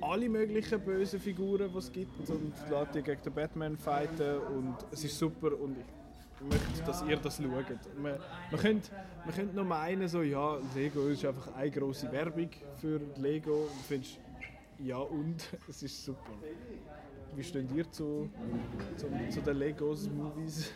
[0.00, 4.76] alle möglichen bösen Figuren, die es gibt und lässt die gegen den Batman fighten und
[4.92, 7.98] es ist super und ich möchte, dass ihr das schaut.
[8.00, 8.16] Man,
[8.50, 8.90] man, könnte,
[9.24, 13.82] man könnte nur meinen, so, ja, Lego ist einfach eine grosse Werbung für Lego und
[13.88, 14.20] findest,
[14.78, 15.36] ja und,
[15.68, 16.30] es ist super.
[17.34, 18.28] Wie steht ihr zu,
[18.96, 20.72] zu, zu den Legos-Movies?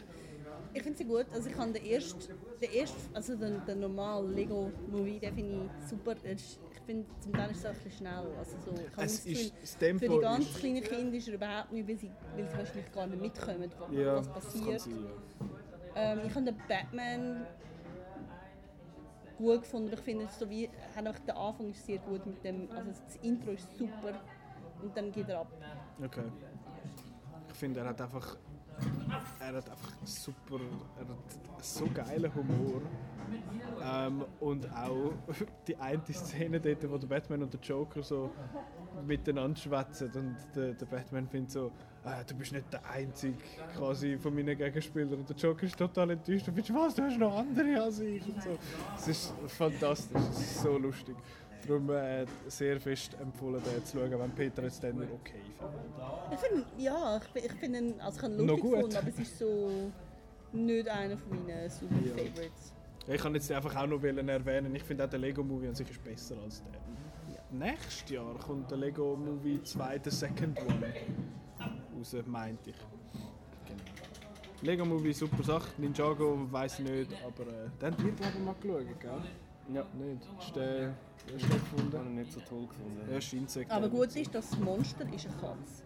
[0.75, 1.27] Ich finde sie gut.
[1.33, 2.21] Also ich habe den ersten,
[2.61, 6.15] den ersten also den, den normalen Lego-Movie, den finde ich super.
[6.17, 6.59] Der ist-
[6.93, 8.13] Ich finde, zum Teil ist es auch ein bisschen schnell.
[8.39, 11.17] Also so, ich habe Es Gefühl, ist, das Tempo für die ganz ist, kleinen Kinder
[11.17, 14.29] ist er überhaupt nicht, weil sie, weil sie wahrscheinlich gar nicht mitkommen, was, ja, was
[14.29, 14.81] passiert.
[14.81, 16.13] sein, ja.
[16.13, 17.47] Ähm, ich habe den Batman
[19.39, 19.95] gut gefunden.
[19.95, 20.69] Ich finde, so wie,
[21.27, 24.21] der Anfang ist sehr gut mit dem, also das Intro ist super
[24.83, 25.53] und dann geht er ab.
[26.05, 26.25] Okay.
[27.49, 28.37] Ich finde, er hat einfach.
[29.41, 30.61] Er hat einfach super.
[30.97, 32.83] Er hat so geilen Humor.
[33.85, 35.13] Ähm, und auch
[35.67, 38.31] die eine Szene dort, wo der Batman und der Joker so
[39.07, 41.73] miteinander schwätzen und der, der Batman findet so,
[42.05, 43.37] ah, du bist nicht der einzige
[43.77, 47.19] quasi von meinen Gegenspielern und der Joker ist total enttäuscht und findest, was, du hast
[47.19, 48.59] noch andere als ich und so.
[48.97, 51.17] Es ist fantastisch, es ist so lustig.
[51.67, 56.33] Darum äh, sehr fest empfohlen, den zu schauen, wenn Peter jetzt dann okay findet.
[56.33, 58.75] Ich finde, ja, ich, ich finde ihn, also ich habe ihn Noch lustig gut.
[58.75, 59.71] gefunden, aber es ist so
[60.53, 62.11] nicht einer von meinen super Ja.
[62.25, 62.75] Favorites.
[63.07, 65.75] Ja, Ich kann jetzt einfach auch noch erwähnen, ich finde auch der Lego Movie an
[65.75, 66.81] sich ist besser als der.
[67.57, 70.93] Nächstes Jahr kommt der Lego Movie 2, der Second One,
[71.99, 72.77] raus, meinte ich.
[74.63, 75.69] Lego Movie, super Sache.
[75.79, 79.11] Ninjago weiß ich nicht, aber äh, den haben wir glaube ich mal geschaut, gell?
[79.73, 80.23] Ja, Nicht?
[80.41, 80.95] Ist der,
[81.33, 82.07] hast du den habe gefunden?
[82.19, 83.01] ich nicht so toll gefunden.
[83.11, 83.71] Ja, ist Insekt.
[83.71, 85.83] Aber gut ist, dass das Monster ist eine Katze.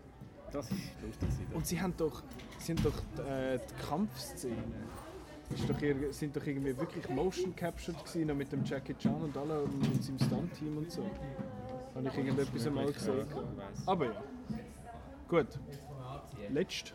[0.52, 1.28] Das ist lustig.
[1.28, 2.22] gewesen, Und sie haben doch,
[2.58, 2.94] sind doch
[3.24, 4.74] äh, die Kampfszenen.
[5.54, 9.36] Ist doch ir- sind doch irgendwie wirklich motion captured gewesen, mit dem Jackie Chan und
[9.36, 11.02] alle und mit seinem Stunt-Team und so.
[11.94, 12.66] Habe ich irgendetwas das.
[12.66, 13.26] einmal gesehen.
[13.86, 14.22] Aber ja.
[15.28, 15.46] Gut.
[16.50, 16.92] Letzt.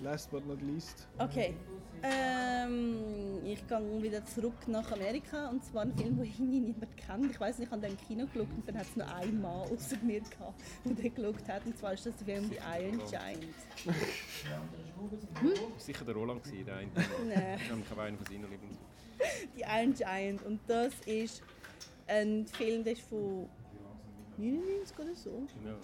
[0.00, 1.06] last but not least.
[1.18, 1.54] Okay.
[2.02, 7.30] Ähm, ich gehe wieder zurück nach Amerika und zwar ein Film, den irgendwie niemand kennt.
[7.30, 9.40] Ich weiß nicht, ich habe den im Kino geschaut und dann hat es nur einen
[9.40, 11.66] Mann außer mir gehabt, der den geschaut hat.
[11.66, 13.54] Und zwar ist das der Film The Iron Giant.
[15.78, 16.90] Sicher der Roland gewesen, der eine.
[17.28, 17.58] Nein.
[17.62, 18.78] Ich habe keinen von seinen Lieblings.
[19.54, 20.42] The Iron Giant.
[20.46, 21.42] Und das ist
[22.06, 23.48] ein Film, der ist von
[24.38, 25.46] 99 oder so.
[25.64, 25.76] Ja.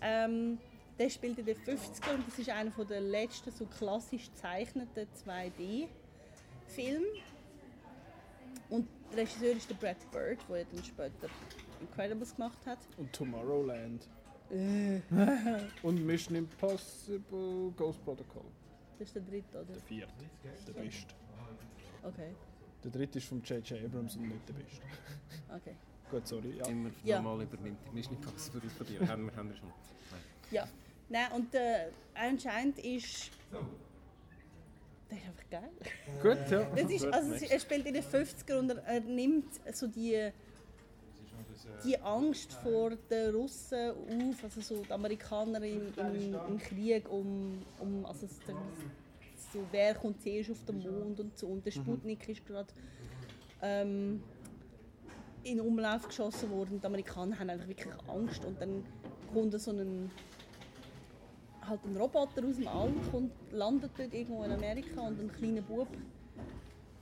[0.00, 0.58] Ähm,
[0.98, 7.06] der spielt in den 50er und das ist einer der letzten so klassisch gezeichneten 2D-Filme.
[8.70, 11.28] Und der Regisseur ist der Brad Bird, der dann später
[11.80, 12.78] Incredibles gemacht hat.
[12.96, 14.08] Und Tomorrowland.
[14.50, 15.00] Äh.
[15.82, 18.44] Und Mission Impossible Ghost Protocol.
[18.98, 19.72] Das ist der dritte, oder?
[19.72, 20.24] Der vierte.
[20.66, 21.14] Der beste.
[22.04, 22.34] Okay,
[22.84, 23.84] Der dritte ist von J.J.
[23.84, 24.82] Abrams und nicht der beste.
[25.54, 25.74] okay.
[26.10, 26.56] Gut, sorry.
[26.58, 26.66] Ja.
[26.66, 27.20] Immer Ja.
[27.22, 27.94] normal übernimmt.
[27.94, 29.00] Nicht Impossible von dir.
[29.08, 29.68] haben wir, haben wir schon.
[30.10, 30.20] Nein.
[30.52, 30.68] Ja.
[31.08, 33.30] Nein, und Iron Giant ist...
[35.10, 35.70] Der ist einfach geil.
[36.22, 36.64] Gut, ja.
[36.74, 40.30] Das ist, also, er spielt in den 50er und er, nimmt so die,
[41.84, 47.62] die Angst vor den Russen auf, also so die Amerikaner im, im, im Krieg um,
[47.78, 48.26] um also
[49.52, 52.72] so wer kommt zuerst auf den Mond und so und der Sputnik ist gerade
[53.60, 54.22] ähm,
[55.42, 58.84] in Umlauf geschossen worden die Amerikaner haben einfach wirklich Angst und dann
[59.32, 60.10] kommt so ein
[61.68, 65.62] halt ein Roboter aus dem All kommt, landet dort irgendwo in Amerika und ein kleiner
[65.62, 65.88] Bub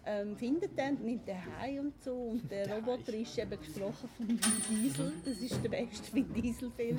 [0.06, 4.28] ähm, findet den, nimmt den heim und so und der Roboter ist eben gesprochen von
[4.28, 5.12] Vin Diesel.
[5.24, 6.98] Das ist der beste Vin Diesel Film.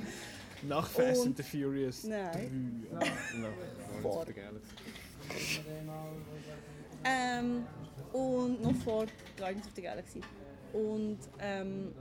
[0.62, 2.86] Nach Fast Und- and the Furious Nein.
[2.90, 3.38] 3.
[3.38, 3.48] No,
[4.02, 4.26] Vor.
[7.04, 7.64] Ähm,
[8.12, 9.06] und noch vor
[9.36, 10.20] Guardians of the Galaxy.
[10.72, 11.92] Und ähm,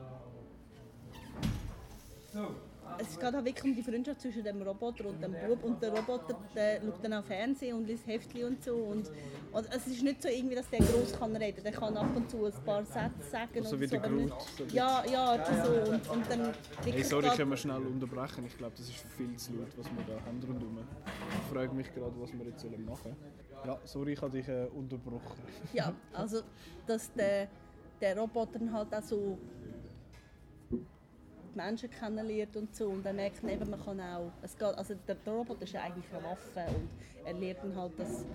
[2.99, 5.64] es geht auch wirklich um die Freundschaft zwischen dem Roboter und dem Bub.
[5.64, 8.73] Und der Roboter der schaut dann auch Fernsehen und liest Heftchen und so.
[8.76, 9.11] Und,
[9.51, 11.64] und es ist nicht so irgendwie, dass der groß kann reden.
[11.64, 13.64] Der kann ab und zu ein paar Sätze sagen.
[13.64, 14.41] So oder wie der aber nicht- Groot.
[14.57, 15.91] So wie- Ja, ja, so.
[15.91, 16.53] Und, und dann
[16.84, 18.45] Hey, sorry, können wir schnell unterbrechen?
[18.47, 20.80] Ich glaube, das ist viel zu laut, was wir da haben rundherum.
[21.31, 23.65] Ich frage mich gerade, was wir jetzt sollen machen sollen.
[23.65, 25.41] Ja, sorry, ich habe dich äh, unterbrochen.
[25.73, 26.41] Ja, also
[26.85, 27.47] dass der,
[27.99, 29.38] der Roboter dann halt auch so
[31.57, 34.67] die Menschen kennenlernt und so und dann merkt man eben, man kann auch, es geht,
[34.67, 36.89] also der, der Roboter ist ja eigentlich eine Waffe und
[37.25, 38.25] er lernt dann halt, dass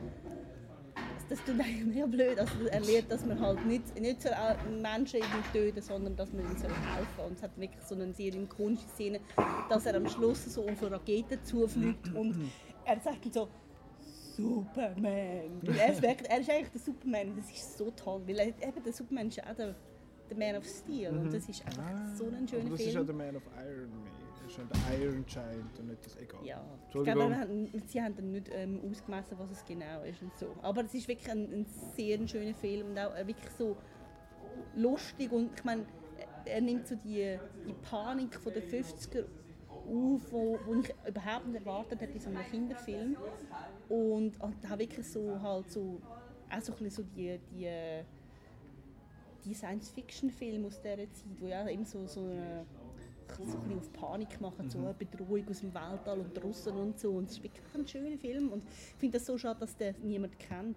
[1.28, 4.28] das tut eigentlich mehr blöd, also er lernt, dass man halt nicht, nicht so
[4.70, 8.12] Menschen irgendwie töten, sondern dass man ihnen soll helfen und es hat wirklich so eine
[8.12, 9.20] sehr ikonische Szene,
[9.70, 12.51] dass er am Schluss so auf eine Rakete zufliegt und
[12.85, 13.49] er sagt so
[14.36, 15.61] Superman.
[15.62, 17.36] Weil er, ist wirklich, er ist eigentlich der Superman.
[17.36, 18.23] Das ist so toll.
[18.27, 19.74] Weil er, eben der Superman ist ja auch der,
[20.35, 21.11] der Man of Steel.
[21.11, 23.07] Und das ist einfach so ein schöner das ist ja Film.
[23.07, 24.13] der Man of Iron Man.
[24.43, 26.45] Das ist ja der Iron Giant und nicht das Egal.
[26.45, 30.55] Ja, ich glaube, sie haben dann nicht ähm, ausgemessen, was es genau ist und so.
[30.63, 33.77] Aber es ist wirklich ein, ein sehr schöner Film und auch äh, wirklich so
[34.77, 35.85] lustig und ich meine,
[36.45, 39.25] er nimmt so die, die Panik von den 50er
[39.71, 43.17] auf, wo, wo ich überhaupt nicht erwartet hätte in so einem Kinderfilm
[43.89, 46.01] und, und wirklich so halt so
[46.51, 48.05] auch so ein bisschen so die, die
[49.44, 52.64] die Science-Fiction-Filme aus dieser Zeit, wo ja eben so, so, eine,
[53.36, 56.77] so ein bisschen auf Panik machen, so eine Bedrohung aus dem Weltall und die Russen
[56.77, 57.10] und so.
[57.12, 59.94] Und es ist wirklich ein schöner Film und ich finde das so schade, dass der
[60.02, 60.77] niemand kennt.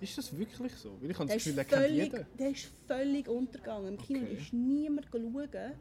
[0.00, 0.96] Ist das wirklich so?
[1.00, 2.26] Weil ich habe Der das ist, Gefühl, der kennt völlig, jeder.
[2.38, 3.88] der ist völlig untergegangen.
[3.92, 4.34] Im Kino Okay.
[4.34, 5.72] ist niemand schauen.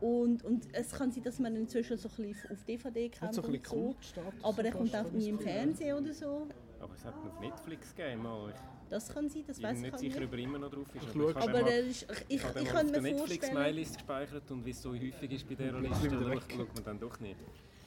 [0.00, 3.22] Und, und es kann sein, dass man ihn inzwischen so ein bisschen auf DVD kennt
[3.22, 4.22] Hat so ein und bisschen so.
[4.42, 5.38] Aber er kommt auch nie im.
[5.38, 6.46] Fernsehen oder so.
[6.78, 8.22] Aber es hat ihn auf Netflix gegeben.
[8.22, 8.54] Mal.
[8.90, 10.28] Das kann sein, das Ich weiß bin ich nicht auch sicher, nicht.
[10.28, 11.04] ob er immer noch drauf ist.
[11.04, 12.92] Ich aber ich Aber den mal- er ist, ich, ich, ich ich den kann mir
[12.92, 13.40] der vorstellen...
[13.40, 17.20] Netflix-Mylist gespeichert und wie es so häufig ist bei dieser Liste, schaut, man dann doch
[17.20, 17.36] nicht.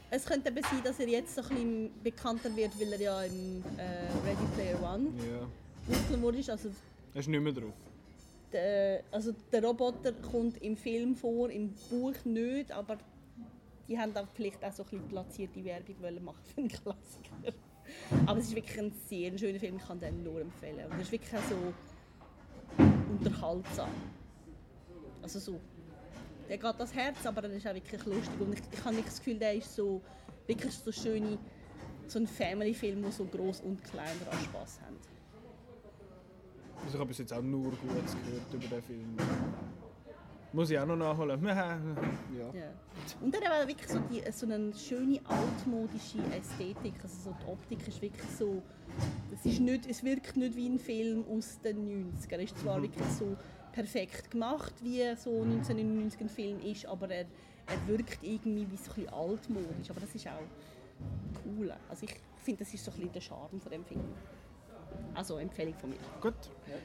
[0.10, 3.24] Es könnte eben sein, dass er jetzt so ein bisschen bekannter wird, weil er ja
[3.24, 6.22] im äh, Ready Player One Ja.
[6.22, 6.38] wurde.
[6.52, 6.70] Also
[7.14, 7.74] Er ist nicht mehr drauf.
[8.54, 12.98] der, also der Roboter kommt im Film vor, im Buch nicht, aber
[13.90, 17.58] die haben dann vielleicht auch so ein bisschen platzierte Werbung wollen machen für einen Klassiker.
[18.26, 20.86] Aber es ist wirklich ein sehr schöner Film, ich kann den nur empfehlen.
[20.86, 21.74] Und er ist wirklich so
[23.10, 23.90] unterhaltsam.
[25.22, 25.60] Also so,
[26.50, 28.40] der geht das Herz, aber er ist auch wirklich lustig.
[28.40, 30.02] Und ich, ich habe nicht das Gefühl, der ist so
[30.48, 31.38] wirklich so schöne,
[32.08, 34.98] so ein Family-Film, wo so groß und klein daran Spaß haben.
[36.84, 39.18] Also ich habe bis jetzt auch nur Gutes gehört über den Film.
[40.54, 41.44] Muss ich auch noch nachholen.
[41.46, 41.80] ja.
[42.54, 42.72] Ja.
[43.22, 46.94] Und dann auch wirklich so, die, so eine schöne altmodische Ästhetik.
[47.02, 48.62] Also so die Optik ist wirklich so.
[49.32, 52.34] Das ist nicht, es wirkt nicht wie ein Film aus den 90ern.
[52.34, 53.36] Er ist zwar wirklich so
[53.72, 57.26] perfekt gemacht, wie so 1999 ein Film ist, aber er,
[57.66, 59.90] er wirkt irgendwie wie so ein bisschen altmodisch.
[59.90, 61.74] Aber das ist auch cool.
[61.90, 64.02] Also ich finde, das ist so ein bisschen der Charme von dem Film.
[65.16, 65.98] Also Empfehlung von mir.
[66.22, 66.36] Gut.
[66.68, 66.76] Ja,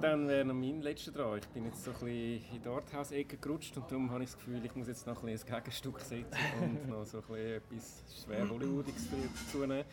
[0.00, 1.38] dann wäre noch mein letzter dran.
[1.38, 4.38] Ich bin jetzt so ein bisschen in die Arthouse-Ecke gerutscht und darum habe ich das
[4.38, 7.56] Gefühl, ich muss jetzt noch ein, bisschen ein Gegenstück setzen und noch so ein bisschen
[7.56, 9.84] etwas schwer Hollywoodiges dazu nehmen.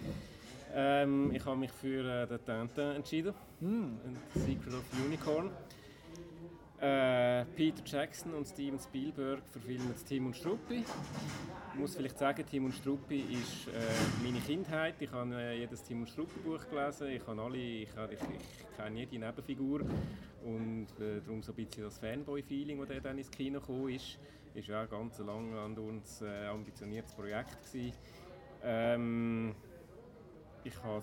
[0.74, 3.98] Ähm, ich habe mich für äh, den Tintin entschieden, mm.
[4.36, 5.52] Secret of Unicorn.
[6.80, 10.84] Äh, Peter Jackson und Steven Spielberg verfilmen Tim und Struppi.
[11.74, 13.72] Ich muss vielleicht sagen, Tim und Struppi ist äh,
[14.22, 14.96] meine Kindheit.
[15.00, 17.08] Ich habe äh, jedes Tim und Struppi Buch gelesen.
[17.08, 19.80] Ich, habe alle, ich, ich, ich kenne jede Nebenfigur
[20.44, 24.20] und äh, darum so ein bisschen das Fanboy-Feeling, das dann ins Kino gekommen ist,
[24.54, 27.60] ist ja ganz lang an uns äh, ambitioniertes Projekt.
[28.64, 29.56] Ähm,
[30.66, 31.02] ich habe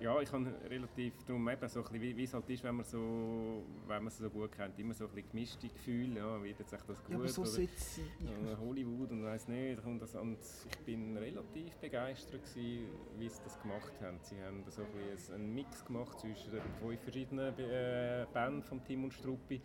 [0.00, 2.84] ja, ich habe relativ darum eben so ein wie, wie es halt ist, wenn man
[2.84, 6.72] so, wenn man so gut kennt, immer so ein bisschen gemischte Gefühle, ja, wird jetzt
[6.72, 8.58] echt das gut ja, aber so oder, sitzt ja.
[8.58, 10.38] Hollywood und weiß nicht und, das, und
[10.70, 14.18] ich bin relativ begeistert gewesen, wie sie das gemacht haben.
[14.22, 16.50] Sie haben so ein einen Mix gemacht zwischen
[16.80, 19.60] fünf verschiedenen äh, Bänden von Tim und Struppi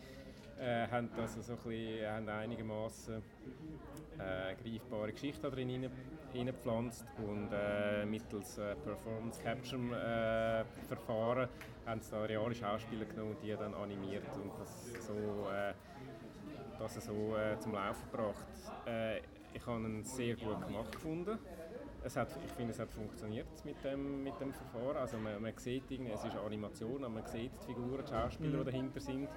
[0.60, 3.22] äh, haben also so ein bisschen, haben einigermaßen
[4.18, 5.90] äh, greifbare Geschichte drin
[6.32, 11.49] hineingepflanzt und äh, mittels äh, Performance Capture äh, Verfahren
[11.86, 15.73] haben sie da reale Schauspieler genommen, die dann animiert und das so, äh,
[16.80, 18.45] das so äh, zum Laufen gebracht.
[18.88, 19.19] Äh,
[19.53, 21.38] ich habe ihn sehr gut gemacht gefunden.
[22.03, 24.98] Es hat, ich finde, es hat funktioniert mit dem, mit dem Verfahren.
[24.98, 28.60] Also man, man sieht irgendwie, es ist Animation, aber man sieht die Figuren, die Schauspieler,
[28.60, 29.30] die dahinter sind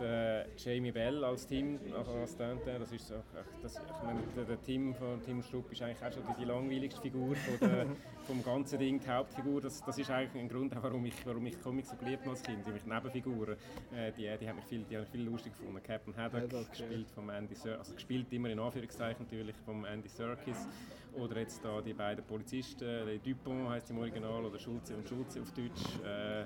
[0.00, 3.14] der Jamie Bell als Team, als Dante, das ist so,
[3.62, 6.44] das, ich meine, der, der Team von Tim Strupp ist eigentlich auch schon die, die
[6.44, 7.86] langweiligste Figur von der,
[8.26, 9.60] vom ganzen Ding, die Hauptfigur.
[9.60, 12.42] Das, das ist eigentlich ein Grund, warum ich, warum ich Comics so geliebt habe als
[12.42, 12.66] Kind.
[12.66, 13.56] Die Nebenfiguren,
[13.94, 15.82] äh, die, die haben mich viel, die haben mich viel lustig gefunden.
[15.82, 20.66] Captain Haddock, gespielt vom Andy Serkis, also gespielt immer in Anführungszeichen natürlich vom Andy Serkis.
[21.14, 25.40] Oder jetzt da die beiden Polizisten, die Dupont heißt im Original oder Schulze und Schulze
[25.40, 26.44] auf Deutsch, äh,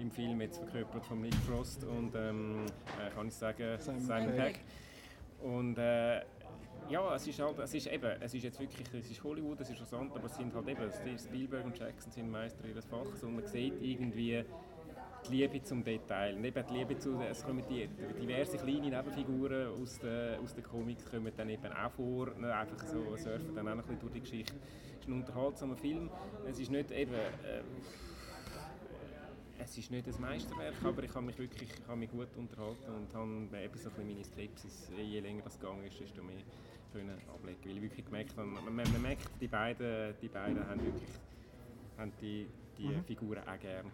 [0.00, 2.64] im Film jetzt verkörpert von Nick Frost und ähm,
[3.00, 4.60] äh, kann ich sagen Simon, Simon Peck.
[5.42, 6.22] Und äh,
[6.88, 9.68] ja, es ist halt, es ist eben, es ist jetzt wirklich, es ist Hollywood, es
[9.68, 13.22] ist interessant, aber es sind halt eben, Steve Spielberg und Jackson sind Meister ihres Fachs
[13.22, 14.44] und man sieht irgendwie
[15.26, 16.36] die Liebe zum Detail.
[16.36, 17.88] Und eben die Liebe zu, es kommen die,
[18.20, 22.86] diverse kleine Nebenfiguren aus den, aus den Comics kommen dann eben auch vor, ne, einfach
[22.86, 24.54] so surfen dann auch ein bisschen durch die Geschichte.
[24.94, 26.10] Es ist ein unterhaltsamer Film,
[26.48, 27.14] es ist nicht eben...
[27.14, 27.62] Äh,
[29.56, 32.92] es ist nicht ein Meisterwerk, aber ich habe mich wirklich ich habe mich gut unterhalten
[32.92, 36.36] und habe eben so ein meine Skepsis, je länger das gegangen ist, desto mehr
[36.92, 40.84] können ablegen, weil ich wirklich gemerkt habe, man, man, merkt, die beiden, die beiden haben
[40.84, 41.08] wirklich
[41.96, 42.46] haben die,
[42.76, 43.04] die mhm.
[43.04, 43.90] Figuren auch gerne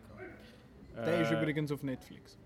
[0.96, 2.38] Der äh, ist übrigens auf Netflix.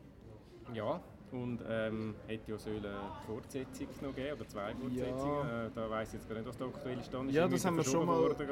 [0.72, 1.00] Ja,
[1.34, 2.96] und ähm, hätte ja sollen eine
[3.26, 5.48] Fortsetzung noch geben oder zwei Fortsetzungen.
[5.48, 5.66] Ja.
[5.66, 7.34] Äh, da weiss ich jetzt gar nicht, was der aktuelle Stand ist.
[7.34, 8.48] Ja, das haben wir schon mal, worden,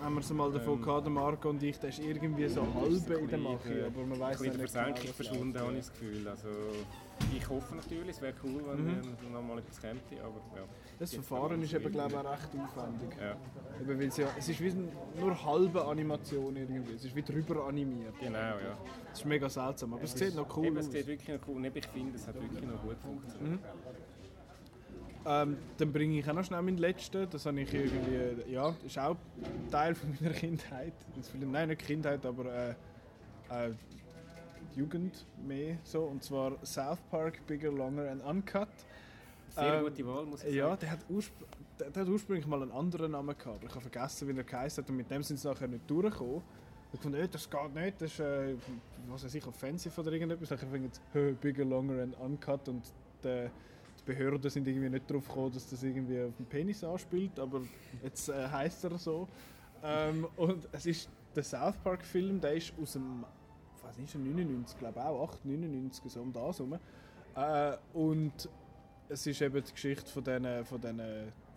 [0.00, 3.20] haben wir so mal davon ähm, gehabt, Marco und ich, der ist irgendwie so halb
[3.20, 6.28] in der Mache, aber man weiß nicht genau, verschwunden, habe ich das Gefühl.
[6.28, 6.48] Also,
[7.34, 9.02] ich hoffe natürlich, es wäre cool, wenn mhm.
[9.20, 10.64] wir noch mal etwas käme, aber ja.
[11.04, 13.18] Das Verfahren ist eben, glaube ich, auch recht aufwendig.
[13.20, 13.36] Ja.
[13.80, 14.72] Eben, es, ja, es ist wie
[15.20, 18.14] nur halbe Animation irgendwie, es ist wie drüber animiert.
[18.20, 18.78] Genau, ja.
[19.10, 20.86] Das ist mega seltsam, aber es, es sieht noch cool eben, aus.
[20.86, 21.72] Es sieht wirklich noch cool aus.
[21.74, 23.60] Ich finde, es hat wirklich noch gut funktioniert.
[23.60, 23.94] Mhm.
[25.26, 27.28] Ähm, dann bringe ich auch noch schnell meinen letzten.
[27.30, 29.16] Das habe ich irgendwie, ja, das ist auch
[29.70, 30.92] Teil von meiner Kindheit.
[31.40, 32.74] Nein, nicht Kindheit, aber äh,
[33.50, 33.72] äh,
[34.76, 36.02] Jugend mehr so.
[36.02, 38.68] Und zwar South Park, Bigger, Longer and Uncut.
[39.54, 40.56] Sehr ähm, gute Wahl, muss ich sagen.
[40.56, 41.00] Ja, der hat,
[41.78, 44.44] der, der hat, ursprünglich mal einen anderen Namen gehabt, aber ich habe vergessen, wie er
[44.44, 46.42] geheißen hat und mit dem sind sie nachher nicht durchgekommen.
[46.92, 48.54] Ich fand, äh, das geht nicht, das ist, äh,
[49.08, 50.50] was weiß ich, offensiv oder irgendetwas.
[50.50, 52.82] Ich finde jetzt Bigger, Longer and Uncut und
[53.22, 53.50] der,
[54.00, 57.62] die Behörden sind irgendwie nicht darauf gekommen, dass das irgendwie auf den Penis anspielt, aber
[58.02, 59.28] jetzt äh, heisst er so.
[59.82, 63.24] Ähm, und es ist der South Park Film, der ist aus dem,
[63.82, 66.78] was ist 99, glaube ich auch, 8, 99, so um das herum.
[67.36, 68.48] Äh, und
[69.08, 70.80] es ist eben die Geschichte von diesen, von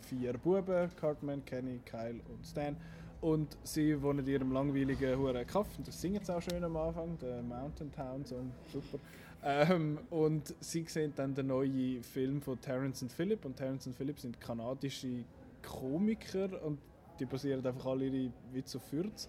[0.01, 2.75] vier Buben, Cartman, Kenny, Kyle und Stan.
[3.19, 6.77] Und sie wohnen in ihrem langweiligen Huren Kaff, und das singen sie auch schön am
[6.77, 8.99] Anfang, der Mountain Town Song, super.
[9.43, 13.95] Ähm, und sie sehen dann den neuen Film von Terence und Philip und Terence und
[13.95, 15.23] Philip sind kanadische
[15.63, 16.79] Komiker und
[17.19, 19.27] die basieren einfach alle ihre Witze auf Fürz.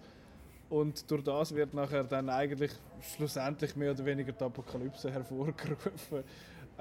[0.69, 2.71] Und durch das wird nachher dann eigentlich
[3.01, 6.23] schlussendlich mehr oder weniger die Apokalypse hervorgerufen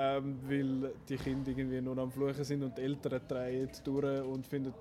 [0.00, 4.46] ähm, weil die Kinder irgendwie nur am Fluchen sind und die Eltern drehen durch und
[4.46, 4.72] finden,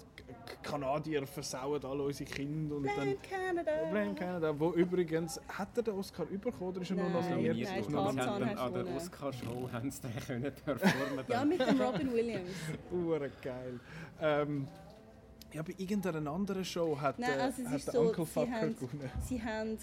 [0.62, 2.76] Kanadier versauen alle unsere Kinder.
[2.76, 3.72] Und Blame dann, Canada!
[3.90, 7.70] Blame Canada, wo übrigens, hat er den Oscar bekommen oder ist er nur noch nominiert?
[7.90, 12.14] Nein, nein, nein an der Oscar-Show haben sie den können performen Ja, mit dem Robin
[12.14, 12.52] Williams.
[12.92, 13.80] Ure geil.
[14.22, 14.68] Ähm,
[15.54, 18.26] Ja, bei irgendeiner anderen Show hat, Nein, äh, also es hat ist der so, Uncle
[18.26, 19.12] sie Fucker haben, gewonnen.
[19.26, 19.78] sie haben,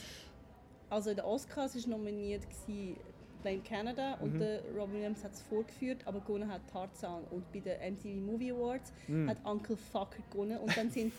[0.91, 2.97] also in den Oscars ist nominiert gewesen
[3.45, 4.39] Blame Canada und Mhm.
[4.39, 8.51] der Robin Williams hat es vorgeführt, aber gewonnen hat Tarzan und bei den MTV Movie
[8.53, 9.29] Awards Mhm.
[9.29, 11.13] hat Uncle Fucker gewonnen und dann sind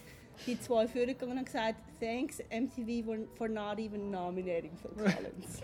[0.48, 5.62] die zwei vorgegangen und haben gesagt, thanks MTV for, for not even nominating Phil Collins.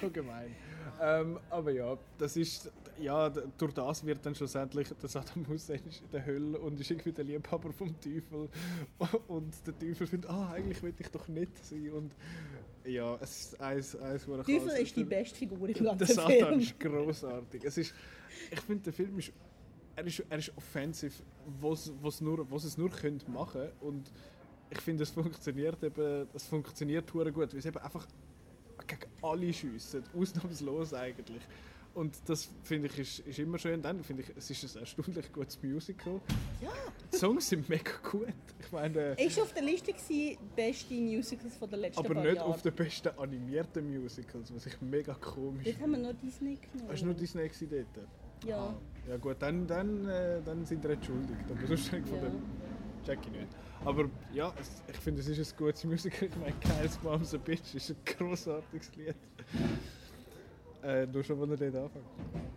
[0.00, 0.54] so gemein.
[1.00, 2.70] Ähm, aber ja, das ist,
[3.00, 7.12] ja, durch das wird dann schlussendlich der Saddam Hussein in der Hölle und ist irgendwie
[7.12, 8.48] der Liebhaber vom Teufel
[9.28, 12.12] und der Teufel findet, ah, eigentlich will ich doch nicht sein und
[12.84, 16.06] ja, es ist eins, eins wo er Teufel ist die beste Figur im Der ganzen
[16.06, 16.60] Satan Film.
[16.60, 17.64] ist großartig.
[17.64, 17.94] Es ist,
[18.50, 19.32] ich finde, der Film ist,
[19.96, 21.22] er ist, er ist offensiv,
[21.60, 24.10] was, was, nur, was es nur könnte machen und
[24.70, 28.06] ich finde, es funktioniert eben, es funktioniert gut, weil es eben einfach
[28.86, 31.42] gegen alle schiessen, ausnahmslos eigentlich.
[31.92, 33.82] Und das finde ich ist, ist immer schön.
[33.82, 36.20] Dann finde ich, es ist ein erstaunlich gutes Musical.
[36.62, 36.70] Ja.
[37.12, 38.28] Die Songs sind mega gut.
[38.60, 42.22] Ich meine, Er war auf der Liste gewesen, beste Musicals von der letzten aber paar
[42.22, 42.48] nicht Jahre.
[42.48, 45.82] auf den besten animierten Musicals, was ich mega komisch Dort finde.
[45.82, 46.90] haben wir nur Disney genommen.
[46.92, 48.06] Hast du nur Disney gewesen dort?
[48.46, 48.74] Ja.
[49.08, 51.40] Ja gut, dann, dann, äh, dann sind wir entschuldigt.
[51.50, 52.20] Aber sonst von Ja.
[52.22, 52.42] dem
[53.04, 53.48] check ich nicht.
[53.84, 56.28] Aber ja, es, ich finde, es ist ein gutes Musical.
[56.28, 59.14] Ich meine, Kyle's Mom's a Bitch ist ein grossartiges Lied.
[60.82, 62.04] Äh, nur schon, wenn er dort anfängt.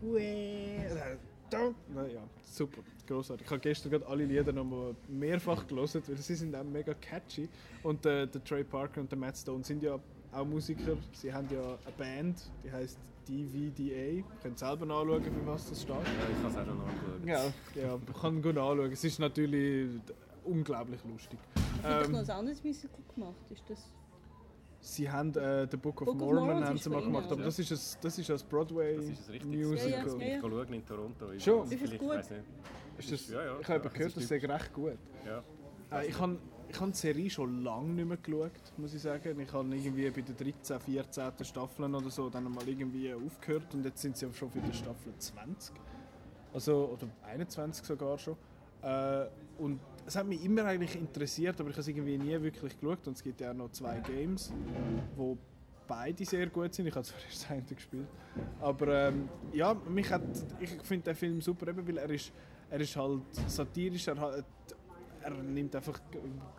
[0.01, 1.17] Well,
[1.51, 1.75] don't.
[1.93, 3.45] Na ja, super, grossartig.
[3.45, 6.93] Ich habe gestern gerade alle Lieder noch mal mehrfach gelesen, weil sie sind auch mega
[6.95, 7.47] catchy.
[7.83, 9.99] Und äh, der Trey Parker und der Matt Stone sind ja
[10.31, 10.97] auch Musiker.
[11.13, 12.97] Sie haben ja eine Band, die heißt
[13.27, 14.17] DVDA.
[14.17, 15.95] Ihr könnt selber nachschauen, für was das steht.
[15.95, 17.25] Ja, ich habe es auch schon nachgeschaut.
[17.75, 18.91] Ja, ja, man kann gut anschauen.
[18.91, 19.89] Es ist natürlich
[20.43, 21.39] unglaublich lustig.
[21.55, 23.35] Ich habe Ähm, noch ein anderes Musical gemacht.
[23.49, 23.79] Ist das
[24.85, 27.39] Sie haben äh, The Book of Book of Mormon Mormon haben sie mal gemacht, aber
[27.39, 27.45] ja.
[27.45, 29.89] das ist ein, das ist ein Broadway Das ist ein Musical.
[29.89, 31.31] Ja, ja, ja, ich schauen in Toronto.
[31.31, 31.61] Ich Schon?
[31.61, 32.39] weiß Ist es vielleicht, gut?
[32.97, 34.97] Ist das, Ja, ja, ich habe ja, gehört, es das ist sei recht gut.
[35.25, 35.41] Ja.
[35.97, 36.37] Äh, ich habe
[36.67, 39.39] ich habe die Serie schon lange nicht mehr geschaut, muss ich sagen.
[39.39, 41.31] Ich habe irgendwie bei den 13, 14.
[41.43, 45.13] Staffeln oder so dann mal irgendwie aufgehört und jetzt sind sie schon für die Staffel
[45.17, 45.75] 20.
[46.53, 48.35] Also, oder 21 sogar schon.
[48.81, 49.27] Äh,
[49.59, 53.07] und es hat mich immer eigentlich interessiert, aber ich habe es irgendwie nie wirklich geschaut.
[53.07, 54.51] Und es gibt ja auch noch zwei Games,
[55.15, 55.37] wo
[55.87, 56.87] beide sehr gut sind.
[56.87, 58.07] Ich habe zwar erst eine gespielt.
[58.59, 60.23] Aber ähm, ja, mich hat,
[60.59, 62.31] ich finde den Film super, eben, weil er ist,
[62.69, 64.45] er ist halt satirisch, er, hat,
[65.21, 65.99] er nimmt einfach,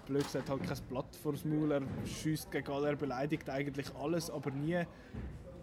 [0.07, 4.31] blöd gesagt, halt kein Blatt vor Maul, er schießt gegen alle, er beleidigt eigentlich alles,
[4.31, 4.85] aber nie,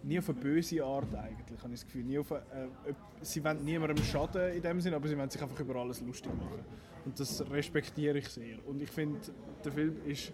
[0.02, 2.04] nie auf eine böse Art eigentlich, habe ich das Gefühl.
[2.04, 5.42] Nie auf eine, äh, sie wollen niemandem schaden in dem Sinn, aber sie wollen sich
[5.42, 6.64] einfach über alles lustig machen.
[7.04, 8.56] Und das respektiere ich sehr.
[8.66, 9.20] Und ich finde,
[9.64, 10.32] der Film ist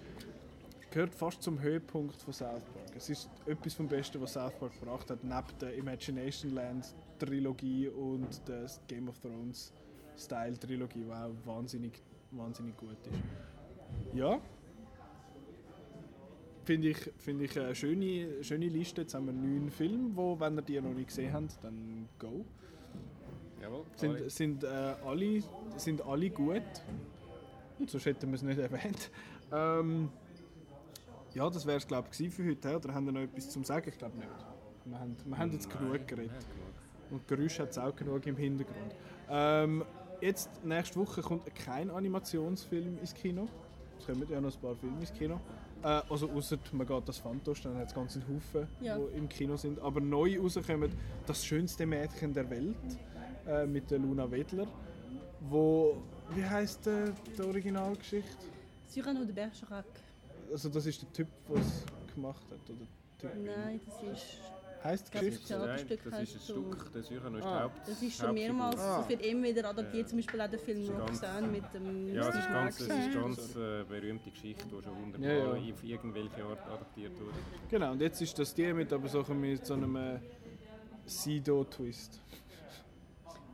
[0.91, 2.97] gehört fast zum Höhepunkt von South Park.
[2.97, 7.89] Es ist etwas vom Besten, was South Park gebracht hat, neben der Imagination Land Trilogie
[7.89, 9.73] und der Game of Thrones
[10.17, 14.17] Style Trilogie, die auch wahnsinnig, wahnsinnig gut ist.
[14.17, 14.41] Ja.
[16.65, 19.03] Finde ich, finde ich eine schöne, schöne Liste.
[19.03, 22.45] Jetzt haben wir neun Filme, wo, wenn ihr die noch nicht gesehen habt, dann go.
[23.69, 23.85] Jawohl.
[23.97, 24.67] Sind, sind, äh,
[25.05, 25.43] alle,
[25.77, 26.63] sind alle gut.
[27.87, 29.11] Sonst hätten wir es nicht erwähnt.
[29.53, 30.09] Ähm,
[31.35, 32.77] ja, das wäre es glaube ich für heute.
[32.77, 33.89] Oder haben wir noch etwas zum Sagen?
[33.89, 34.29] Ich glaube nicht.
[34.85, 36.31] Wir haben, wir haben jetzt genug geredet.
[37.11, 38.95] Und Geräusch hat es auch genug im Hintergrund.
[39.31, 39.85] Ähm,
[40.21, 43.49] jetzt, nächste Woche kommt kein Animationsfilm ins Kino.
[43.99, 45.41] Es kommen ja noch ein paar Filme ins Kino.
[45.83, 48.99] Äh, also außer man geht das Fantos, dann hat es ganz einen Haufen, Ja.
[48.99, 49.79] die im Kino sind.
[49.81, 50.91] Aber neu rauskommen
[51.27, 52.77] «Das schönste Mädchen der Welt»
[53.49, 54.67] äh, mit der Luna Wedler.
[55.41, 55.97] Wo,
[56.35, 58.47] wie heisst äh, die Originalgeschichte?
[58.89, 59.85] Cyrano de Bergerac?
[60.53, 61.85] Also das ist der Typ, der es
[62.15, 62.87] gemacht hat, oder?
[63.19, 63.31] Typ.
[63.45, 64.27] Nein, das ist...
[64.81, 65.47] Die Das Geschichte?
[65.49, 66.55] Theaterstück Nein, das ist ein heisst so.
[66.55, 67.63] Stück, der Cyrano ist Ah.
[67.65, 68.99] Haupt Das ist schon mehrmals, Ah.
[68.99, 70.07] das wird immer wieder adaptiert, Ja.
[70.09, 73.13] zum Beispiel auch der Film Das Roxanne mit dem Ja, es ist ganz, es ist
[73.15, 75.73] ganz äh, berühmte Geschichte, die schon hundertmal Ja, ja.
[75.73, 77.33] auf irgendwelche Art adaptiert wurde.
[77.69, 80.21] Genau, und jetzt ist das die mit, aber so mit so einem äh,
[81.07, 82.21] Sido-Twist.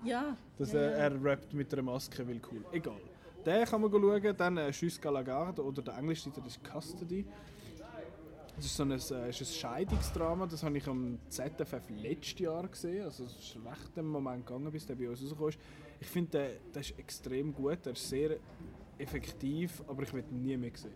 [0.04, 2.64] Ja, Dass ja, er, er rappt mit einer Maske, weil cool.
[2.72, 3.00] Egal.
[3.44, 7.26] Den kann man schauen, dann äh, «Jusqu'à la garde» oder der englische Titel ist «Custody».
[8.56, 12.68] Das ist so ein, äh, ist ein Scheidungsdrama, das habe ich am ZFF letztes Jahr
[12.68, 13.04] gesehen.
[13.04, 15.58] Also es ist recht im Moment gegangen, bis der bei uns rausgekommen ist.
[16.00, 18.36] Ich finde, der, der ist extrem gut, er ist sehr
[18.98, 20.92] effektiv, aber ich will ihn nie mehr sehen.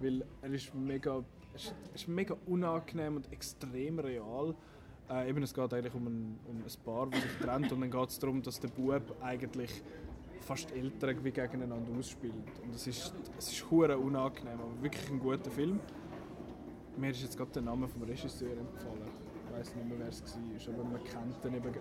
[0.00, 4.54] Weil er ist mega, er ist, er ist mega unangenehm und extrem real.
[5.10, 7.90] Äh, eben, es geht eigentlich um ein, um ein Paar, das sich trennt und dann
[7.90, 9.82] geht es darum, dass der Bub eigentlich
[10.40, 12.34] fast Eltern wie gegeneinander ausspielt.
[12.62, 15.80] Und es ist, es ist hure unangenehm, aber wirklich ein guter Film.
[16.96, 19.08] Mir ist jetzt gerade der Name vom Regisseur empfohlen.
[19.46, 21.74] Ich weiß nicht mehr, wer es war, aber man kennt den eben,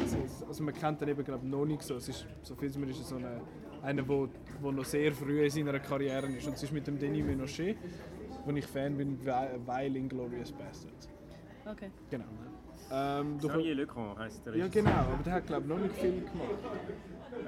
[0.48, 1.96] also man kennt den eben glaub, noch nicht so.
[1.96, 3.42] Es ist, so viel mir ist es so eine
[3.84, 4.30] einer, der
[4.62, 6.48] wo noch sehr früh in seiner Karriere ist.
[6.48, 7.78] Und es ist mit dem Denis Menochet,
[8.46, 11.10] wo ich Fan bin, weil Inglourious Bastards.
[11.66, 11.92] Okay.
[12.10, 12.26] Genau.
[12.90, 16.22] Ähm, Xavier Legrand heisst der ja genau, aber der hat glaube ich noch nicht viel
[16.22, 16.60] gemacht.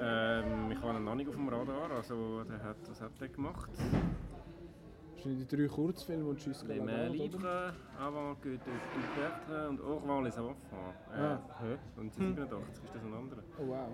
[0.00, 3.28] Ähm, ich habe ihn noch nicht auf dem Radar, also der hat, was hat der
[3.28, 3.70] gemacht?
[5.22, 8.58] Sind die drei Kurzfilme und Tschüss Les Mains Libres, Avant que de
[9.14, 10.64] perdre und Au revoir les enfants.
[11.14, 11.38] Äh, Ah.
[11.96, 13.42] Und 87 ist das ein anderer.
[13.58, 13.88] Oh wow.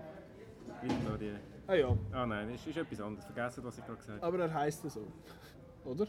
[0.82, 1.32] Wieder die...
[1.66, 3.24] Ah ja, Ah nein, das ist etwas anderes.
[3.24, 4.26] Vergessen, was ich gerade gesagt habe.
[4.36, 5.00] aber er heisst so.
[5.84, 6.06] Oder?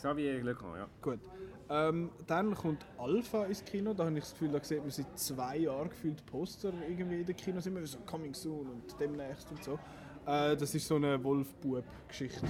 [0.00, 0.88] Xavier Legrand, ja.
[1.02, 1.20] Gut.
[1.68, 3.92] Ähm, dann kommt Alpha ins Kino.
[3.94, 7.26] Da habe ich das Gefühl, da sieht man seit zwei Jahren gefühlt Poster irgendwie in
[7.26, 9.78] den Kinos immer so Coming Soon und demnächst und so.
[10.26, 12.40] Äh, das ist so eine Wolf-Bub-Geschichte,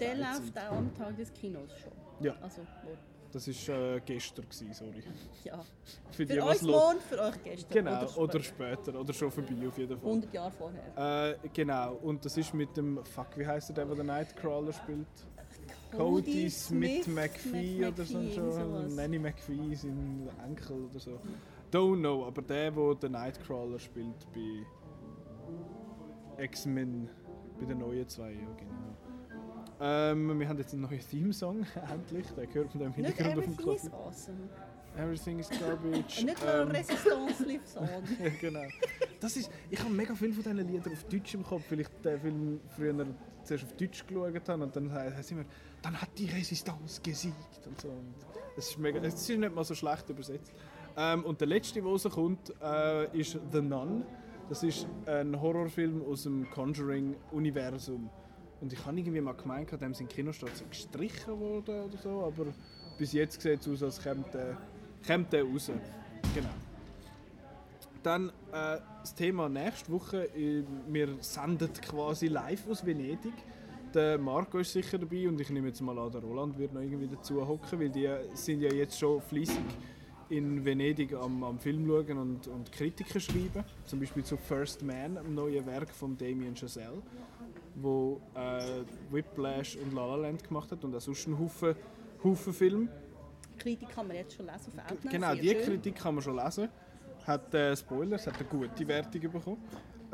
[0.00, 1.92] Der der läuft auch am Tag des Kinos schon.
[2.20, 2.90] Ja, Also, wo,
[3.32, 5.02] das ist äh, gestern gewesen, sorry.
[5.44, 5.60] ja.
[6.12, 7.70] Für Für lo- morgen, für euch gestern.
[7.84, 8.76] Genau, Oder, oder später.
[8.84, 10.08] später, oder schon vorbei auf jeden Fall.
[10.08, 11.30] 100 Jahre vorher.
[11.42, 14.72] Äh, genau, und das ist mit dem, fuck, wie heißt der, der, der den Nightcrawler
[14.72, 15.06] spielt?
[15.96, 18.22] Cody Smith, McPhee Mc- oder so.
[18.30, 18.94] Sowas.
[18.94, 21.18] Nanny McPhee, sein Enkel oder so.
[21.72, 24.64] Don't know, aber der, der den Nightcrawler spielt bei
[26.42, 27.08] X-Men,
[27.58, 28.96] bei den neuen zwei, ja genau.
[29.80, 32.26] Ähm, wir haben jetzt einen neuen Theme-Song, endlich.
[32.28, 34.38] Den hört man da im Nicht Hintergrund auf dem everything is awesome.
[34.96, 36.20] Everything is garbage.
[36.20, 37.88] Und nicht nur Ähm, Resistance lives on.
[38.22, 38.62] ja, genau.
[39.20, 41.88] Das ist, ich habe mega viel von diesen Liedern auf Deutsch im Kopf, weil ich
[42.04, 43.06] den Film früher
[43.42, 45.44] zuerst auf Deutsch geschaut habe und dann he- heisst immer,
[45.84, 47.88] dann hat die Resistance gesiegt und so.
[47.88, 48.14] Und
[48.56, 50.52] das ist mega, es ist nicht mal so schlecht übersetzt.
[50.96, 54.04] Ähm, und der letzte, der rauskommt, äh, ist The Nun.
[54.48, 58.08] Das ist ein Horrorfilm aus dem Conjuring-Universum.
[58.60, 62.46] Und ich habe irgendwie mal gemeint, dem sind Kinostarts gestrichen worden oder so, aber
[62.98, 65.70] bis jetzt sieht es aus, als käme der, der raus.
[66.34, 66.48] Genau.
[68.02, 70.24] Dann äh, das Thema nächste Woche.
[70.34, 73.34] äh, Wir senden quasi live aus Venedig.
[73.94, 76.80] Der Marco ist sicher dabei und ich nehme jetzt mal an, der Roland wird noch
[76.80, 79.56] irgendwie dazu hocken, weil die sind ja jetzt schon fließig
[80.30, 83.62] in Venedig am, am Film schauen und, und Kritiken schreiben.
[83.84, 87.02] Zum Beispiel zu First Man, einem neuen Werk von Damien Chazelle,
[87.76, 91.76] wo äh, Whiplash und La La Land gemacht hat und auch sonst einen Haufen,
[92.24, 92.88] Haufen Film.
[93.58, 95.12] Kritik kann man jetzt schon lesen auf Outnow.
[95.12, 95.62] Genau, die schön.
[95.62, 96.68] Kritik kann man schon lesen.
[97.24, 99.58] Hat äh, Spoilers, hat eine gute Wertung bekommen.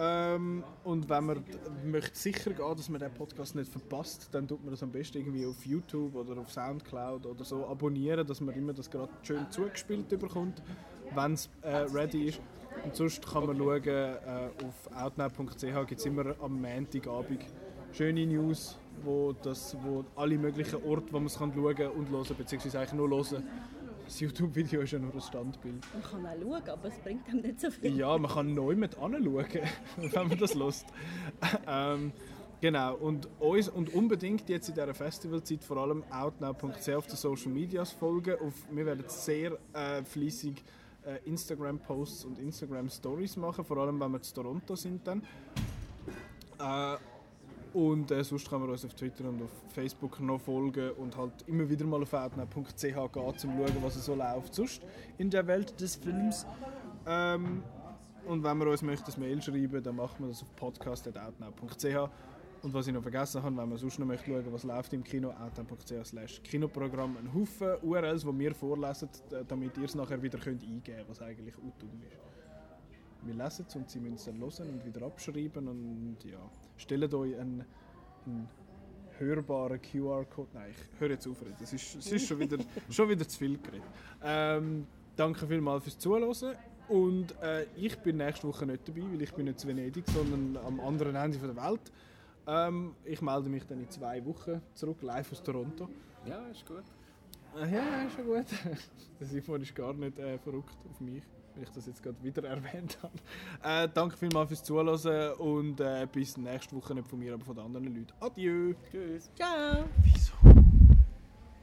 [0.03, 1.45] Ähm, und wenn man
[1.85, 5.19] möchte sicher gehen, dass man den Podcast nicht verpasst, dann tut man das am besten
[5.19, 9.51] irgendwie auf YouTube oder auf Soundcloud oder so abonnieren, dass man immer das gerade schön
[9.51, 10.63] zugespielt bekommt,
[11.15, 12.41] wenn es äh, ready ist.
[12.83, 17.45] Und sonst kann man schauen, äh, auf outnow.ch gibt es immer am Montagabend
[17.93, 22.37] schöne News, wo, das, wo alle möglichen Orte, wo man es kann schauen und hören,
[22.39, 23.47] beziehungsweise eigentlich nur hören.
[24.11, 25.87] Das YouTube-Video ist ja nur ein Standbild.
[25.95, 27.97] Man kann auch schauen, aber es bringt einem nicht so viel.
[27.97, 29.47] Ja, man kann neu mit anschauen,
[29.97, 30.87] wenn man das lässt.
[31.69, 32.11] ähm,
[32.61, 37.53] genau, und uns und unbedingt jetzt in dieser Festivalzeit vor allem outnow.ch auf den Social
[37.53, 38.35] Medias folgen.
[38.41, 40.65] Auf, wir werden sehr äh, fleissig
[41.07, 45.23] äh, Instagram-Posts und Instagram-Stories machen, vor allem wenn wir zu Toronto sind dann.
[46.59, 46.97] Äh,
[47.73, 51.33] und äh, sonst kann man uns auf Twitter und auf Facebook noch folgen und halt
[51.47, 54.83] immer wieder mal auf outnow.ch gehen, um zu schauen, was so läuft sonst
[55.19, 56.47] in der Welt des Films.
[57.07, 57.63] Ähm,
[58.27, 62.11] und wenn man uns möchte, ein Mail schreiben, dann machen wir das auf podcast.outnow.ch.
[62.63, 65.03] Und was ich noch vergessen habe, wenn man sonst noch möchte schauen, was läuft im
[65.03, 69.09] Kino, outnow.ch slash Kinoprogramm, ein Haufen URLs, die wir vorlesen,
[69.49, 72.19] damit ihr es nachher wieder könnt eingeben könnt, was eigentlich dumm ist.
[73.23, 76.39] Wir lesen es und sie müssen es dann hören und wieder abschreiben und ja,
[76.81, 77.65] stellt euch einen,
[78.27, 78.48] einen
[79.19, 80.48] hörbaren QR-Code.
[80.55, 82.59] Nein, ich höre jetzt auf, es ist, es ist schon, wieder,
[82.90, 83.82] schon wieder zu viel geredet.
[84.23, 84.86] Ähm,
[85.16, 86.57] danke vielmals fürs Zuhören
[86.89, 90.57] und äh, ich bin nächste Woche nicht dabei, weil ich bin nicht in Venedig, sondern
[90.65, 91.93] am anderen Ende der Welt.
[92.47, 95.89] Ähm, ich melde mich dann in zwei Wochen zurück, live aus Toronto.
[96.27, 96.82] Ja, ist gut.
[97.57, 98.47] Äh, Ja, ist schon gut.
[99.20, 101.23] Der Simon ist gar nicht äh, verrückt auf mich,
[101.62, 103.15] ich das jetzt gerade wieder erwähnt habe.
[103.62, 107.57] Äh, danke vielmals fürs Zuhören und äh, bis nächste Woche nicht von mir, aber von
[107.57, 108.12] den anderen Leuten.
[108.20, 108.74] Adieu!
[108.91, 109.31] Tschüss.
[109.35, 109.85] Ciao!
[110.03, 110.32] Wieso?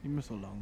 [0.02, 0.58] Immer so lang.